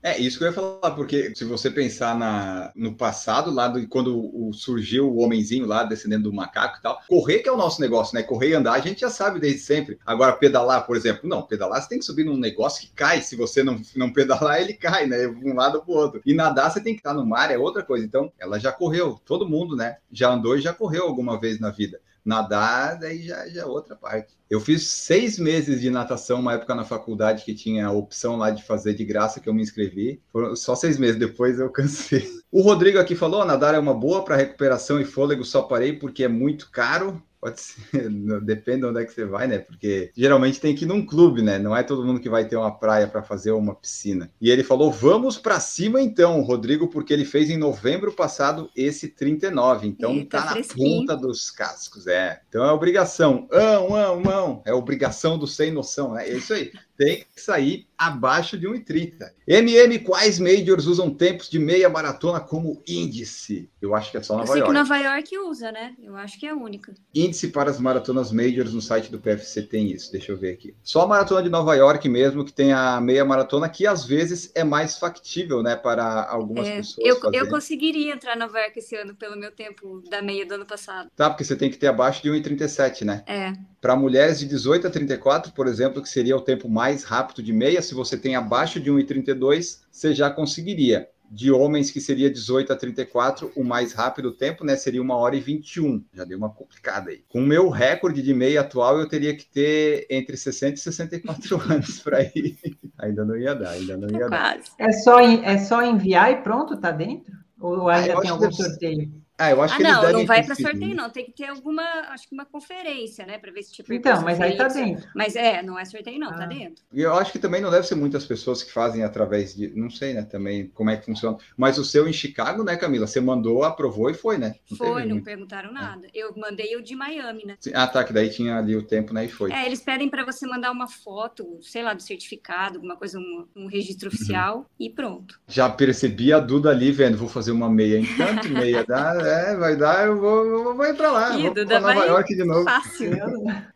É 0.02 0.18
isso 0.18 0.38
que 0.38 0.44
eu 0.44 0.48
ia 0.48 0.54
falar, 0.54 0.90
porque 0.92 1.32
se 1.36 1.44
você 1.44 1.70
pensar 1.70 2.18
na, 2.18 2.72
no 2.74 2.94
passado, 2.94 3.52
lá 3.52 3.68
do, 3.68 3.86
quando 3.86 4.18
o, 4.18 4.52
surgiu 4.52 5.08
o 5.08 5.20
homenzinho 5.20 5.66
lá 5.66 5.84
descendendo 5.84 6.24
do 6.24 6.32
macaco 6.32 6.78
e 6.78 6.82
tal, 6.82 7.00
correr 7.08 7.38
que 7.38 7.48
é 7.48 7.52
o 7.52 7.56
nosso 7.56 7.80
negócio, 7.80 8.14
né? 8.14 8.22
Correr 8.22 8.50
e 8.50 8.54
andar 8.54 8.72
a 8.72 8.80
gente 8.80 9.00
já 9.00 9.10
sabe 9.10 9.38
desde 9.38 9.60
sempre. 9.60 9.98
Agora, 10.04 10.32
pedalar, 10.32 10.84
por 10.86 10.96
exemplo, 10.96 11.28
não, 11.28 11.42
pedalar 11.42 11.80
você 11.80 11.88
tem 11.88 11.98
que 11.98 12.04
subir 12.04 12.24
num 12.24 12.36
negócio 12.36 12.82
que 12.82 12.92
cai. 12.92 13.22
Se 13.22 13.36
você 13.36 13.62
não, 13.62 13.80
não 13.94 14.12
pedalar, 14.12 14.60
ele 14.60 14.74
cai, 14.74 15.06
né? 15.06 15.28
De 15.28 15.50
um 15.50 15.54
lado 15.54 15.82
pro 15.82 15.92
outro. 15.92 16.20
E 16.26 16.34
nadar 16.34 16.70
você 16.70 16.80
tem 16.80 16.94
que 16.94 17.00
estar 17.00 17.14
no 17.14 17.24
mar, 17.24 17.50
é 17.50 17.58
outra 17.58 17.84
coisa. 17.84 18.04
Então, 18.04 18.32
ela 18.38 18.58
já 18.58 18.72
correu, 18.72 19.20
todo 19.24 19.48
mundo, 19.48 19.76
né? 19.76 19.96
Já 20.10 20.30
andou 20.32 20.56
e 20.56 20.60
já 20.60 20.72
correu 20.72 21.04
alguma 21.04 21.38
vez 21.38 21.60
na 21.60 21.70
vida. 21.70 22.00
Nadar, 22.24 22.98
daí 22.98 23.22
já, 23.22 23.48
já 23.48 23.62
é 23.62 23.64
outra 23.64 23.96
parte. 23.96 24.34
Eu 24.48 24.60
fiz 24.60 24.86
seis 24.86 25.38
meses 25.38 25.80
de 25.80 25.90
natação, 25.90 26.38
uma 26.38 26.54
época 26.54 26.74
na 26.74 26.84
faculdade 26.84 27.44
que 27.44 27.54
tinha 27.54 27.86
a 27.86 27.92
opção 27.92 28.36
lá 28.36 28.50
de 28.50 28.62
fazer 28.62 28.94
de 28.94 29.04
graça, 29.04 29.40
que 29.40 29.48
eu 29.48 29.54
me 29.54 29.62
inscrevi. 29.62 30.20
Foram 30.32 30.54
só 30.54 30.74
seis 30.74 30.98
meses, 30.98 31.18
depois 31.18 31.58
eu 31.58 31.68
cansei. 31.72 32.28
O 32.50 32.62
Rodrigo 32.62 32.98
aqui 32.98 33.16
falou: 33.16 33.44
nadar 33.44 33.74
é 33.74 33.78
uma 33.78 33.94
boa 33.94 34.24
para 34.24 34.36
recuperação 34.36 35.00
e 35.00 35.04
fôlego, 35.04 35.44
só 35.44 35.62
parei 35.62 35.94
porque 35.94 36.24
é 36.24 36.28
muito 36.28 36.70
caro. 36.70 37.22
Pode 37.42 37.60
ser, 37.60 38.08
depende 38.40 38.82
de 38.82 38.86
onde 38.86 39.02
é 39.02 39.04
que 39.04 39.12
você 39.12 39.24
vai, 39.24 39.48
né? 39.48 39.58
Porque 39.58 40.12
geralmente 40.16 40.60
tem 40.60 40.76
que 40.76 40.84
ir 40.84 40.86
num 40.86 41.04
clube, 41.04 41.42
né? 41.42 41.58
Não 41.58 41.76
é 41.76 41.82
todo 41.82 42.04
mundo 42.04 42.20
que 42.20 42.28
vai 42.28 42.46
ter 42.46 42.54
uma 42.54 42.70
praia 42.70 43.08
para 43.08 43.20
fazer 43.20 43.50
uma 43.50 43.74
piscina. 43.74 44.30
E 44.40 44.48
ele 44.48 44.62
falou: 44.62 44.92
vamos 44.92 45.38
para 45.38 45.58
cima 45.58 46.00
então, 46.00 46.40
Rodrigo, 46.42 46.86
porque 46.86 47.12
ele 47.12 47.24
fez 47.24 47.50
em 47.50 47.56
novembro 47.56 48.12
passado 48.12 48.70
esse 48.76 49.08
39. 49.08 49.88
Então 49.88 50.12
Eita, 50.12 50.38
tá 50.38 50.44
na 50.44 50.52
fresquinho. 50.52 51.00
ponta 51.00 51.16
dos 51.16 51.50
cascos, 51.50 52.06
é. 52.06 52.40
Então 52.48 52.64
é 52.64 52.70
obrigação. 52.70 53.48
Ão, 53.50 53.96
ão, 53.96 54.30
ão. 54.30 54.62
É 54.64 54.72
obrigação 54.72 55.36
do 55.36 55.48
sem 55.48 55.72
noção, 55.72 56.12
né? 56.12 56.28
É 56.28 56.36
isso 56.36 56.54
aí. 56.54 56.70
Tem 56.96 57.24
que 57.34 57.40
sair 57.40 57.86
abaixo 57.96 58.58
de 58.58 58.66
1,30. 58.66 59.30
MM, 59.46 59.98
quais 60.00 60.38
majors 60.38 60.86
usam 60.86 61.10
tempos 61.10 61.48
de 61.48 61.58
meia 61.58 61.88
maratona 61.88 62.40
como 62.40 62.82
índice? 62.86 63.68
Eu 63.80 63.94
acho 63.94 64.10
que 64.10 64.16
é 64.16 64.22
só 64.22 64.34
Eu 64.34 64.38
Nova 64.38 64.52
sei 64.52 64.62
que 64.62 64.68
York. 64.68 64.74
Nova 64.74 64.96
York 64.98 65.38
usa, 65.38 65.72
né? 65.72 65.94
Eu 66.02 66.16
acho 66.16 66.38
que 66.38 66.46
é 66.46 66.50
a 66.50 66.54
única. 66.54 66.92
Índice 67.14 67.48
para 67.48 67.70
as 67.70 67.78
maratonas 67.80 68.30
majors 68.32 68.72
no 68.74 68.80
site 68.80 69.10
do 69.10 69.18
PFC 69.18 69.62
tem 69.62 69.90
isso. 69.90 70.10
Deixa 70.12 70.32
eu 70.32 70.36
ver 70.36 70.52
aqui. 70.52 70.74
Só 70.82 71.02
a 71.02 71.06
maratona 71.06 71.42
de 71.42 71.48
Nova 71.48 71.74
York 71.74 72.08
mesmo 72.08 72.44
que 72.44 72.52
tem 72.52 72.72
a 72.72 73.00
meia 73.00 73.24
maratona 73.24 73.68
que 73.68 73.86
às 73.86 74.04
vezes 74.04 74.50
é 74.54 74.62
mais 74.64 74.98
factível, 74.98 75.62
né, 75.62 75.76
para 75.76 76.28
algumas 76.28 76.66
É, 76.66 76.76
pessoas 76.76 77.06
eu, 77.06 77.32
eu 77.32 77.48
conseguiria 77.48 78.12
entrar 78.12 78.36
na 78.36 78.46
Nova 78.46 78.58
York 78.60 78.78
esse 78.78 78.96
ano 78.96 79.14
pelo 79.14 79.36
meu 79.36 79.50
tempo 79.52 80.02
da 80.10 80.20
meia 80.20 80.44
do 80.46 80.54
ano 80.54 80.66
passado. 80.66 81.08
Tá, 81.16 81.30
porque 81.30 81.44
você 81.44 81.56
tem 81.56 81.70
que 81.70 81.76
ter 81.78 81.86
abaixo 81.88 82.22
de 82.22 82.30
1,37, 82.30 83.04
né? 83.04 83.22
É, 83.26 83.52
Para 83.80 83.96
mulheres 83.96 84.38
de 84.40 84.46
18 84.46 84.86
a 84.86 84.90
34, 84.90 85.52
por 85.52 85.66
exemplo, 85.66 86.02
que 86.02 86.08
seria 86.08 86.36
o 86.36 86.40
tempo 86.40 86.68
mais 86.68 86.81
rápido 87.04 87.42
de 87.42 87.52
meia, 87.52 87.80
se 87.82 87.94
você 87.94 88.16
tem 88.16 88.34
abaixo 88.36 88.80
de 88.80 88.90
1,32, 88.90 89.80
você 89.90 90.14
já 90.14 90.30
conseguiria. 90.30 91.08
De 91.34 91.50
homens, 91.50 91.90
que 91.90 91.98
seria 91.98 92.30
18 92.30 92.74
a 92.74 92.76
34, 92.76 93.50
o 93.56 93.64
mais 93.64 93.94
rápido 93.94 94.32
tempo, 94.32 94.64
né? 94.66 94.76
Seria 94.76 95.00
1 95.00 95.10
hora 95.10 95.34
e 95.34 95.40
21. 95.40 96.04
Já 96.12 96.24
deu 96.24 96.36
uma 96.36 96.50
complicada 96.50 97.10
aí. 97.10 97.24
Com 97.26 97.38
o 97.38 97.46
meu 97.46 97.70
recorde 97.70 98.20
de 98.20 98.34
meia 98.34 98.60
atual, 98.60 98.98
eu 99.00 99.08
teria 99.08 99.34
que 99.34 99.46
ter 99.46 100.06
entre 100.10 100.36
60 100.36 100.74
e 100.74 100.76
64 100.78 101.56
anos 101.72 102.00
para 102.00 102.22
ir. 102.22 102.58
Ainda 102.98 103.24
não 103.24 103.34
ia 103.34 103.54
dar, 103.54 103.70
ainda 103.70 103.96
não 103.96 104.10
ia 104.10 104.28
tá 104.28 104.28
dar. 104.28 104.54
quase. 104.56 104.70
É 104.78 104.92
só, 104.92 105.20
é 105.20 105.56
só 105.58 105.82
enviar 105.82 106.32
e 106.32 106.42
pronto, 106.42 106.76
tá 106.76 106.90
dentro? 106.90 107.32
Ou 107.58 107.88
Ah, 107.88 107.96
ainda 107.96 108.12
eu 108.12 108.20
tem 108.20 108.30
algum 108.30 108.52
sorteio? 108.52 109.21
Ah, 109.38 109.50
eu 109.50 109.60
acho 109.62 109.74
Ah, 109.74 109.76
que 109.76 109.82
eles 109.82 109.92
não, 109.94 110.00
devem 110.02 110.16
não 110.18 110.26
vai 110.26 110.44
para 110.44 110.54
sorteio, 110.54 110.94
não. 110.94 111.10
Tem 111.10 111.24
que 111.24 111.32
ter 111.32 111.46
alguma, 111.46 111.82
acho 112.10 112.28
que 112.28 112.34
uma 112.34 112.44
conferência, 112.44 113.26
né? 113.26 113.38
Para 113.38 113.50
ver 113.50 113.62
se 113.62 113.72
tipo. 113.72 113.92
Então, 113.92 114.22
mas 114.22 114.40
aí 114.40 114.56
tá 114.56 114.68
dentro. 114.68 115.08
Mas 115.14 115.34
é, 115.34 115.62
não 115.62 115.78
é 115.78 115.84
sorteio, 115.84 116.18
não, 116.20 116.28
tá 116.30 116.44
Ah. 116.44 116.46
dentro. 116.46 116.84
E 116.92 117.00
eu 117.00 117.14
acho 117.14 117.32
que 117.32 117.38
também 117.38 117.60
não 117.60 117.70
deve 117.70 117.86
ser 117.86 117.94
muitas 117.94 118.24
pessoas 118.24 118.62
que 118.62 118.70
fazem 118.70 119.02
através 119.02 119.54
de. 119.54 119.68
Não 119.74 119.90
sei, 119.90 120.14
né? 120.14 120.22
Também 120.22 120.68
como 120.68 120.90
é 120.90 120.96
que 120.96 121.06
funciona. 121.06 121.36
Mas 121.56 121.78
o 121.78 121.84
seu 121.84 122.06
em 122.06 122.12
Chicago, 122.12 122.62
né, 122.62 122.76
Camila? 122.76 123.06
Você 123.06 123.20
mandou, 123.20 123.64
aprovou 123.64 124.10
e 124.10 124.14
foi, 124.14 124.38
né? 124.38 124.54
Não 124.70 124.76
Foi, 124.78 125.02
não 125.04 125.12
muito. 125.16 125.24
perguntaram 125.24 125.72
nada. 125.72 126.06
Eu 126.14 126.32
mandei 126.36 126.76
o 126.76 126.82
de 126.82 126.94
Miami, 126.94 127.44
né? 127.44 127.56
Ah, 127.74 127.86
tá, 127.86 128.04
que 128.04 128.12
daí 128.12 128.30
tinha 128.30 128.56
ali 128.58 128.76
o 128.76 128.82
tempo, 128.82 129.12
né? 129.12 129.24
E 129.24 129.28
foi. 129.28 129.50
É, 129.50 129.66
eles 129.66 129.80
pedem 129.80 130.08
para 130.08 130.24
você 130.24 130.46
mandar 130.46 130.70
uma 130.70 130.86
foto, 130.88 131.58
sei 131.62 131.82
lá, 131.82 131.94
do 131.94 132.02
certificado, 132.02 132.76
alguma 132.76 132.96
coisa, 132.96 133.18
um, 133.18 133.46
um 133.56 133.66
registro 133.66 134.08
Uhum. 134.08 134.14
oficial 134.14 134.66
e 134.78 134.90
pronto. 134.90 135.40
Já 135.48 135.68
percebi 135.70 136.32
a 136.32 136.38
Duda 136.38 136.70
ali 136.70 136.92
vendo, 136.92 137.16
vou 137.16 137.28
fazer 137.28 137.50
uma 137.50 137.68
meia 137.70 137.98
em 137.98 138.04
tanto, 138.16 138.48
meia 138.48 138.84
dá, 138.84 139.12
é, 139.32 139.56
vai 139.56 139.76
dar, 139.76 140.06
eu 140.06 140.20
vou, 140.20 140.64
vou, 140.64 140.76
vou 140.76 140.84
ir 140.86 140.94
pra 140.94 141.10
lá, 141.10 141.36
Ih, 141.36 141.42
vou 141.42 141.52
pra 141.54 141.64
Nova 141.80 141.94
vai- 141.94 142.08
York 142.08 142.34
de 142.36 142.44
novo. 142.44 142.64
Fácil. 142.64 143.10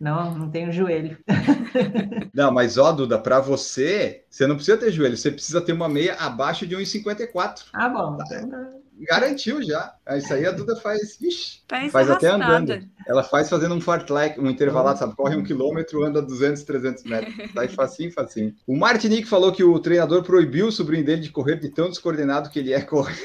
Não, 0.01 0.35
não 0.35 0.51
tenho 0.51 0.71
joelho. 0.73 1.17
Não, 2.35 2.53
mas 2.53 2.77
ó, 2.77 2.93
Duda, 2.93 3.19
pra 3.19 3.41
você, 3.41 4.25
você 4.29 4.47
não 4.47 4.57
precisa 4.57 4.77
ter 4.77 4.91
joelho, 4.93 5.17
você 5.17 5.31
precisa 5.31 5.61
ter 5.61 5.73
uma 5.73 5.89
meia 5.89 6.15
abaixo 6.17 6.67
de 6.67 6.77
1,54. 6.77 7.65
Ah, 7.73 7.89
bom. 7.89 8.19
então 8.23 8.49
tá. 8.51 8.69
Garantiu 9.01 9.63
já. 9.63 9.95
Isso 10.17 10.33
aí 10.33 10.47
a 10.47 10.53
Duda 10.53 10.77
faz, 10.77 11.21
ixi, 11.21 11.61
Parece 11.69 11.91
faz 11.91 12.09
até 12.09 12.29
andando. 12.29 12.79
Ela 13.07 13.23
faz 13.23 13.49
fazendo 13.49 13.75
um 13.75 13.81
fartlek, 13.81 14.41
um 14.41 14.49
intervalado, 14.51 14.99
sabe? 14.99 15.15
Corre 15.15 15.37
um 15.37 15.43
quilômetro, 15.45 16.03
anda 16.05 16.21
200, 16.23 16.63
300 16.65 17.05
metros. 17.05 17.35
Sai 17.55 17.69
facinho, 17.69 18.13
facinho. 18.13 18.55
O 18.67 18.77
Martinique 18.77 19.27
falou 19.29 19.53
que 19.53 19.63
o 19.63 19.79
treinador 19.79 20.23
proibiu 20.25 20.69
o 20.69 20.73
sobrinho 20.73 21.05
dele 21.05 21.21
de 21.23 21.31
correr 21.31 21.57
de 21.61 21.69
tão 21.69 21.89
descoordenado 21.89 22.51
que 22.51 22.59
ele 22.59 22.73
é 22.73 22.81
correndo. 22.81 23.17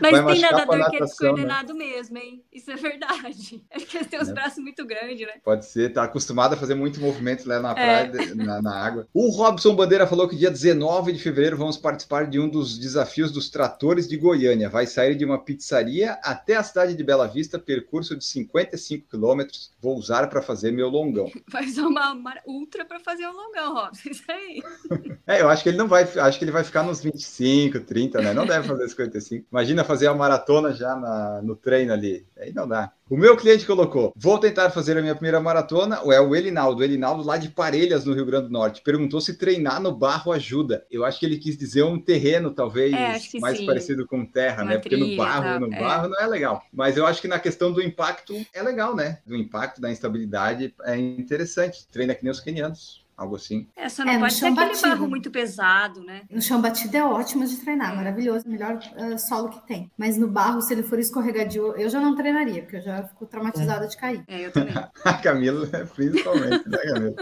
Mas 0.00 0.20
Vai 0.20 0.32
tem 0.34 0.42
nadador 0.42 0.66
que 0.66 0.74
é 0.74 0.78
natação, 0.78 0.98
né? 0.98 1.04
descoordenado 1.06 1.74
mesmo, 1.74 2.18
hein? 2.18 2.42
Isso 2.52 2.70
é 2.70 2.76
verdade. 2.76 3.62
É 3.70 3.78
que 3.80 3.96
eles 3.96 4.06
têm 4.08 4.20
os 4.20 4.28
É. 4.28 4.32
braços 4.32 4.58
muito 4.62 4.84
grandes, 4.86 5.26
né? 5.26 5.34
Pode 5.44 5.66
ser, 5.66 5.92
tá 5.92 6.04
acostumado 6.04 6.54
a 6.54 6.56
fazer 6.56 6.74
muito 6.74 7.00
movimento 7.00 7.46
lá 7.48 7.60
na 7.60 7.74
praia, 7.74 8.08
de- 8.08 8.34
na, 8.34 8.60
na 8.62 8.74
água. 8.74 9.06
O 9.12 9.28
Robson 9.30 9.74
Bandeira 9.74 10.06
falou 10.06 10.28
que 10.28 10.36
dia 10.36 10.50
19 10.50 11.12
de 11.12 11.18
fevereiro 11.18 11.56
vamos 11.56 11.76
participar 11.76 12.26
de 12.26 12.38
um 12.40 12.48
dos 12.48 12.78
desafios 12.78 13.30
dos 13.30 13.48
tratores 13.50 14.08
de 14.08 14.16
Goiânia. 14.16 14.61
Vai 14.68 14.86
sair 14.86 15.14
de 15.14 15.24
uma 15.24 15.38
pizzaria 15.38 16.12
até 16.22 16.56
a 16.56 16.62
cidade 16.62 16.94
de 16.94 17.02
Bela 17.04 17.26
Vista, 17.26 17.58
percurso 17.58 18.16
de 18.16 18.24
55 18.24 19.08
quilômetros. 19.08 19.72
Vou 19.80 19.96
usar 19.96 20.28
para 20.28 20.42
fazer 20.42 20.70
meu 20.72 20.88
longão. 20.88 21.30
Vai 21.50 21.64
usar 21.66 21.82
uma 21.86 22.14
ultra 22.46 22.84
pra 22.84 23.00
fazer 23.00 23.26
um 23.26 23.32
longão, 23.32 23.74
Robson. 23.74 24.08
Isso 24.10 24.24
aí. 24.28 24.62
É, 25.24 25.40
eu 25.40 25.48
acho 25.48 25.62
que 25.62 25.68
ele 25.68 25.78
não 25.78 25.86
vai, 25.86 26.02
acho 26.02 26.36
que 26.38 26.44
ele 26.44 26.50
vai 26.50 26.64
ficar 26.64 26.82
nos 26.82 27.00
25, 27.00 27.78
30, 27.80 28.20
né? 28.20 28.34
Não 28.34 28.44
deve 28.44 28.66
fazer 28.66 28.88
55. 28.88 29.46
Imagina 29.52 29.84
fazer 29.84 30.08
a 30.08 30.14
maratona 30.14 30.72
já 30.72 30.96
na- 30.96 31.40
no 31.42 31.54
treino 31.54 31.92
ali. 31.92 32.26
Aí 32.36 32.52
não 32.52 32.66
dá. 32.66 32.92
O 33.12 33.16
meu 33.18 33.36
cliente 33.36 33.66
colocou: 33.66 34.10
vou 34.16 34.38
tentar 34.38 34.70
fazer 34.70 34.96
a 34.96 35.02
minha 35.02 35.14
primeira 35.14 35.38
maratona. 35.38 35.96
É 36.06 36.18
o 36.18 36.34
Elinaldo, 36.34 36.82
Elinaldo 36.82 37.22
lá 37.22 37.36
de 37.36 37.50
Parelhas, 37.50 38.06
no 38.06 38.14
Rio 38.14 38.24
Grande 38.24 38.46
do 38.46 38.52
Norte. 38.54 38.80
Perguntou 38.80 39.20
se 39.20 39.36
treinar 39.36 39.82
no 39.82 39.94
barro 39.94 40.32
ajuda. 40.32 40.86
Eu 40.90 41.04
acho 41.04 41.20
que 41.20 41.26
ele 41.26 41.36
quis 41.36 41.54
dizer 41.54 41.82
um 41.82 42.00
terreno, 42.00 42.52
talvez, 42.52 42.94
É, 42.94 43.38
mais 43.38 43.58
sim. 43.58 43.66
parecido 43.66 44.06
com 44.06 44.24
terra, 44.24 44.62
Uma 44.62 44.70
né? 44.70 44.78
Porque 44.78 44.96
no 44.96 45.14
barro, 45.14 45.42
tá, 45.42 45.60
no 45.60 45.74
é. 45.74 45.78
barro 45.78 46.08
não 46.08 46.18
é 46.18 46.26
legal. 46.26 46.62
Mas 46.72 46.96
eu 46.96 47.04
acho 47.04 47.20
que 47.20 47.28
na 47.28 47.38
questão 47.38 47.70
do 47.70 47.82
impacto 47.82 48.34
é 48.50 48.62
legal, 48.62 48.96
né? 48.96 49.18
Do 49.26 49.36
impacto, 49.36 49.78
da 49.78 49.90
instabilidade 49.90 50.74
é 50.82 50.96
interessante. 50.96 51.86
Treina 51.92 52.14
que 52.14 52.24
nem 52.24 52.32
os 52.32 52.40
kenianos. 52.40 53.01
Algo 53.22 53.36
assim. 53.36 53.66
É, 53.76 53.88
só 53.88 54.02
É, 54.02 54.06
não 54.06 54.14
no 54.14 54.20
pode 54.20 54.34
ser 54.34 54.40
chão 54.40 54.52
aquele 54.52 54.68
batido. 54.70 54.88
barro 54.88 55.08
muito 55.08 55.30
pesado, 55.30 56.02
né? 56.02 56.22
No 56.30 56.42
chão 56.42 56.60
batido 56.60 56.96
é 56.96 57.04
ótimo 57.04 57.46
de 57.46 57.56
treinar, 57.56 57.94
maravilhoso, 57.94 58.48
melhor 58.48 58.78
eh, 58.96 59.16
solo 59.18 59.48
que 59.50 59.66
tem. 59.66 59.90
Mas 59.96 60.16
no 60.16 60.26
barro, 60.28 60.60
se 60.60 60.72
ele 60.74 60.82
for 60.82 60.98
escorregadio, 60.98 61.76
eu 61.76 61.88
já 61.88 62.00
não 62.00 62.14
treinaria, 62.16 62.62
porque 62.62 62.76
eu 62.76 62.82
já 62.82 63.04
fico 63.04 63.26
traumatizada 63.26 63.86
de 63.86 63.96
cair. 63.96 64.24
É, 64.26 64.46
eu 64.46 64.52
também. 64.52 64.74
A 65.04 65.14
Camila, 65.14 65.66
principalmente, 65.94 66.68
né, 66.68 66.78
Camila? 66.78 67.14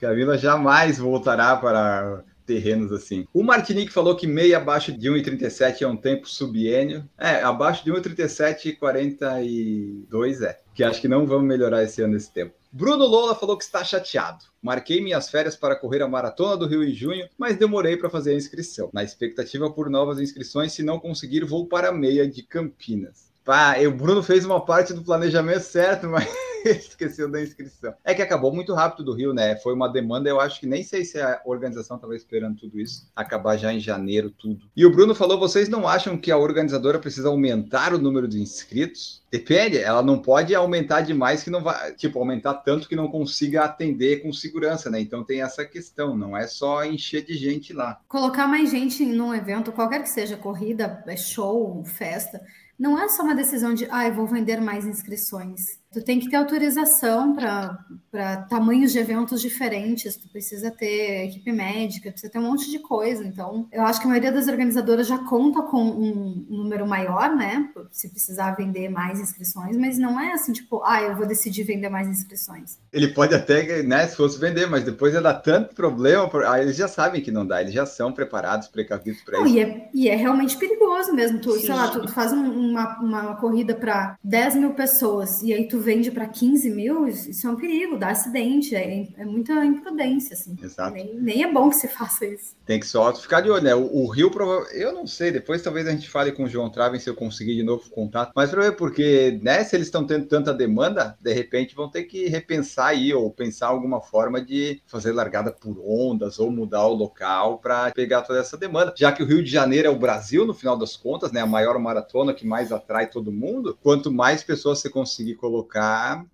Camila 0.00 0.38
jamais 0.38 0.98
voltará 0.98 1.54
para 1.56 2.24
terrenos 2.46 2.90
assim. 2.90 3.26
O 3.32 3.44
Martinique 3.44 3.92
falou 3.92 4.16
que 4.16 4.26
meia 4.26 4.56
abaixo 4.56 4.90
de 4.92 5.08
1,37 5.08 5.82
é 5.82 5.86
um 5.86 5.96
tempo 5.96 6.26
subiênio. 6.28 7.08
É, 7.16 7.42
abaixo 7.42 7.84
de 7.84 7.92
1,37, 7.92 8.76
42 8.76 10.42
é. 10.42 10.58
Que 10.80 10.84
acho 10.84 11.02
que 11.02 11.08
não 11.08 11.26
vamos 11.26 11.46
melhorar 11.46 11.82
esse 11.82 12.00
ano 12.00 12.16
esse 12.16 12.32
tempo. 12.32 12.54
Bruno 12.72 13.04
Lola 13.04 13.34
falou 13.34 13.54
que 13.58 13.64
está 13.64 13.84
chateado. 13.84 14.46
Marquei 14.62 14.98
minhas 14.98 15.28
férias 15.28 15.54
para 15.54 15.76
correr 15.76 16.00
a 16.00 16.08
Maratona 16.08 16.56
do 16.56 16.66
Rio 16.66 16.82
em 16.82 16.94
junho, 16.94 17.28
mas 17.36 17.58
demorei 17.58 17.98
para 17.98 18.08
fazer 18.08 18.30
a 18.30 18.36
inscrição. 18.36 18.88
Na 18.90 19.04
expectativa 19.04 19.70
por 19.70 19.90
novas 19.90 20.18
inscrições, 20.18 20.72
se 20.72 20.82
não 20.82 20.98
conseguir, 20.98 21.44
vou 21.44 21.66
para 21.66 21.90
a 21.90 21.92
meia 21.92 22.26
de 22.26 22.42
Campinas. 22.42 23.30
Pá, 23.44 23.76
o 23.86 23.90
Bruno 23.90 24.22
fez 24.22 24.46
uma 24.46 24.64
parte 24.64 24.94
do 24.94 25.02
planejamento 25.02 25.60
certo, 25.60 26.06
mas 26.08 26.26
esqueceu 26.64 27.30
da 27.30 27.42
inscrição. 27.42 27.92
É 28.02 28.14
que 28.14 28.22
acabou 28.22 28.50
muito 28.50 28.72
rápido 28.72 29.04
do 29.04 29.12
Rio, 29.12 29.34
né? 29.34 29.56
Foi 29.56 29.74
uma 29.74 29.86
demanda, 29.86 30.30
eu 30.30 30.40
acho 30.40 30.60
que 30.60 30.66
nem 30.66 30.82
sei 30.82 31.04
se 31.04 31.20
a 31.20 31.42
organização 31.44 31.96
estava 31.96 32.16
esperando 32.16 32.58
tudo 32.58 32.80
isso, 32.80 33.06
acabar 33.14 33.58
já 33.58 33.70
em 33.70 33.80
janeiro, 33.80 34.30
tudo. 34.30 34.64
E 34.74 34.86
o 34.86 34.90
Bruno 34.90 35.14
falou: 35.14 35.38
vocês 35.38 35.68
não 35.68 35.86
acham 35.86 36.16
que 36.16 36.30
a 36.30 36.38
organizadora 36.38 36.98
precisa 36.98 37.28
aumentar 37.28 37.92
o 37.92 37.98
número 37.98 38.26
de 38.26 38.40
inscritos? 38.40 39.19
Depende, 39.30 39.78
ela 39.78 40.02
não 40.02 40.18
pode 40.18 40.52
aumentar 40.54 41.02
demais 41.02 41.44
que 41.44 41.50
não 41.50 41.62
vai, 41.62 41.92
tipo, 41.94 42.18
aumentar 42.18 42.54
tanto 42.54 42.88
que 42.88 42.96
não 42.96 43.08
consiga 43.08 43.64
atender 43.64 44.22
com 44.22 44.32
segurança, 44.32 44.90
né? 44.90 45.00
Então 45.00 45.22
tem 45.22 45.40
essa 45.40 45.64
questão, 45.64 46.16
não 46.16 46.36
é 46.36 46.48
só 46.48 46.84
encher 46.84 47.24
de 47.24 47.34
gente 47.34 47.72
lá. 47.72 48.00
Colocar 48.08 48.48
mais 48.48 48.70
gente 48.70 49.06
num 49.06 49.32
evento, 49.32 49.70
qualquer 49.70 50.02
que 50.02 50.08
seja, 50.08 50.36
corrida, 50.36 51.04
é 51.06 51.16
show, 51.16 51.84
festa, 51.84 52.40
não 52.76 52.98
é 52.98 53.08
só 53.08 53.22
uma 53.22 53.34
decisão 53.34 53.72
de, 53.72 53.86
ah, 53.90 54.08
eu 54.08 54.14
vou 54.14 54.26
vender 54.26 54.60
mais 54.60 54.84
inscrições. 54.84 55.79
Tu 55.92 56.00
tem 56.04 56.20
que 56.20 56.30
ter 56.30 56.36
autorização 56.36 57.34
para 57.34 58.36
tamanhos 58.48 58.92
de 58.92 58.98
eventos 59.00 59.40
diferentes, 59.40 60.16
tu 60.16 60.28
precisa 60.28 60.70
ter 60.70 61.24
equipe 61.24 61.50
médica, 61.50 62.12
precisa 62.12 62.32
ter 62.32 62.38
um 62.38 62.42
monte 62.42 62.70
de 62.70 62.78
coisa. 62.78 63.24
Então, 63.24 63.66
eu 63.72 63.82
acho 63.82 63.98
que 64.00 64.06
a 64.06 64.08
maioria 64.08 64.30
das 64.30 64.46
organizadoras 64.46 65.08
já 65.08 65.18
conta 65.18 65.62
com 65.62 65.82
um 65.82 66.46
número 66.48 66.86
maior, 66.86 67.34
né? 67.34 67.68
Se 67.90 68.08
precisar 68.08 68.52
vender 68.52 68.88
mais 68.88 69.18
inscrições, 69.18 69.76
mas 69.76 69.98
não 69.98 70.20
é 70.20 70.32
assim, 70.32 70.52
tipo, 70.52 70.80
ah, 70.84 71.02
eu 71.02 71.16
vou 71.16 71.26
decidir 71.26 71.64
vender 71.64 71.88
mais 71.88 72.06
inscrições. 72.06 72.78
Ele 72.92 73.08
pode 73.08 73.34
até, 73.34 73.82
né, 73.82 74.06
se 74.06 74.16
fosse 74.16 74.38
vender, 74.38 74.68
mas 74.68 74.84
depois 74.84 75.12
ia 75.12 75.20
dar 75.20 75.34
tanto 75.34 75.74
problema, 75.74 76.30
aí 76.46 76.62
eles 76.62 76.76
já 76.76 76.86
sabem 76.86 77.20
que 77.20 77.32
não 77.32 77.44
dá, 77.44 77.62
eles 77.62 77.74
já 77.74 77.84
são 77.84 78.12
preparados, 78.12 78.68
precavidos 78.68 79.22
para 79.22 79.40
isso. 79.40 79.48
e, 79.56 79.60
é, 79.60 79.90
e 79.92 80.08
é 80.08 80.14
realmente 80.14 80.56
perigoso 80.56 81.12
mesmo. 81.12 81.40
Tu, 81.40 81.50
Sim. 81.54 81.66
sei 81.66 81.74
lá, 81.74 81.88
tu, 81.88 82.02
tu 82.02 82.12
faz 82.12 82.32
um- 82.32 82.70
uma, 82.70 82.98
uma 83.00 83.36
corrida 83.36 83.74
para 83.74 84.16
10 84.22 84.54
mil 84.54 84.70
pessoas 84.74 85.42
e 85.42 85.52
aí 85.52 85.66
tu 85.66 85.79
vende 85.80 86.10
para 86.10 86.26
15 86.26 86.70
mil, 86.70 87.08
isso 87.08 87.46
é 87.46 87.50
um 87.50 87.56
perigo, 87.56 87.98
dá 87.98 88.08
acidente, 88.08 88.74
é, 88.74 89.08
é 89.16 89.24
muita 89.24 89.64
imprudência, 89.64 90.34
assim. 90.34 90.56
Exato. 90.62 90.92
Nem, 90.92 91.14
nem 91.14 91.42
é 91.42 91.52
bom 91.52 91.68
que 91.70 91.76
se 91.76 91.88
faça 91.88 92.26
isso. 92.26 92.54
Tem 92.66 92.78
que 92.78 92.86
só 92.86 93.12
ficar 93.14 93.40
de 93.40 93.50
olho, 93.50 93.64
né? 93.64 93.74
O, 93.74 94.04
o 94.04 94.08
Rio, 94.08 94.30
eu 94.72 94.92
não 94.92 95.06
sei, 95.06 95.30
depois 95.30 95.62
talvez 95.62 95.86
a 95.86 95.90
gente 95.90 96.08
fale 96.08 96.32
com 96.32 96.44
o 96.44 96.48
João 96.48 96.70
Traven 96.70 97.00
se 97.00 97.08
eu 97.08 97.14
conseguir 97.14 97.56
de 97.56 97.62
novo 97.62 97.88
contato, 97.90 98.32
mas 98.34 98.50
para 98.50 98.62
ver, 98.62 98.76
porque, 98.76 99.38
né, 99.42 99.64
se 99.64 99.76
eles 99.76 99.88
estão 99.88 100.06
tendo 100.06 100.26
tanta 100.26 100.52
demanda, 100.52 101.16
de 101.20 101.32
repente 101.32 101.74
vão 101.74 101.88
ter 101.88 102.04
que 102.04 102.28
repensar 102.28 102.88
aí, 102.88 103.12
ou 103.12 103.30
pensar 103.30 103.68
alguma 103.68 104.00
forma 104.00 104.40
de 104.40 104.82
fazer 104.86 105.12
largada 105.12 105.52
por 105.52 105.78
ondas, 105.84 106.38
ou 106.38 106.50
mudar 106.50 106.86
o 106.86 106.94
local 106.94 107.58
para 107.58 107.90
pegar 107.90 108.22
toda 108.22 108.38
essa 108.40 108.56
demanda. 108.56 108.94
Já 108.96 109.12
que 109.12 109.22
o 109.22 109.26
Rio 109.26 109.42
de 109.42 109.50
Janeiro 109.50 109.88
é 109.88 109.90
o 109.90 109.98
Brasil, 109.98 110.46
no 110.46 110.54
final 110.54 110.76
das 110.76 110.96
contas, 110.96 111.32
né, 111.32 111.40
a 111.40 111.46
maior 111.46 111.78
maratona 111.78 112.34
que 112.34 112.46
mais 112.46 112.72
atrai 112.72 113.08
todo 113.08 113.32
mundo, 113.32 113.78
quanto 113.82 114.10
mais 114.12 114.42
pessoas 114.42 114.78
você 114.78 114.90
conseguir 114.90 115.34
colocar, 115.34 115.69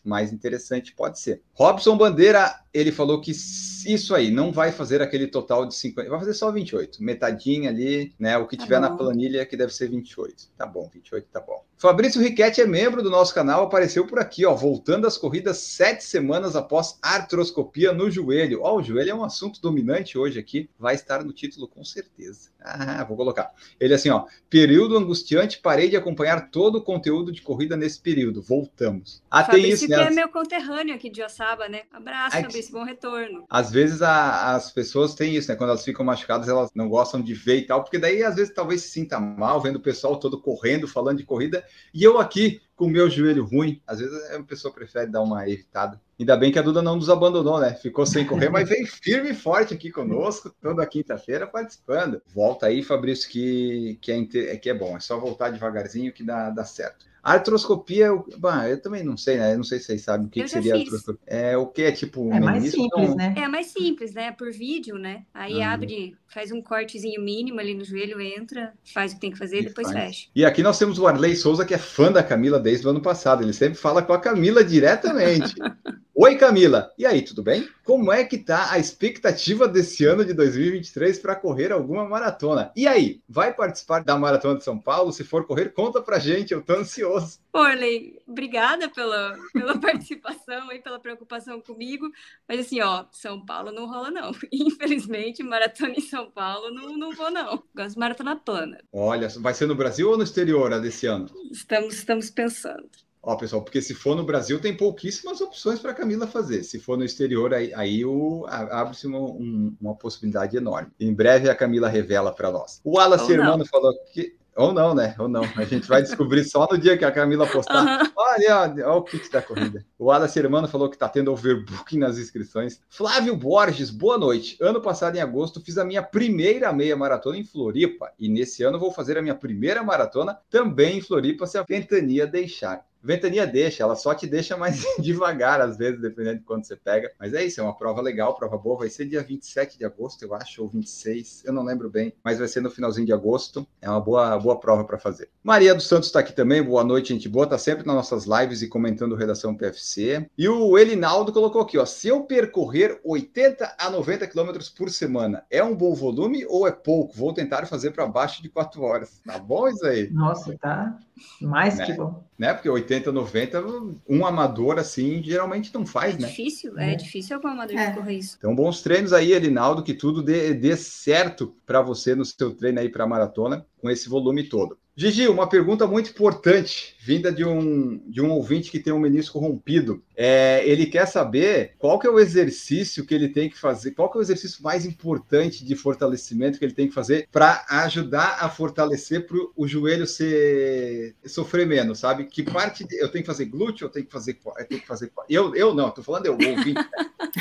mais 0.05 0.33
interessante 0.33 0.95
pode 0.95 1.19
ser. 1.19 1.43
Robson 1.55 1.97
Bandeira, 1.97 2.61
ele 2.73 2.93
falou 2.93 3.21
que 3.21 3.31
isso 3.31 4.15
aí 4.15 4.31
não 4.31 4.53
vai 4.53 4.73
fazer 4.73 5.01
aquele 5.03 5.27
total 5.27 5.67
de 5.67 5.75
50, 5.75 6.09
vai 6.11 6.19
fazer 6.19 6.35
só 6.35 6.51
28, 6.51 7.03
metadinha 7.03 7.71
ali, 7.71 8.15
né? 8.19 8.37
O 8.39 8.47
que 8.47 8.57
Tá 8.57 8.65
tiver 8.65 8.81
na 8.81 8.89
bom. 8.91 8.97
planilha 8.99 9.45
que 9.47 9.57
deve 9.57 9.73
ser 9.73 9.89
28. 9.89 10.49
Tá 10.57 10.67
bom, 10.67 10.89
28 10.93 11.27
tá 11.33 11.41
bom. 11.41 11.65
Fabrício 11.79 12.23
Riquetti 12.23 12.63
é 12.63 12.67
membro 12.67 13.03
do 13.03 13.11
nosso 13.11 13.35
canal, 13.35 13.65
apareceu 13.65 14.07
por 14.07 14.19
aqui, 14.19 14.47
ó, 14.47 14.55
voltando 14.55 15.07
às 15.07 15.19
corridas 15.19 15.59
sete 15.59 16.03
semanas 16.05 16.57
após 16.57 16.99
artroscopia 17.03 17.93
no 17.93 18.11
joelho. 18.11 18.61
Ó, 18.63 18.77
o 18.79 18.83
joelho 18.83 19.11
é 19.11 19.15
um 19.15 19.23
assunto 19.23 19.61
dominante 19.61 20.17
hoje 20.17 20.39
aqui, 20.39 20.71
vai 20.79 20.95
estar 20.95 21.23
no 21.23 21.35
título 21.35 21.69
com 21.69 21.85
certeza. 21.85 22.49
Ah, 22.63 23.05
vou 23.05 23.17
colocar. 23.17 23.53
Ele 23.79 23.93
assim, 23.95 24.09
ó, 24.09 24.25
período 24.49 24.97
angustiante, 24.97 25.61
parei 25.61 25.89
de 25.91 25.97
acompanhar 25.97 26.51
todo 26.51 26.77
o 26.77 26.83
conteúdo 26.83 27.31
de 27.31 27.43
corrida 27.43 27.77
nesse 27.77 28.01
período. 28.01 28.41
Voltamos. 28.43 29.23
Ah, 29.31 29.43
tem 29.45 29.57
Fabrício 29.57 29.75
isso, 29.75 29.87
que 29.87 29.97
né? 29.97 30.07
é 30.07 30.11
meu 30.11 30.29
conterrâneo 30.31 30.95
aqui 30.95 31.11
de 31.11 31.23
Ossaba, 31.23 31.69
né? 31.69 31.83
Abraço, 31.93 32.37
Ai, 32.37 32.43
Fabrício, 32.43 32.73
bom 32.73 32.85
retorno. 32.85 33.45
Às 33.51 33.71
vezes 33.71 34.01
a- 34.03 34.55
as 34.57 34.73
pessoas 34.73 35.15
têm 35.15 35.37
isso, 35.37 35.49
né? 35.51 35.57
Quando 35.57 35.71
elas 35.71 35.85
ficam 35.85 36.05
machucadas, 36.05 36.49
elas 36.49 36.71
não 36.75 36.89
gostam 36.89 37.21
de 37.21 37.35
ver 37.35 37.59
e 37.59 37.67
tal, 37.67 37.83
porque 37.85 37.99
daí 37.99 38.25
às 38.25 38.35
vezes 38.35 38.53
talvez 38.53 38.81
se 38.83 38.89
sinta 38.89 39.21
mal 39.21 39.61
vendo 39.61 39.77
o 39.77 39.81
pessoal 39.81 40.19
todo 40.19 40.41
correndo, 40.41 40.89
falando 40.89 41.19
de 41.19 41.25
corrida, 41.25 41.65
e 41.93 42.03
eu 42.03 42.19
aqui 42.19 42.61
com 42.77 42.87
o 42.87 42.91
meu 42.91 43.09
joelho 43.09 43.45
ruim, 43.45 43.81
às 43.87 44.01
vezes 44.01 44.31
a 44.31 44.43
pessoa 44.43 44.73
prefere 44.73 45.11
dar 45.11 45.23
uma 45.23 45.49
evitada. 45.49 46.01
Ainda 46.19 46.37
bem 46.37 46.53
que 46.53 46.59
a 46.59 46.63
Duda 46.63 46.83
não 46.83 46.97
nos 46.97 47.09
abandonou, 47.09 47.59
né? 47.59 47.75
Ficou 47.75 48.05
sem 48.05 48.27
correr, 48.27 48.51
mas 48.51 48.69
veio 48.69 48.87
firme 48.87 49.31
e 49.31 49.35
forte 49.35 49.73
aqui 49.73 49.91
conosco, 49.91 50.55
toda 50.61 50.87
quinta-feira 50.87 51.47
participando. 51.47 52.21
Volta 52.35 52.67
aí, 52.67 52.83
Fabrício, 52.83 53.31
que, 53.31 53.99
que, 54.01 54.13
é, 54.13 54.53
é 54.53 54.57
que 54.57 54.69
é 54.69 54.75
bom, 54.75 54.97
é 54.97 55.01
só 55.01 55.19
voltar 55.19 55.51
devagarzinho 55.51 56.13
que 56.13 56.23
dá, 56.23 56.51
dá 56.51 56.65
certo. 56.65 57.07
Artroscopia, 57.27 58.07
eu, 58.07 58.25
bah, 58.39 58.69
eu 58.69 58.81
também 58.81 59.03
não 59.03 59.17
sei, 59.17 59.37
né? 59.37 59.53
Eu 59.53 59.57
não 59.57 59.65
sei 59.65 59.81
se 59.81 59.87
vocês 59.87 60.03
sabem 60.03 60.27
o 60.29 60.31
que, 60.31 60.43
que 60.43 60.49
seria 60.49 60.75
fiz. 60.75 60.85
artroscopia. 60.85 61.23
É 61.27 61.57
o 61.57 61.67
que? 61.67 61.83
É 61.83 61.91
tipo 61.91 62.33
É 62.33 62.39
mais 62.39 62.71
simples, 62.71 63.09
Não- 63.09 63.17
né? 63.17 63.35
É 63.37 63.49
mais 63.49 63.67
simples, 63.67 64.15
né? 64.15 64.31
Por 64.31 64.53
vídeo, 64.53 64.97
né? 64.97 65.25
Aí 65.35 65.55
Uhum. 65.57 65.65
abre, 65.65 66.17
faz 66.29 66.53
um 66.53 66.63
cortezinho 66.63 67.21
mínimo 67.21 67.59
ali 67.59 67.75
no 67.75 67.85
joelho, 67.85 68.21
entra, 68.21 68.73
faz 68.95 69.11
o 69.11 69.17
que 69.17 69.21
tem 69.21 69.31
que 69.33 69.39
fazer, 69.39 69.61
E 69.61 69.65
depois 69.65 69.91
faz. 69.91 70.07
fecha. 70.07 70.29
E 70.37 70.45
aqui 70.45 70.63
nós 70.63 70.79
temos 70.79 70.99
o 71.01 71.07
Arley 71.09 71.35
Souza, 71.35 71.65
que 71.67 71.75
é 71.75 71.79
fã 71.79 72.13
da 72.13 72.23
Camila 72.23 72.61
desde 72.61 72.87
o 72.87 72.91
ano 72.91 73.03
passado. 73.03 73.43
Ele 73.43 73.53
sempre 73.53 73.77
fala 73.77 74.03
com 74.03 74.13
a 74.13 74.21
Camila 74.21 74.63
diretamente. 74.63 75.55
Oi, 76.19 76.35
Camila. 76.39 76.95
E 76.97 77.05
aí, 77.05 77.21
tudo 77.21 77.43
bem? 77.43 77.69
Como 77.85 78.11
é 78.11 78.25
que 78.25 78.39
tá 78.39 78.73
a 78.73 78.79
expectativa 78.79 79.69
desse 79.69 80.07
ano 80.07 80.25
de 80.25 80.33
2023 80.33 81.19
para 81.19 81.37
correr 81.37 81.71
alguma 81.71 82.09
maratona? 82.09 82.73
E 82.75 82.89
aí, 82.89 83.21
vai 83.29 83.53
participar 83.53 84.03
da 84.03 84.17
Maratona 84.17 84.57
de 84.57 84.65
São 84.65 84.81
Paulo? 84.81 85.13
Se 85.13 85.23
for 85.23 85.47
correr, 85.47 85.75
conta 85.75 86.01
pra 86.01 86.19
gente, 86.19 86.55
eu 86.55 86.63
tô 86.63 86.73
ansioso. 86.73 87.39
Orley, 87.53 88.19
obrigada 88.27 88.89
pela, 88.89 89.37
pela 89.53 89.77
participação 89.79 90.73
e 90.73 90.79
pela 90.79 90.99
preocupação 90.99 91.61
comigo. 91.61 92.11
Mas 92.49 92.61
assim, 92.61 92.81
ó, 92.81 93.05
São 93.13 93.45
Paulo 93.45 93.71
não 93.71 93.87
rola, 93.87 94.11
não. 94.11 94.33
Infelizmente, 94.51 95.43
maratona 95.43 95.97
em 95.99 96.01
São 96.01 96.31
Paulo 96.31 96.71
não, 96.71 96.97
não 96.97 97.13
vou, 97.13 97.31
não. 97.31 97.63
Gosto 97.77 97.93
de 97.93 97.99
maratona 97.99 98.37
plana. 98.37 98.79
Olha, 98.91 99.29
vai 99.39 99.53
ser 99.53 99.67
no 99.67 99.75
Brasil 99.75 100.09
ou 100.09 100.17
no 100.17 100.25
exterior 100.25 100.73
a 100.73 100.79
desse 100.79 101.07
ano? 101.07 101.27
Estamos, 101.53 101.93
estamos 101.93 102.31
pensando. 102.31 102.89
Ó, 103.27 103.35
pessoal, 103.35 103.61
porque 103.61 103.83
se 103.83 103.93
for 103.93 104.15
no 104.15 104.23
Brasil, 104.23 104.61
tem 104.61 104.73
pouquíssimas 104.73 105.41
opções 105.41 105.81
para 105.81 105.91
a 105.91 105.95
Camila 105.95 106.29
fazer. 106.29 106.63
Se 106.63 106.79
for 106.79 106.97
no 106.97 107.05
exterior, 107.05 107.53
aí, 107.53 107.75
aí 107.75 108.03
abre-se 108.47 109.09
uma, 109.09 109.19
um, 109.19 109.77
uma 109.81 109.97
possibilidade 109.97 110.57
enorme. 110.57 110.93
Em 111.01 111.13
breve 111.13 111.51
a 111.51 111.55
Camila 111.57 111.89
revela 111.89 112.33
para 112.33 112.53
nós. 112.53 112.81
O 112.85 112.97
Wallace 112.97 113.33
Hermano 113.33 113.67
falou 113.67 113.93
que. 114.13 114.37
Ou 114.55 114.73
não, 114.73 114.95
né? 114.95 115.17
Ou 115.19 115.29
não. 115.29 115.43
A 115.57 115.65
gente 115.65 115.89
vai 115.89 116.03
descobrir 116.03 116.45
só 116.45 116.69
no 116.71 116.79
dia 116.79 116.97
que 116.97 117.05
a 117.05 117.11
Camila 117.11 117.49
postar. 117.49 117.85
Uhum. 117.85 118.13
Olha, 118.17 118.61
olha, 118.61 118.89
olha 118.89 118.97
o 118.97 119.03
kit 119.03 119.29
da 119.29 119.43
corrida. 119.43 119.85
O 119.99 120.05
Wallace 120.05 120.39
Hermano 120.39 120.69
falou 120.69 120.89
que 120.89 120.95
está 120.95 121.09
tendo 121.09 121.33
overbooking 121.33 121.99
nas 121.99 122.19
inscrições. 122.19 122.81
Flávio 122.89 123.37
Borges, 123.37 123.91
boa 123.91 124.17
noite. 124.17 124.57
Ano 124.61 124.81
passado, 124.81 125.17
em 125.17 125.21
agosto, 125.21 125.61
fiz 125.61 125.79
a 125.79 125.85
minha 125.85 126.03
primeira 126.03 126.73
meia 126.73 126.97
maratona 126.97 127.37
em 127.37 127.45
Floripa. 127.45 128.13
E 128.21 128.29
nesse 128.29 128.63
ano 128.63 128.79
vou 128.79 128.93
fazer 128.93 129.19
a 129.19 129.23
minha 129.23 129.35
primeira 129.35 129.83
maratona 129.83 130.39
também 130.49 130.99
em 130.99 131.03
Floripa, 131.03 131.45
se 131.45 131.59
a 131.59 131.65
ventania 131.65 132.25
deixar. 132.25 132.86
Ventania 133.07 133.47
deixa, 133.47 133.83
ela 133.83 133.95
só 133.95 134.15
te 134.15 134.27
deixa 134.27 134.57
mais 134.57 134.85
devagar, 134.99 135.61
às 135.61 135.77
vezes, 135.77 136.01
dependendo 136.01 136.41
de 136.41 136.45
quando 136.45 136.65
você 136.65 136.77
pega. 136.77 137.13
Mas 137.19 137.33
é 137.33 137.45
isso, 137.45 137.61
é 137.61 137.63
uma 137.63 137.77
prova 137.77 138.03
legal, 138.03 138.35
prova 138.35 138.59
boa. 138.59 138.79
Vai 138.79 138.91
ser 138.91 139.07
dia 139.07 139.23
27 139.23 139.79
de 139.79 139.85
agosto, 139.85 140.23
eu 140.25 140.35
acho, 140.35 140.63
ou 140.63 140.69
26, 140.69 141.45
eu 141.45 141.53
não 141.53 141.63
lembro 141.63 141.89
bem, 141.89 142.13
mas 142.25 142.39
vai 142.39 142.49
ser 142.49 142.61
no 142.61 142.71
finalzinho 142.71 143.07
de 143.07 143.13
agosto. 143.13 143.67
É 143.81 143.89
uma 143.89 144.01
boa, 144.01 144.37
boa 144.39 144.59
prova 144.59 144.85
para 144.85 144.99
fazer. 144.99 145.31
Maria 145.43 145.75
dos 145.75 145.87
Santos 145.87 146.09
está 146.09 146.21
aqui 146.21 146.33
também, 146.33 146.63
boa 146.63 146.83
noite, 146.83 147.15
gente 147.15 147.29
boa. 147.29 147.47
Tá 147.47 147.57
sempre 147.57 147.87
nas 147.87 147.95
nossas 147.95 148.25
lives 148.25 148.63
e 148.63 148.69
comentando 148.69 149.15
Redação 149.15 149.55
PFC. 149.55 150.29
E 150.37 150.49
o 150.49 150.77
Elinaldo 150.77 151.33
colocou 151.33 151.63
aqui, 151.63 151.79
ó, 151.79 151.87
se 151.87 152.09
eu 152.09 152.25
percorrer 152.25 153.01
80 153.05 153.77
a 153.79 153.89
90 153.89 154.27
quilômetros 154.27 154.69
por 154.69 154.91
semana, 154.91 155.45
é 155.51 155.63
um 155.63 155.77
bom 155.77 155.95
volume 155.95 156.45
ou 156.47 156.67
é 156.67 156.73
pouco? 156.73 157.17
Vou 157.17 157.33
tentar 157.33 157.67
fazer 157.67 157.93
para 157.93 158.07
baixo 158.07 158.43
de 158.43 158.49
4 158.49 158.83
horas. 158.83 159.21
Tá 159.25 159.39
bom 159.39 159.69
isso 159.69 159.87
aí? 159.87 160.11
Nossa, 160.11 160.57
tá 160.59 160.99
mais 161.41 161.77
né? 161.77 161.87
que 161.87 161.93
bom. 161.95 162.25
Né? 162.39 162.53
Porque 162.53 162.69
80, 162.69 163.11
90, 163.11 163.65
um 164.09 164.27
amador 164.27 164.79
assim 164.79 165.23
geralmente 165.23 165.73
não 165.73 165.87
faz, 165.87 166.15
é 166.17 166.19
né? 166.19 166.29
Difícil, 166.29 166.79
é, 166.79 166.93
é 166.93 166.97
difícil 166.97 167.37
algum 167.37 167.49
amador 167.49 167.77
é. 167.77 167.93
correr 167.93 168.19
isso. 168.19 168.37
Então, 168.39 168.55
bons 168.55 168.83
treinos 168.83 169.13
aí, 169.13 169.33
Elinaldo, 169.33 169.83
que 169.83 169.95
tudo 169.95 170.23
dê, 170.23 170.53
dê 170.53 170.77
certo 170.77 171.55
para 171.65 171.81
você 171.81 172.15
no 172.15 172.25
seu 172.25 172.55
treino 172.55 172.81
aí 172.81 172.89
para 172.89 173.07
maratona 173.07 173.67
com 173.81 173.89
esse 173.89 174.09
volume 174.09 174.45
todo. 174.45 174.79
Gigi, 174.99 175.29
uma 175.29 175.47
pergunta 175.47 175.87
muito 175.87 176.09
importante, 176.09 176.97
vinda 177.01 177.31
de 177.31 177.45
um, 177.45 177.99
de 178.09 178.23
um 178.23 178.31
ouvinte 178.31 178.71
que 178.71 178.79
tem 178.79 178.95
um 178.95 178.99
menisco 178.99 179.39
rompido. 179.39 180.03
É, 180.17 180.67
ele 180.67 180.87
quer 180.87 181.05
saber 181.07 181.75
qual 181.79 181.99
que 181.99 182.07
é 182.07 182.11
o 182.11 182.19
exercício 182.19 183.05
que 183.05 183.15
ele 183.15 183.29
tem 183.29 183.51
que 183.51 183.59
fazer, 183.59 183.91
qual 183.91 184.11
que 184.11 184.17
é 184.17 184.21
o 184.21 184.23
exercício 184.23 184.63
mais 184.63 184.87
importante 184.87 185.63
de 185.67 185.77
fortalecimento 185.77 186.59
que 186.59 186.65
ele 186.65 186.73
tem 186.73 186.89
que 186.89 186.95
fazer 186.95 187.29
para 187.31 187.67
ajudar 187.69 188.39
a 188.41 188.49
fortalecer 188.49 189.27
para 189.27 189.37
o 189.55 189.69
joelho 189.69 190.07
ser, 190.07 191.15
sofrer 191.27 191.67
menos, 191.67 191.99
sabe? 191.99 192.25
Que 192.25 192.43
parte 192.43 192.83
de, 192.83 192.97
eu 192.97 193.11
tenho 193.11 193.23
que 193.23 193.31
fazer 193.31 193.45
glúteo, 193.45 193.85
eu 193.85 193.91
tenho 193.91 194.07
que 194.07 194.13
fazer, 194.13 194.39
eu 194.47 194.65
tenho 194.65 194.81
que 194.81 194.87
fazer, 194.87 195.13
eu, 195.29 195.55
eu 195.55 195.75
não, 195.75 195.89
estou 195.89 196.03
falando 196.03 196.25
eu, 196.25 196.33
ouvinte. 196.33 196.75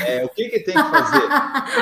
É, 0.04 0.22
o 0.22 0.28
que 0.28 0.50
que 0.50 0.60
tem 0.60 0.74
que 0.74 0.90
fazer? 0.90 1.26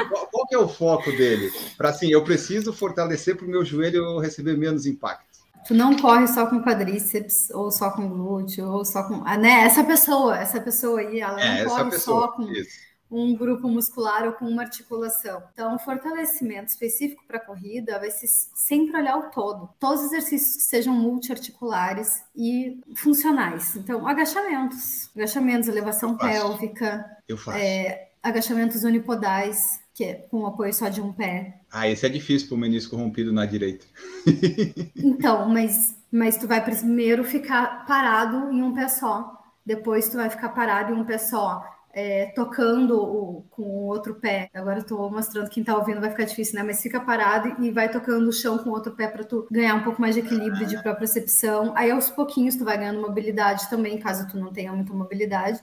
Qual, 0.08 0.28
qual 0.28 0.46
que 0.46 0.54
é 0.54 0.58
o 0.58 0.68
foco 0.68 1.10
dele? 1.10 1.50
Para 1.76 1.88
assim, 1.88 2.12
eu 2.12 2.22
preciso 2.22 2.72
fortalecer 2.72 3.34
para 3.34 3.44
o 3.44 3.50
meu 3.50 3.64
joelho 3.64 4.20
receber 4.20 4.56
menos 4.56 4.86
impacto. 4.86 5.33
Tu 5.66 5.74
não 5.74 5.96
corre 5.96 6.26
só 6.26 6.46
com 6.46 6.62
quadríceps, 6.62 7.50
ou 7.50 7.70
só 7.70 7.90
com 7.90 8.08
glúteo, 8.08 8.70
ou 8.70 8.84
só 8.84 9.02
com. 9.04 9.22
Ah, 9.24 9.36
né? 9.36 9.64
Essa 9.64 9.82
pessoa, 9.82 10.38
essa 10.38 10.60
pessoa 10.60 11.00
aí, 11.00 11.20
ela 11.20 11.40
é, 11.40 11.64
não 11.64 11.70
corre 11.70 11.90
pessoa, 11.90 12.20
só 12.20 12.28
com 12.32 12.42
isso. 12.50 12.78
um 13.10 13.34
grupo 13.34 13.68
muscular 13.68 14.24
ou 14.26 14.32
com 14.32 14.44
uma 14.44 14.62
articulação. 14.62 15.42
Então, 15.52 15.78
fortalecimento 15.78 16.70
específico 16.70 17.24
para 17.26 17.40
corrida 17.40 17.98
vai 17.98 18.10
ser 18.10 18.26
sempre 18.54 18.96
olhar 18.96 19.16
o 19.16 19.30
todo. 19.30 19.70
Todos 19.78 20.00
os 20.00 20.06
exercícios 20.12 20.56
que 20.56 20.62
sejam 20.62 20.94
multiarticulares 20.94 22.22
e 22.36 22.80
funcionais. 22.96 23.74
Então, 23.76 24.06
agachamentos, 24.06 25.10
agachamentos, 25.16 25.68
elevação 25.68 26.10
Eu 26.10 26.18
pélvica. 26.18 27.04
É, 27.54 28.08
agachamentos 28.22 28.84
unipodais, 28.84 29.80
que 29.94 30.04
é 30.04 30.14
com 30.14 30.44
apoio 30.44 30.74
só 30.74 30.88
de 30.88 31.00
um 31.00 31.12
pé. 31.12 31.60
Ah, 31.70 31.88
esse 31.88 32.04
é 32.04 32.08
difícil 32.08 32.48
para 32.48 32.56
o 32.56 32.58
menisco 32.58 32.96
rompido 32.96 33.32
na 33.32 33.46
direita. 33.46 33.86
então, 34.96 35.48
mas, 35.48 35.96
mas 36.10 36.36
tu 36.36 36.48
vai 36.48 36.62
primeiro 36.62 37.22
ficar 37.22 37.86
parado 37.86 38.50
em 38.50 38.60
um 38.60 38.74
pé 38.74 38.88
só. 38.88 39.40
Depois 39.64 40.08
tu 40.08 40.16
vai 40.16 40.28
ficar 40.28 40.50
parado 40.50 40.92
em 40.92 40.96
um 40.96 41.04
pé 41.04 41.16
só 41.16 41.73
é, 41.94 42.26
tocando 42.34 43.00
o, 43.00 43.44
com 43.50 43.62
o 43.62 43.86
outro 43.86 44.16
pé. 44.16 44.50
Agora 44.52 44.80
eu 44.80 44.84
tô 44.84 45.08
mostrando 45.08 45.48
quem 45.48 45.62
tá 45.62 45.76
ouvindo 45.76 46.00
vai 46.00 46.10
ficar 46.10 46.24
difícil, 46.24 46.56
né? 46.56 46.62
Mas 46.62 46.82
fica 46.82 47.00
parado 47.00 47.54
e 47.62 47.70
vai 47.70 47.88
tocando 47.88 48.28
o 48.28 48.32
chão 48.32 48.58
com 48.58 48.70
o 48.70 48.72
outro 48.72 48.92
pé 48.92 49.06
para 49.06 49.22
tu 49.22 49.46
ganhar 49.50 49.74
um 49.76 49.82
pouco 49.82 50.00
mais 50.00 50.14
de 50.14 50.20
equilíbrio 50.20 50.66
de 50.66 50.82
propriocepção. 50.82 51.72
Aí 51.76 51.90
aos 51.90 52.10
pouquinhos 52.10 52.56
tu 52.56 52.64
vai 52.64 52.76
ganhando 52.76 53.00
mobilidade 53.00 53.70
também, 53.70 53.98
caso 53.98 54.26
tu 54.28 54.36
não 54.36 54.52
tenha 54.52 54.72
muita 54.72 54.92
mobilidade. 54.92 55.60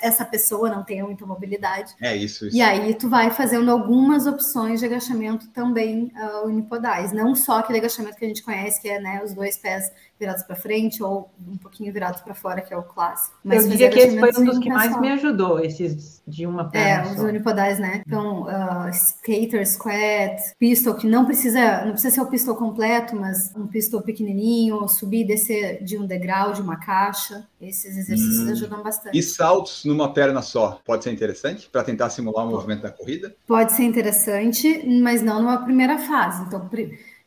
Essa 0.00 0.24
pessoa 0.24 0.70
não 0.70 0.84
tenha 0.84 1.04
muita 1.04 1.26
mobilidade. 1.26 1.94
É 2.00 2.16
isso. 2.16 2.46
isso. 2.46 2.56
E 2.56 2.62
aí 2.62 2.94
tu 2.94 3.08
vai 3.08 3.30
fazendo 3.30 3.70
algumas 3.70 4.26
opções 4.26 4.78
de 4.78 4.86
agachamento 4.86 5.48
também 5.48 6.12
uh, 6.16 6.46
unipodais, 6.46 7.12
não 7.12 7.34
só 7.34 7.58
aquele 7.58 7.78
agachamento 7.78 8.16
que 8.16 8.24
a 8.24 8.28
gente 8.28 8.42
conhece, 8.42 8.80
que 8.80 8.88
é 8.88 9.00
né, 9.00 9.20
os 9.24 9.34
dois 9.34 9.56
pés 9.56 9.90
virados 10.22 10.44
para 10.44 10.54
frente 10.54 11.02
ou 11.02 11.30
um 11.48 11.56
pouquinho 11.56 11.92
virados 11.92 12.20
para 12.20 12.34
fora, 12.34 12.60
que 12.60 12.72
é 12.72 12.76
o 12.76 12.82
clássico. 12.82 13.36
Mas 13.42 13.64
eu 13.64 13.70
diria 13.70 13.90
que 13.90 13.98
esse 13.98 14.18
foi 14.18 14.30
um 14.38 14.44
dos 14.44 14.58
que 14.58 14.68
mais 14.68 14.98
me 15.00 15.10
ajudou, 15.10 15.58
esses 15.80 16.22
de 16.26 16.46
uma 16.46 16.68
perna. 16.68 17.10
É, 17.10 17.12
os 17.14 17.20
unipodais, 17.20 17.78
né? 17.78 18.02
Então, 18.06 18.42
uh, 18.42 18.88
skater, 18.90 19.66
squat, 19.66 20.40
pistol, 20.58 20.94
que 20.94 21.06
não 21.06 21.24
precisa, 21.24 21.84
não 21.84 21.92
precisa 21.92 22.14
ser 22.14 22.20
o 22.20 22.26
pistol 22.26 22.54
completo, 22.54 23.16
mas 23.16 23.54
um 23.56 23.66
pistol 23.66 24.02
pequenininho, 24.02 24.88
subir 24.88 25.22
e 25.22 25.26
descer 25.26 25.82
de 25.82 25.98
um 25.98 26.06
degrau, 26.06 26.52
de 26.52 26.62
uma 26.62 26.76
caixa. 26.76 27.46
Esses 27.60 27.96
exercícios 27.96 28.48
hum. 28.48 28.52
ajudam 28.52 28.82
bastante. 28.82 29.16
E 29.16 29.22
saltos 29.22 29.84
numa 29.84 30.12
perna 30.12 30.42
só, 30.42 30.80
pode 30.84 31.04
ser 31.04 31.12
interessante 31.12 31.68
para 31.70 31.84
tentar 31.84 32.10
simular 32.10 32.46
o 32.46 32.50
movimento 32.50 32.82
da 32.82 32.90
corrida? 32.90 33.34
Pode 33.46 33.72
ser 33.72 33.84
interessante, 33.84 34.84
mas 35.00 35.22
não 35.22 35.42
numa 35.42 35.64
primeira 35.64 35.98
fase. 35.98 36.42
Então, 36.44 36.68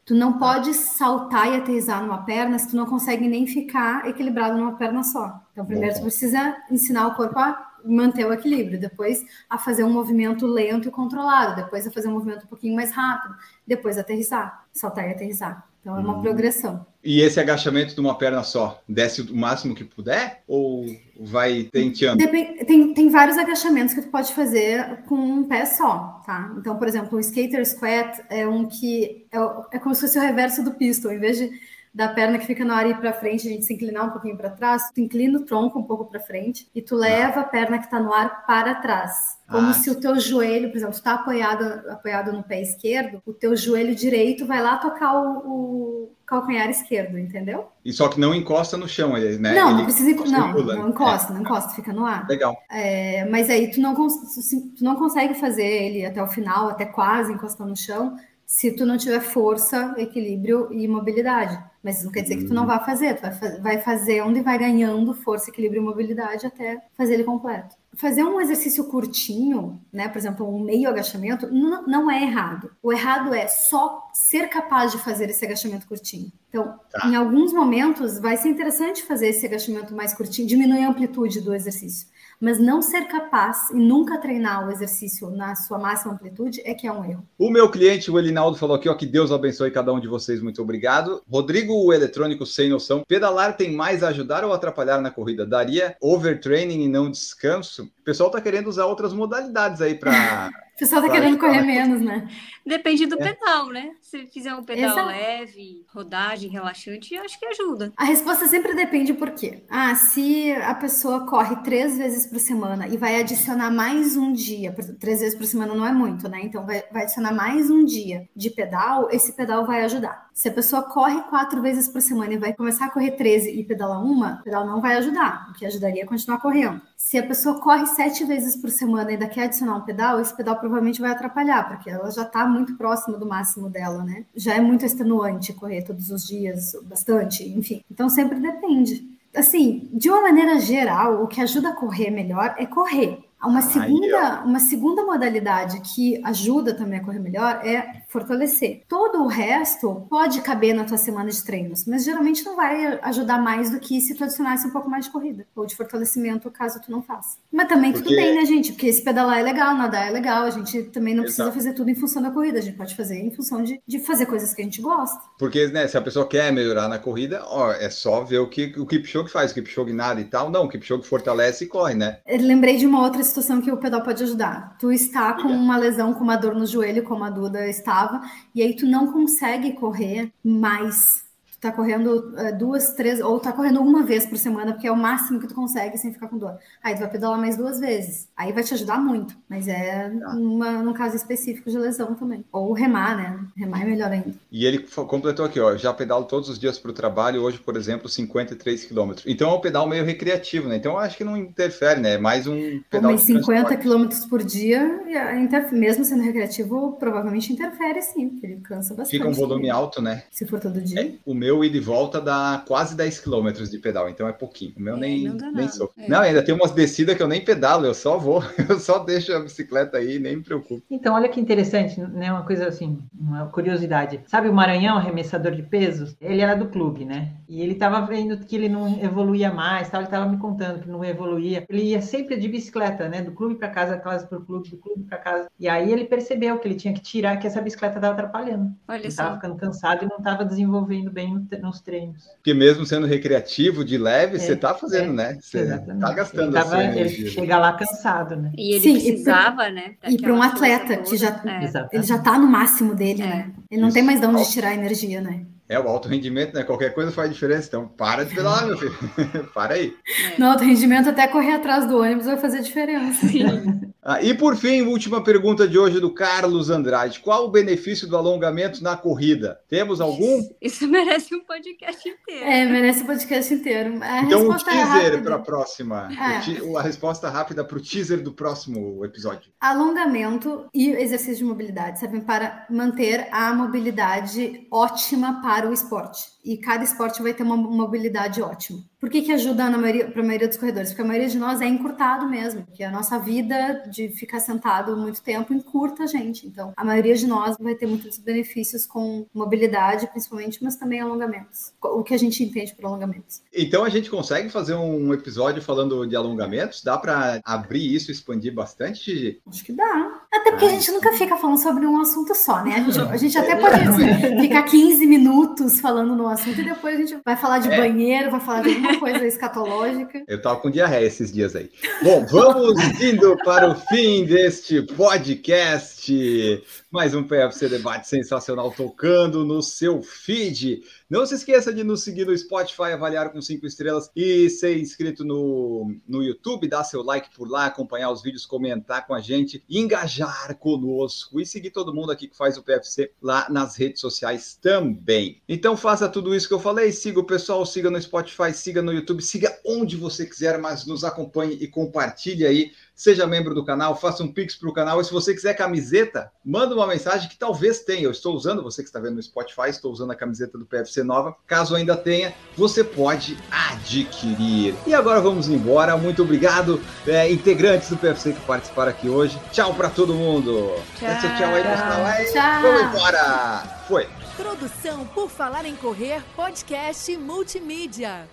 Tu 0.06 0.14
não 0.14 0.34
tá. 0.34 0.40
pode 0.40 0.74
saltar 0.76 1.52
e 1.52 1.56
aterrizar 1.56 2.02
numa 2.02 2.20
perna 2.24 2.60
se 2.60 2.70
tu 2.70 2.76
não 2.76 2.86
consegue 2.86 3.28
nem 3.28 3.48
ficar 3.48 4.08
equilibrado 4.08 4.56
numa 4.56 4.74
perna 4.74 5.04
só. 5.04 5.42
Então, 5.52 5.66
primeiro 5.66 5.96
tu 5.96 6.02
precisa 6.02 6.56
ensinar 6.70 7.08
o 7.08 7.16
corpo 7.16 7.40
a 7.40 7.75
manter 7.86 8.26
o 8.26 8.34
equilíbrio, 8.34 8.80
depois 8.80 9.24
a 9.50 9.58
fazer 9.58 9.84
um 9.84 9.92
movimento 9.92 10.46
lento 10.46 10.88
e 10.88 10.92
controlado, 10.92 11.56
depois 11.56 11.86
a 11.86 11.92
fazer 11.92 12.08
um 12.08 12.14
movimento 12.14 12.46
um 12.46 12.48
pouquinho 12.48 12.76
mais 12.76 12.92
rápido, 12.92 13.36
depois 13.66 13.98
aterrissar, 13.98 14.66
saltar 14.74 15.08
e 15.08 15.12
aterrissar. 15.12 15.68
Então 15.86 15.96
é 15.96 16.00
uma 16.00 16.18
hum. 16.18 16.22
progressão. 16.22 16.84
E 17.04 17.22
esse 17.22 17.40
agachamento 17.40 17.94
de 17.94 18.02
uma 18.02 18.18
perna 18.18 18.42
só, 18.42 18.82
desce 18.90 19.22
o 19.22 19.36
máximo 19.36 19.76
que 19.76 19.84
puder 19.84 20.42
ou 20.48 20.84
vai 21.20 21.70
tenteando? 21.72 22.18
Depende, 22.18 22.66
tem, 22.66 22.92
tem 22.92 23.10
vários 23.10 23.38
agachamentos 23.38 23.94
que 23.94 24.02
tu 24.02 24.08
pode 24.08 24.34
fazer 24.34 25.04
com 25.04 25.16
um 25.16 25.44
pé 25.48 25.64
só, 25.66 26.24
tá? 26.26 26.52
Então, 26.58 26.76
por 26.78 26.88
exemplo, 26.88 27.16
o 27.16 27.22
skater 27.22 27.64
squat 27.64 28.20
é 28.32 28.48
um 28.48 28.66
que 28.66 29.28
é, 29.32 29.76
é 29.76 29.80
como 29.80 29.94
se 29.94 30.02
fosse 30.02 30.18
o 30.18 30.22
reverso 30.22 30.64
do 30.64 30.72
pistol, 30.72 31.12
em 31.12 31.20
vez 31.20 31.38
de 31.38 31.52
da 31.96 32.10
perna 32.10 32.38
que 32.38 32.46
fica 32.46 32.66
na 32.66 32.86
ir 32.86 32.98
para 32.98 33.14
frente, 33.14 33.48
a 33.48 33.52
gente 33.52 33.64
se 33.64 33.74
inclinar 33.74 34.06
um 34.06 34.10
pouquinho 34.10 34.36
para 34.36 34.50
trás, 34.50 34.92
tu 34.94 35.00
inclina 35.00 35.40
o 35.40 35.46
tronco 35.46 35.80
um 35.80 35.84
pouco 35.84 36.04
para 36.04 36.20
frente 36.20 36.68
e 36.76 36.82
tu 36.82 36.94
leva 36.94 37.40
a 37.40 37.44
perna 37.46 37.78
que 37.78 37.86
está 37.86 38.02
no 38.02 38.14
ar 38.14 38.46
para 38.46 38.76
trás. 38.76 39.38
Como 39.50 39.70
ah, 39.70 39.74
se 39.74 39.90
o 39.90 39.96
teu 39.96 40.20
joelho, 40.20 40.70
por 40.70 40.76
exemplo, 40.76 40.94
tu 40.94 40.98
está 40.98 41.14
apoiado, 41.14 41.64
apoiado 41.90 42.34
no 42.34 42.44
pé 42.44 42.62
esquerdo, 42.62 43.22
o 43.26 43.32
teu 43.32 43.56
joelho 43.56 43.96
direito 43.96 44.46
vai 44.46 44.62
lá 44.62 44.76
tocar 44.78 45.16
o, 45.16 45.38
o 45.38 46.12
calcanhar 46.26 46.70
esquerdo, 46.70 47.18
entendeu? 47.18 47.68
E 47.86 47.94
só 47.94 48.10
que 48.10 48.20
não 48.20 48.36
encosta 48.36 48.76
no 48.76 48.90
chão, 48.90 49.18
ele, 49.18 49.38
né? 49.38 49.54
Não, 49.54 49.70
ele 49.70 49.78
não 49.78 49.86
precisa 49.86 50.26
não, 50.26 50.54
não 50.54 50.90
encosta, 50.90 51.32
é. 51.32 51.34
não 51.34 51.42
encosta, 51.44 51.70
fica 51.76 51.94
no 51.94 52.06
ar. 52.06 52.28
Legal. 52.28 52.58
É, 52.70 53.26
mas 53.30 53.50
aí 53.50 53.72
tu 53.72 53.80
não, 53.80 53.96
tu 53.96 54.84
não 54.84 54.98
consegue 54.98 55.34
fazer 55.36 55.66
ele 55.66 56.06
até 56.06 56.22
o 56.22 56.28
final, 56.28 56.68
até 56.68 56.86
quase 56.86 57.32
encostar 57.32 57.66
no 57.66 57.76
chão, 57.78 58.18
se 58.46 58.72
tu 58.72 58.86
não 58.86 58.98
tiver 58.98 59.22
força, 59.22 59.96
equilíbrio 59.98 60.72
e 60.72 60.88
mobilidade. 60.88 61.58
Mas 61.84 62.04
não 62.04 62.12
quer 62.12 62.22
dizer 62.22 62.38
que 62.38 62.46
tu 62.46 62.54
não 62.54 62.64
hum. 62.64 62.68
vá 62.68 62.80
fazer, 62.80 63.16
tu 63.16 63.22
vai, 63.22 63.60
vai 63.60 63.82
fazer 63.82 64.22
onde 64.22 64.42
vai 64.42 64.58
ganhando 64.58 65.14
força, 65.14 65.50
equilíbrio 65.50 65.82
e 65.82 65.86
mobilidade 65.86 66.46
até 66.46 66.84
fazer 66.98 67.16
ele 67.16 67.24
completo. 67.24 67.76
Fazer 67.94 68.24
um 68.24 68.42
exercício 68.42 68.84
curtinho, 68.86 69.80
né, 69.94 70.10
por 70.10 70.18
exemplo, 70.18 70.48
um 70.48 70.60
meio 70.60 70.90
agachamento, 70.90 71.48
não, 71.52 71.86
não 71.86 72.12
é 72.12 72.24
errado. 72.24 72.72
O 72.82 72.92
errado 72.92 73.34
é 73.34 73.48
só 73.48 74.10
ser 74.14 74.50
capaz 74.50 74.92
de 74.92 74.98
fazer 74.98 75.30
esse 75.30 75.46
agachamento 75.46 75.88
curtinho. 75.88 76.32
Então, 76.50 76.80
tá. 76.92 77.08
em 77.08 77.16
alguns 77.16 77.54
momentos, 77.54 78.20
vai 78.20 78.36
ser 78.36 78.50
interessante 78.50 79.04
fazer 79.04 79.30
esse 79.30 79.46
agachamento 79.46 79.96
mais 79.96 80.14
curtinho, 80.14 80.48
diminuir 80.48 80.84
a 80.84 80.90
amplitude 80.90 81.40
do 81.40 81.54
exercício. 81.54 82.08
Mas 82.40 82.60
não 82.60 82.82
ser 82.82 83.08
capaz 83.08 83.70
e 83.72 83.76
nunca 83.76 84.18
treinar 84.18 84.68
o 84.68 84.72
exercício 84.72 85.30
na 85.30 85.56
sua 85.56 85.80
máxima 85.80 86.14
amplitude 86.14 86.62
é 86.66 86.74
que 86.74 86.88
é 86.88 86.92
um 86.92 87.04
erro. 87.04 87.26
O 87.38 87.50
meu 87.50 87.70
cliente, 87.70 88.12
o 88.12 88.20
Elinaldo, 88.20 88.58
falou 88.58 88.76
aqui, 88.76 88.90
ó, 88.90 88.94
que 88.94 89.06
Deus 89.06 89.32
abençoe 89.32 89.72
cada 89.72 89.94
um 89.94 90.00
de 90.00 90.08
vocês, 90.08 90.42
muito 90.42 90.62
obrigado. 90.62 91.22
Rodrigo, 91.30 91.74
o 91.74 91.94
eletrônico 91.94 92.46
sem 92.46 92.70
noção, 92.70 93.04
pedalar 93.08 93.56
tem 93.58 93.72
mais 93.72 94.04
a 94.04 94.10
ajudar 94.10 94.44
ou 94.44 94.54
atrapalhar 94.54 95.02
na 95.02 95.12
corrida? 95.12 95.46
Daria 95.46 95.96
overtraining 96.02 96.84
e 96.84 96.88
não 96.88 97.10
descanso? 97.10 97.84
O 98.00 98.04
pessoal 98.04 98.30
tá 98.30 98.42
querendo 98.42 98.68
usar 98.68 98.86
outras 98.86 99.14
modalidades 99.14 99.82
aí 99.82 99.96
para 99.96 100.52
O 100.76 100.78
pessoal 100.78 101.02
tá 101.02 101.10
querendo 101.10 101.38
correr 101.38 101.62
menos, 101.62 102.02
né? 102.02 102.28
Depende 102.66 103.06
do 103.06 103.16
É. 103.16 103.32
pedal, 103.34 103.68
né? 103.70 103.92
Se 104.02 104.28
fizer 104.28 104.54
um 104.54 104.64
pedal 104.64 104.92
Exato. 104.92 105.08
leve, 105.08 105.86
rodagem, 105.88 106.50
relaxante, 106.50 107.16
eu 107.16 107.24
acho 107.24 107.40
que 107.40 107.46
ajuda. 107.46 107.94
A 107.96 108.04
resposta 108.04 108.46
sempre 108.46 108.74
depende 108.74 109.14
por 109.14 109.32
quê. 109.32 109.64
Ah, 109.70 109.96
se 109.96 110.52
a 110.52 110.74
pessoa 110.76 111.26
corre 111.28 111.56
três 111.58 111.98
vezes 111.98 112.28
por 112.28 112.40
semana 112.40 112.90
e 112.90 112.98
vai 112.98 113.18
adicionar 113.22 113.72
mais 113.72 114.18
um 114.18 114.34
dia, 114.34 114.74
por 114.74 114.82
exemplo, 114.82 115.00
três 115.00 115.22
vezes 115.22 115.36
por 115.38 115.46
semana 115.46 115.74
não 115.74 115.86
é 115.86 115.94
muito, 115.94 116.28
né? 116.28 116.42
Então 116.44 116.66
vai, 116.66 116.84
vai 116.92 117.04
adicionar 117.04 117.34
mais 117.34 117.70
um 117.70 117.86
dia 117.86 118.28
de 118.36 118.50
pedal, 118.50 119.08
esse 119.12 119.32
pedal 119.32 119.66
vai 119.66 119.84
ajudar. 119.86 120.26
Se 120.34 120.50
a 120.50 120.52
pessoa 120.52 120.84
corre 120.84 121.22
quatro 121.30 121.62
vezes 121.62 121.88
por 121.88 122.02
semana 122.02 122.34
e 122.34 122.38
vai 122.38 122.52
começar 122.54 122.88
a 122.88 122.90
correr 122.92 123.12
13 123.12 123.50
e 123.52 123.64
pedalar 123.64 124.04
uma, 124.04 124.40
o 124.42 124.44
pedal 124.44 124.66
não 124.66 124.82
vai 124.82 124.96
ajudar, 124.98 125.48
o 125.50 125.54
que 125.54 125.66
ajudaria 125.66 126.04
é 126.04 126.06
continuar 126.06 126.40
correndo. 126.40 126.82
Se 126.98 127.18
a 127.18 127.28
pessoa 127.28 127.60
corre 127.60 127.86
sete 127.86 128.24
vezes 128.24 128.56
por 128.56 128.70
semana 128.70 129.12
e 129.12 129.14
ainda 129.14 129.28
quer 129.28 129.44
adicionar 129.44 129.78
um 129.78 129.82
pedal, 129.82 130.20
esse 130.20 130.36
pedal 130.36 130.58
provavelmente 130.58 131.02
vai 131.02 131.12
atrapalhar, 131.12 131.68
porque 131.68 131.90
ela 131.90 132.10
já 132.10 132.24
está 132.24 132.46
muito 132.46 132.76
próxima 132.78 133.18
do 133.18 133.26
máximo 133.26 133.70
dela, 133.70 134.04
né? 134.04 134.26
Já 134.36 134.56
é 134.56 134.62
muito 134.62 134.86
extenuante 134.86 135.54
correr 135.54 135.84
todos 135.84 136.10
os 136.10 136.26
dias, 136.26 136.76
bastante, 136.84 137.48
enfim. 137.48 137.84
Então 137.92 138.10
sempre 138.10 138.40
depende. 138.40 139.08
Assim, 139.36 139.90
de 139.94 140.10
uma 140.10 140.22
maneira 140.22 140.60
geral, 140.60 141.22
o 141.22 141.28
que 141.28 141.42
ajuda 141.42 141.70
a 141.70 141.76
correr 141.76 142.10
melhor 142.10 142.56
é 142.58 142.66
correr. 142.66 143.20
Uma 143.44 143.62
segunda, 143.62 144.44
uma 144.44 144.60
segunda 144.60 145.06
modalidade 145.06 145.80
que 145.82 146.20
ajuda 146.24 146.74
também 146.74 147.00
a 147.00 147.04
correr 147.04 147.20
melhor 147.20 147.62
é 147.64 148.02
fortalecer. 148.20 148.84
Todo 148.88 149.24
o 149.24 149.28
resto 149.28 150.08
pode 150.10 150.42
caber 150.42 150.74
na 150.74 150.86
tua 150.86 150.98
semana 150.98 151.30
de 151.30 151.44
treinos, 151.44 151.86
mas 151.86 152.06
geralmente 152.06 152.44
não 152.46 152.56
vai 152.56 152.98
ajudar 153.04 153.42
mais 153.42 153.70
do 153.70 153.80
que 153.80 154.00
se 154.00 154.16
tu 154.16 154.24
adicionasse 154.24 154.66
um 154.66 154.70
pouco 154.72 154.90
mais 154.90 155.06
de 155.06 155.12
corrida 155.12 155.46
ou 155.56 155.66
de 155.66 155.76
fortalecimento, 155.76 156.50
caso 156.50 156.82
tu 156.82 156.90
não 156.92 157.02
faça. 157.02 157.38
Mas 157.52 157.68
também 157.68 157.92
tudo 157.92 158.04
Porque- 158.06 158.16
bem, 158.16 158.36
né, 158.36 158.46
gente? 158.46 158.72
Porque 158.72 158.88
esse 158.88 159.04
pedalar 159.04 159.40
é 159.40 159.44
legal, 159.44 159.76
nadar 159.76 160.08
é 160.08 160.12
legal, 160.12 160.44
a 160.46 160.50
gente 160.50 160.84
também 160.84 161.14
não 161.14 161.24
precisa 161.24 161.44
Exato. 161.44 161.58
fazer 161.58 161.74
tudo 161.74 161.90
em 161.90 161.96
função 161.96 162.22
da 162.22 162.32
corrida, 162.32 162.60
a 162.60 162.62
gente 162.62 162.78
pode 162.78 162.96
fazer 162.96 163.20
em 163.20 163.32
função 163.32 163.62
de, 163.64 163.82
de 163.86 164.00
fazer 164.00 164.26
coisas 164.26 164.54
que 164.54 164.62
a 164.62 164.66
gente 164.66 164.82
gosta. 164.82 165.20
Porque, 165.38 165.68
né, 165.68 165.88
se 165.88 165.98
a 165.98 166.02
pessoa 166.02 166.26
quer 166.28 166.52
melhorar 166.54 166.88
na 166.88 166.98
corrida, 167.00 167.44
ó, 167.48 167.72
é 167.72 167.90
só 167.90 168.24
ver 168.24 168.40
o 168.40 168.48
que 168.50 168.74
o 168.78 168.86
Kipchoge 168.86 169.30
faz, 169.30 169.52
o 169.52 169.54
Kipchoge 169.56 169.92
nada 169.94 170.22
e 170.22 170.26
tal. 170.26 170.50
Não, 170.50 170.66
o 170.66 170.70
Kipchoge 170.70 171.04
fortalece 171.08 171.66
e 171.66 171.68
corre, 171.68 171.94
né? 171.96 172.20
Eu 172.26 172.40
lembrei 172.40 172.78
de 172.78 172.86
uma 172.86 173.02
outra 173.04 173.24
situação 173.24 173.62
que 173.62 173.72
o 173.72 173.78
pedal 173.78 174.02
pode 174.04 174.24
ajudar. 174.24 174.76
Tu 174.80 174.92
está 174.92 175.34
com 175.34 175.48
uma 175.50 175.78
lesão, 175.78 176.14
com 176.14 176.24
uma 176.24 176.36
dor 176.36 176.56
no 176.56 176.66
joelho, 176.66 177.04
como 177.04 177.24
a 177.24 177.30
Duda 177.30 177.68
estava, 177.68 178.05
e 178.54 178.62
aí 178.62 178.76
tu 178.76 178.86
não 178.86 179.12
consegue 179.12 179.74
correr 179.74 180.32
mais. 180.44 181.25
Tá 181.66 181.72
correndo 181.72 182.32
eh, 182.38 182.52
duas, 182.52 182.94
três, 182.94 183.20
ou 183.20 183.40
tá 183.40 183.52
correndo 183.52 183.82
uma 183.82 184.04
vez 184.04 184.24
por 184.24 184.38
semana, 184.38 184.74
porque 184.74 184.86
é 184.86 184.92
o 184.92 184.96
máximo 184.96 185.40
que 185.40 185.48
tu 185.48 185.56
consegue 185.56 185.98
sem 185.98 186.14
ficar 186.14 186.28
com 186.28 186.38
dor. 186.38 186.60
Aí 186.84 186.94
tu 186.94 187.00
vai 187.00 187.10
pedalar 187.10 187.40
mais 187.40 187.58
duas 187.58 187.80
vezes. 187.80 188.28
Aí 188.38 188.54
vai 188.54 188.64
te 188.64 188.76
ajudar 188.76 189.00
muito, 189.00 189.36
mas 189.50 189.68
é 189.68 190.12
uma, 190.36 190.74
num 190.84 190.94
caso 190.94 191.16
específico 191.16 191.68
de 191.72 191.78
lesão 191.80 192.14
também. 192.14 192.46
Ou 192.52 192.72
remar, 192.72 193.18
né? 193.18 193.40
Remar 193.58 193.82
é 193.82 193.86
melhor 193.86 194.12
ainda. 194.12 194.36
E 194.52 194.64
ele 194.64 194.78
completou 195.08 195.44
aqui, 195.44 195.60
ó, 195.60 195.76
já 195.76 195.92
pedalo 195.92 196.26
todos 196.26 196.50
os 196.50 196.60
dias 196.60 196.78
para 196.78 196.92
o 196.92 196.94
trabalho, 196.94 197.42
hoje, 197.42 197.58
por 197.58 197.76
exemplo, 197.76 198.08
53 198.08 198.86
quilômetros. 198.86 199.26
Então 199.28 199.50
é 199.50 199.54
um 199.56 199.60
pedal 199.60 199.88
meio 199.90 200.06
recreativo, 200.06 200.70
né? 200.70 200.76
Então 200.76 200.92
eu 200.92 201.00
acho 201.00 201.18
que 201.18 201.24
não 201.24 201.36
interfere, 201.36 202.00
né? 202.00 202.14
É 202.14 202.18
mais 202.20 202.46
um 202.46 202.80
pedal 202.92 203.12
mas 203.12 203.22
de 203.22 203.26
50 203.26 203.46
transporte. 203.46 203.82
quilômetros 203.82 204.26
por 204.26 204.44
dia, 204.44 205.02
interf- 205.42 205.72
mesmo 205.74 206.06
sendo 206.06 206.22
recreativo, 206.22 206.92
provavelmente 207.00 207.52
interfere 207.52 208.04
sim, 208.04 208.30
porque 208.30 208.46
ele 208.46 208.58
cansa 208.62 208.94
bastante. 208.94 209.18
Fica 209.18 209.28
um 209.28 209.34
volume 209.34 209.68
alto, 209.70 210.00
né? 210.00 210.24
Se 210.30 210.46
for 210.46 210.60
todo 210.60 210.80
dia. 210.80 211.02
É, 211.02 211.12
o 211.26 211.34
meu 211.34 211.55
ida 211.64 211.78
e 211.78 211.80
volta 211.80 212.20
dá 212.22 212.64
quase 212.68 212.96
10 212.96 213.20
quilômetros 213.20 213.70
de 213.70 213.78
pedal, 213.80 214.10
então 214.10 214.28
é 214.28 214.34
pouquinho. 214.34 214.74
O 214.78 214.82
meu 214.82 214.96
É, 214.96 215.00
nem, 215.00 215.24
não 215.24 215.52
nem 215.52 215.68
sou. 215.68 215.92
É. 215.98 216.08
Não, 216.10 216.20
ainda 216.22 216.44
tem 216.44 216.54
umas 216.54 216.72
descidas 216.72 217.16
que 217.16 217.24
eu 217.24 217.28
nem 217.28 217.44
pedalo, 217.44 217.86
eu 217.86 217.94
só 217.94 218.18
vou, 218.18 218.44
eu 218.70 218.80
só 218.80 219.00
deixo 219.00 219.34
a 219.34 219.40
bicicleta 219.40 219.98
aí, 219.98 220.20
nem 220.20 220.38
me 220.38 220.44
preocupo. 220.44 220.84
Então, 220.90 221.16
olha 221.16 221.30
que 221.30 221.40
interessante, 221.40 222.00
né? 222.00 222.32
Uma 222.32 222.44
coisa 222.46 222.68
assim, 222.68 223.00
uma 223.18 223.48
curiosidade. 223.48 224.22
Sabe 224.28 224.50
o 224.50 224.54
Maranhão, 224.54 224.98
arremessador 224.98 225.54
de 225.56 225.64
pesos? 225.64 226.16
Ele 226.20 226.42
era 226.42 226.56
do 226.56 226.68
clube, 226.68 227.06
né? 227.06 227.34
E 227.48 227.62
ele 227.62 227.76
tava 227.76 228.02
vendo 228.06 228.38
que 228.46 228.56
ele 228.56 228.70
não 228.70 229.00
evoluía 229.04 229.52
mais, 229.52 229.90
tal. 229.90 230.02
ele 230.02 230.10
tava 230.10 230.30
me 230.30 230.38
contando 230.38 230.82
que 230.82 230.90
não 230.90 231.04
evoluía. 231.04 231.66
Ele 231.70 231.84
ia 231.84 232.02
sempre 232.02 232.38
de 232.38 232.48
bicicleta, 232.48 233.08
né? 233.10 233.22
Do 233.22 233.32
clube 233.34 233.56
para 233.56 233.70
casa, 233.70 233.98
casa 233.98 234.28
para 234.28 234.40
clube, 234.40 234.70
do 234.70 234.78
clube 234.78 235.04
para 235.06 235.18
casa. 235.18 235.50
E 235.60 235.68
aí 235.68 235.92
ele 235.92 236.06
percebeu 236.06 236.60
que 236.60 236.68
ele 236.68 236.76
tinha 236.76 236.94
que 236.94 237.02
tirar, 237.02 237.38
que 237.38 237.48
essa 237.48 237.62
bicicleta 237.62 238.00
tava 238.00 238.14
atrapalhando. 238.14 238.76
Olha 238.88 239.06
Ele 239.06 239.14
tava 239.14 239.32
só. 239.32 239.36
ficando 239.36 239.56
cansado 239.58 240.04
e 240.06 240.08
não 240.08 240.22
tava 240.22 240.46
desenvolvendo 240.46 241.12
bem 241.12 241.45
nos 241.62 241.82
treinos. 241.82 242.24
Porque 242.36 242.54
mesmo 242.54 242.86
sendo 242.86 243.06
recreativo, 243.08 243.84
de 243.86 243.98
leve, 243.98 244.38
É, 244.38 244.40
você 244.40 244.56
tá 244.56 244.74
fazendo, 244.74 245.12
é, 245.12 245.14
né? 245.34 245.38
Você 245.42 245.60
Exatamente. 245.60 246.02
tá 246.02 246.14
gastando 246.14 246.50
ele, 246.50 246.58
a 246.58 246.64
tava, 246.64 246.84
ele 246.84 247.30
chega 247.30 247.58
lá 247.58 247.74
cansado, 247.74 248.36
né? 248.36 248.52
E 248.58 248.76
ele 248.76 248.80
Sim, 248.82 248.90
e 248.96 249.02
pra- 249.02 249.06
precisava, 249.12 249.70
né? 249.70 249.94
E 250.08 250.18
para 250.18 250.34
um 250.34 250.42
atleta 250.42 250.98
que 250.98 251.18
já, 251.18 251.30
É. 251.46 251.88
Ele 251.96 252.04
já 252.04 252.18
tá 252.20 252.38
no 252.40 252.48
máximo 252.48 252.96
dele, 252.96 253.22
É. 253.22 253.26
né? 253.28 253.52
Ele 253.70 253.82
não 253.82 253.88
Isso. 253.90 253.96
tem 253.96 254.04
mais 254.04 254.20
de 254.20 254.26
onde 254.28 254.50
tirar 254.52 254.74
energia, 254.74 255.22
né? 255.22 255.46
É, 255.68 255.80
o 255.80 255.88
alto 255.88 256.08
rendimento, 256.08 256.54
né? 256.54 256.64
Qualquer 256.64 256.94
coisa 256.94 257.12
faz 257.12 257.32
diferença. 257.34 257.68
Então, 257.70 257.88
para 257.88 258.24
de 258.24 258.36
pedalar, 258.36 258.68
meu 258.68 258.78
filho. 258.78 258.94
para 259.54 259.74
aí. 259.74 259.96
No 260.38 260.46
alto 260.46 260.64
rendimento, 260.64 261.10
até 261.10 261.26
correr 261.28 261.54
atrás 261.54 261.88
do 261.88 261.98
ônibus 262.00 262.28
vai 262.28 262.38
fazer 262.38 262.62
diferença. 262.62 263.28
Sim. 263.28 263.82
Ah, 264.08 264.22
e 264.22 264.36
por 264.36 264.56
fim, 264.56 264.84
última 264.84 265.24
pergunta 265.24 265.68
de 265.68 265.80
hoje 265.80 266.00
do 266.00 266.14
Carlos 266.14 266.70
Andrade. 266.70 267.20
Qual 267.22 267.46
o 267.46 267.50
benefício 267.50 268.08
do 268.08 268.16
alongamento 268.16 268.84
na 268.84 268.96
corrida? 268.96 269.60
Temos 269.68 270.00
algum? 270.00 270.48
Isso 270.62 270.88
merece 270.88 271.34
um 271.34 271.44
podcast 271.44 272.08
inteiro. 272.08 272.46
É, 272.46 272.66
merece 272.68 273.02
o 273.02 273.06
podcast 273.08 273.52
inteiro. 273.52 273.98
A 274.04 274.22
Então, 274.22 274.42
um 274.42 274.52
resposta 274.52 274.70
é 274.70 274.74
teaser 274.76 275.04
rápida. 275.12 275.22
para 275.24 275.36
a 275.36 275.40
próxima. 275.40 276.10
É. 276.14 276.62
O 276.62 276.78
A 276.78 276.84
resposta 276.84 277.30
rápida 277.30 277.64
para 277.64 277.78
o 277.80 277.82
teaser 277.82 278.22
do 278.22 278.32
próximo 278.32 279.04
episódio. 279.04 279.52
Alongamento 279.60 280.68
e 280.72 280.90
exercício 280.92 281.38
de 281.38 281.44
mobilidade 281.46 282.00
servem 282.00 282.22
para 282.22 282.68
manter 282.70 283.28
a 283.32 283.56
mobilidade 283.56 284.68
ótima 284.72 285.42
para 285.42 285.68
o 285.68 285.74
esporte. 285.74 286.22
E 286.44 286.58
cada 286.58 286.84
esporte 286.84 287.24
vai 287.24 287.34
ter 287.34 287.42
uma 287.42 287.58
mobilidade 287.58 288.40
ótima. 288.40 288.84
Por 289.06 289.12
que, 289.12 289.22
que 289.22 289.32
ajuda 289.32 289.70
maioria, 289.70 290.10
para 290.10 290.20
a 290.20 290.26
maioria 290.26 290.48
dos 290.48 290.58
corredores? 290.58 290.90
Porque 290.90 291.04
a 291.04 291.06
maioria 291.06 291.30
de 291.30 291.38
nós 291.38 291.62
é 291.62 291.68
encurtado 291.68 292.28
mesmo, 292.28 292.66
porque 292.66 292.84
a 292.84 292.90
nossa 292.90 293.20
vida 293.20 293.84
de 293.88 294.10
ficar 294.10 294.40
sentado 294.40 294.98
muito 294.98 295.22
tempo 295.22 295.54
encurta 295.54 296.06
a 296.06 296.08
gente. 296.08 296.48
Então, 296.48 296.74
a 296.76 296.84
maioria 296.84 297.14
de 297.14 297.28
nós 297.28 297.56
vai 297.60 297.76
ter 297.76 297.86
muitos 297.86 298.18
benefícios 298.18 298.84
com 298.84 299.28
mobilidade, 299.32 300.08
principalmente, 300.08 300.64
mas 300.64 300.76
também 300.76 301.02
alongamentos. 301.02 301.72
O 301.84 302.02
que 302.02 302.16
a 302.16 302.18
gente 302.18 302.44
entende 302.44 302.74
por 302.74 302.88
alongamentos. 302.88 303.44
Então 303.54 303.84
a 303.84 303.90
gente 303.90 304.10
consegue 304.10 304.50
fazer 304.50 304.74
um 304.74 305.14
episódio 305.14 305.62
falando 305.62 306.08
de 306.08 306.16
alongamentos? 306.16 306.84
Dá 306.84 306.98
para 306.98 307.40
abrir 307.46 307.94
isso 307.94 308.10
e 308.10 308.12
expandir 308.12 308.56
bastante, 308.56 309.04
Gigi? 309.06 309.40
Acho 309.46 309.64
que 309.64 309.72
dá. 309.72 310.25
Até 310.36 310.52
porque 310.52 310.66
a 310.66 310.70
gente 310.70 310.92
nunca 310.92 311.14
fica 311.14 311.38
falando 311.38 311.58
sobre 311.62 311.86
um 311.86 312.00
assunto 312.02 312.36
só, 312.36 312.64
né? 312.64 312.76
A 312.76 312.80
gente, 312.92 313.00
a 313.00 313.18
gente 313.18 313.38
até 313.38 313.56
pode 313.56 313.76
assim, 313.76 314.40
ficar 314.42 314.64
15 314.64 315.06
minutos 315.06 315.80
falando 315.80 316.16
no 316.16 316.28
assunto 316.28 316.60
e 316.60 316.64
depois 316.66 316.96
a 316.96 316.98
gente 317.00 317.18
vai 317.24 317.36
falar 317.38 317.60
de 317.60 317.72
É. 317.72 317.78
banheiro, 317.78 318.32
vai 318.32 318.40
falar 318.40 318.62
de 318.62 318.70
alguma 318.70 319.00
coisa 319.00 319.26
escatológica. 319.26 320.24
Eu 320.28 320.42
tava 320.42 320.60
com 320.60 320.70
diarreia 320.70 321.06
esses 321.06 321.32
dias 321.32 321.56
aí. 321.56 321.70
Bom, 322.04 322.26
vamos 322.30 322.80
indo 323.02 323.38
para 323.44 323.70
o 323.70 323.76
fim 323.76 324.26
deste 324.26 324.82
podcast. 324.82 326.64
Mais 326.92 327.14
um 327.16 327.24
PFC 327.24 327.68
Debate 327.68 328.08
sensacional 328.08 328.72
tocando 328.72 329.44
no 329.46 329.62
seu 329.62 330.02
feed. 330.02 330.82
Não 331.08 331.24
se 331.24 331.36
esqueça 331.36 331.72
de 331.72 331.84
nos 331.84 332.02
seguir 332.02 332.26
no 332.26 332.36
Spotify, 332.36 332.94
avaliar 332.94 333.32
com 333.32 333.40
cinco 333.40 333.68
estrelas 333.68 334.10
e 334.16 334.50
ser 334.50 334.76
inscrito 334.80 335.24
no, 335.24 335.96
no 336.08 336.24
YouTube, 336.24 336.68
dar 336.68 336.84
seu 336.84 337.04
like 337.04 337.30
por 337.36 337.48
lá, 337.48 337.68
acompanhar 337.68 338.10
os 338.10 338.24
vídeos, 338.24 338.44
comentar 338.44 339.06
com 339.06 339.14
a 339.14 339.22
gente, 339.22 339.64
engajar 339.70 340.58
conosco 340.58 341.40
e 341.40 341.46
seguir 341.46 341.70
todo 341.70 341.94
mundo 341.94 342.12
aqui 342.12 342.28
que 342.28 342.36
faz 342.36 342.58
o 342.58 342.64
PFC 342.64 343.12
lá 343.22 343.48
nas 343.52 343.76
redes 343.76 344.02
sociais 344.02 344.58
também. 344.60 345.44
Então 345.48 345.78
faça 345.78 346.10
tudo 346.10 346.34
isso 346.34 346.48
que 346.48 346.56
eu 346.56 346.60
falei, 346.60 346.92
siga 346.92 347.20
o 347.20 347.24
pessoal, 347.24 347.64
siga 347.68 347.92
no 347.92 348.02
Spotify, 348.02 348.52
siga 348.52 348.82
no 348.82 348.92
YouTube, 348.92 349.22
siga 349.22 349.56
onde 349.64 349.96
você 349.96 350.26
quiser, 350.26 350.58
mas 350.58 350.88
nos 350.88 351.04
acompanhe 351.04 351.54
e 351.62 351.68
compartilhe 351.68 352.48
aí. 352.48 352.72
Seja 352.96 353.28
membro 353.28 353.54
do 353.54 353.66
canal, 353.66 353.94
faça 353.94 354.24
um 354.24 354.32
pix 354.32 354.56
para 354.56 354.70
o 354.70 354.74
canal. 354.74 355.02
E 355.02 355.04
se 355.04 355.12
você 355.12 355.34
quiser 355.34 355.54
camiseta, 355.54 356.32
manda 356.44 356.74
uma 356.74 356.88
mensagem 356.88 357.28
que 357.28 357.38
talvez 357.38 357.80
tenha. 357.80 358.04
Eu 358.04 358.12
estou 358.12 358.34
usando, 358.34 358.64
você 358.64 358.82
que 358.82 358.88
está 358.88 359.02
vendo 359.02 359.16
no 359.16 359.24
Spotify, 359.24 359.70
estou 359.70 359.92
usando 359.92 360.12
a 360.12 360.16
camiseta 360.16 360.58
do 360.58 360.66
PFC 360.66 361.04
nova. 361.04 361.36
Caso 361.46 361.76
ainda 361.76 361.98
tenha, 361.98 362.34
você 362.56 362.86
pode 362.86 363.38
adquirir. 363.52 364.76
E 364.88 364.94
agora 364.94 365.20
vamos 365.20 365.50
embora. 365.50 365.98
Muito 365.98 366.24
obrigado, 366.24 366.82
é, 367.06 367.30
integrantes 367.30 367.90
do 367.90 367.98
PFC 367.98 368.32
que 368.32 368.42
participaram 368.42 368.92
aqui 368.92 369.10
hoje. 369.10 369.38
Tchau 369.52 369.74
para 369.74 369.90
todo 369.90 370.14
mundo. 370.14 370.74
Tchau. 370.98 371.12
Esse 371.12 371.28
tchau 371.38 371.54
aí, 371.54 371.64
pessoal. 371.64 372.06
Aí, 372.06 372.32
Tchau. 372.32 372.62
Vamos 372.62 372.82
embora. 372.82 373.84
Foi. 373.90 374.08
Produção 374.38 375.06
por 375.08 375.30
Falar 375.30 375.66
em 375.66 375.76
Correr, 375.76 376.24
podcast 376.36 377.16
multimídia. 377.18 378.28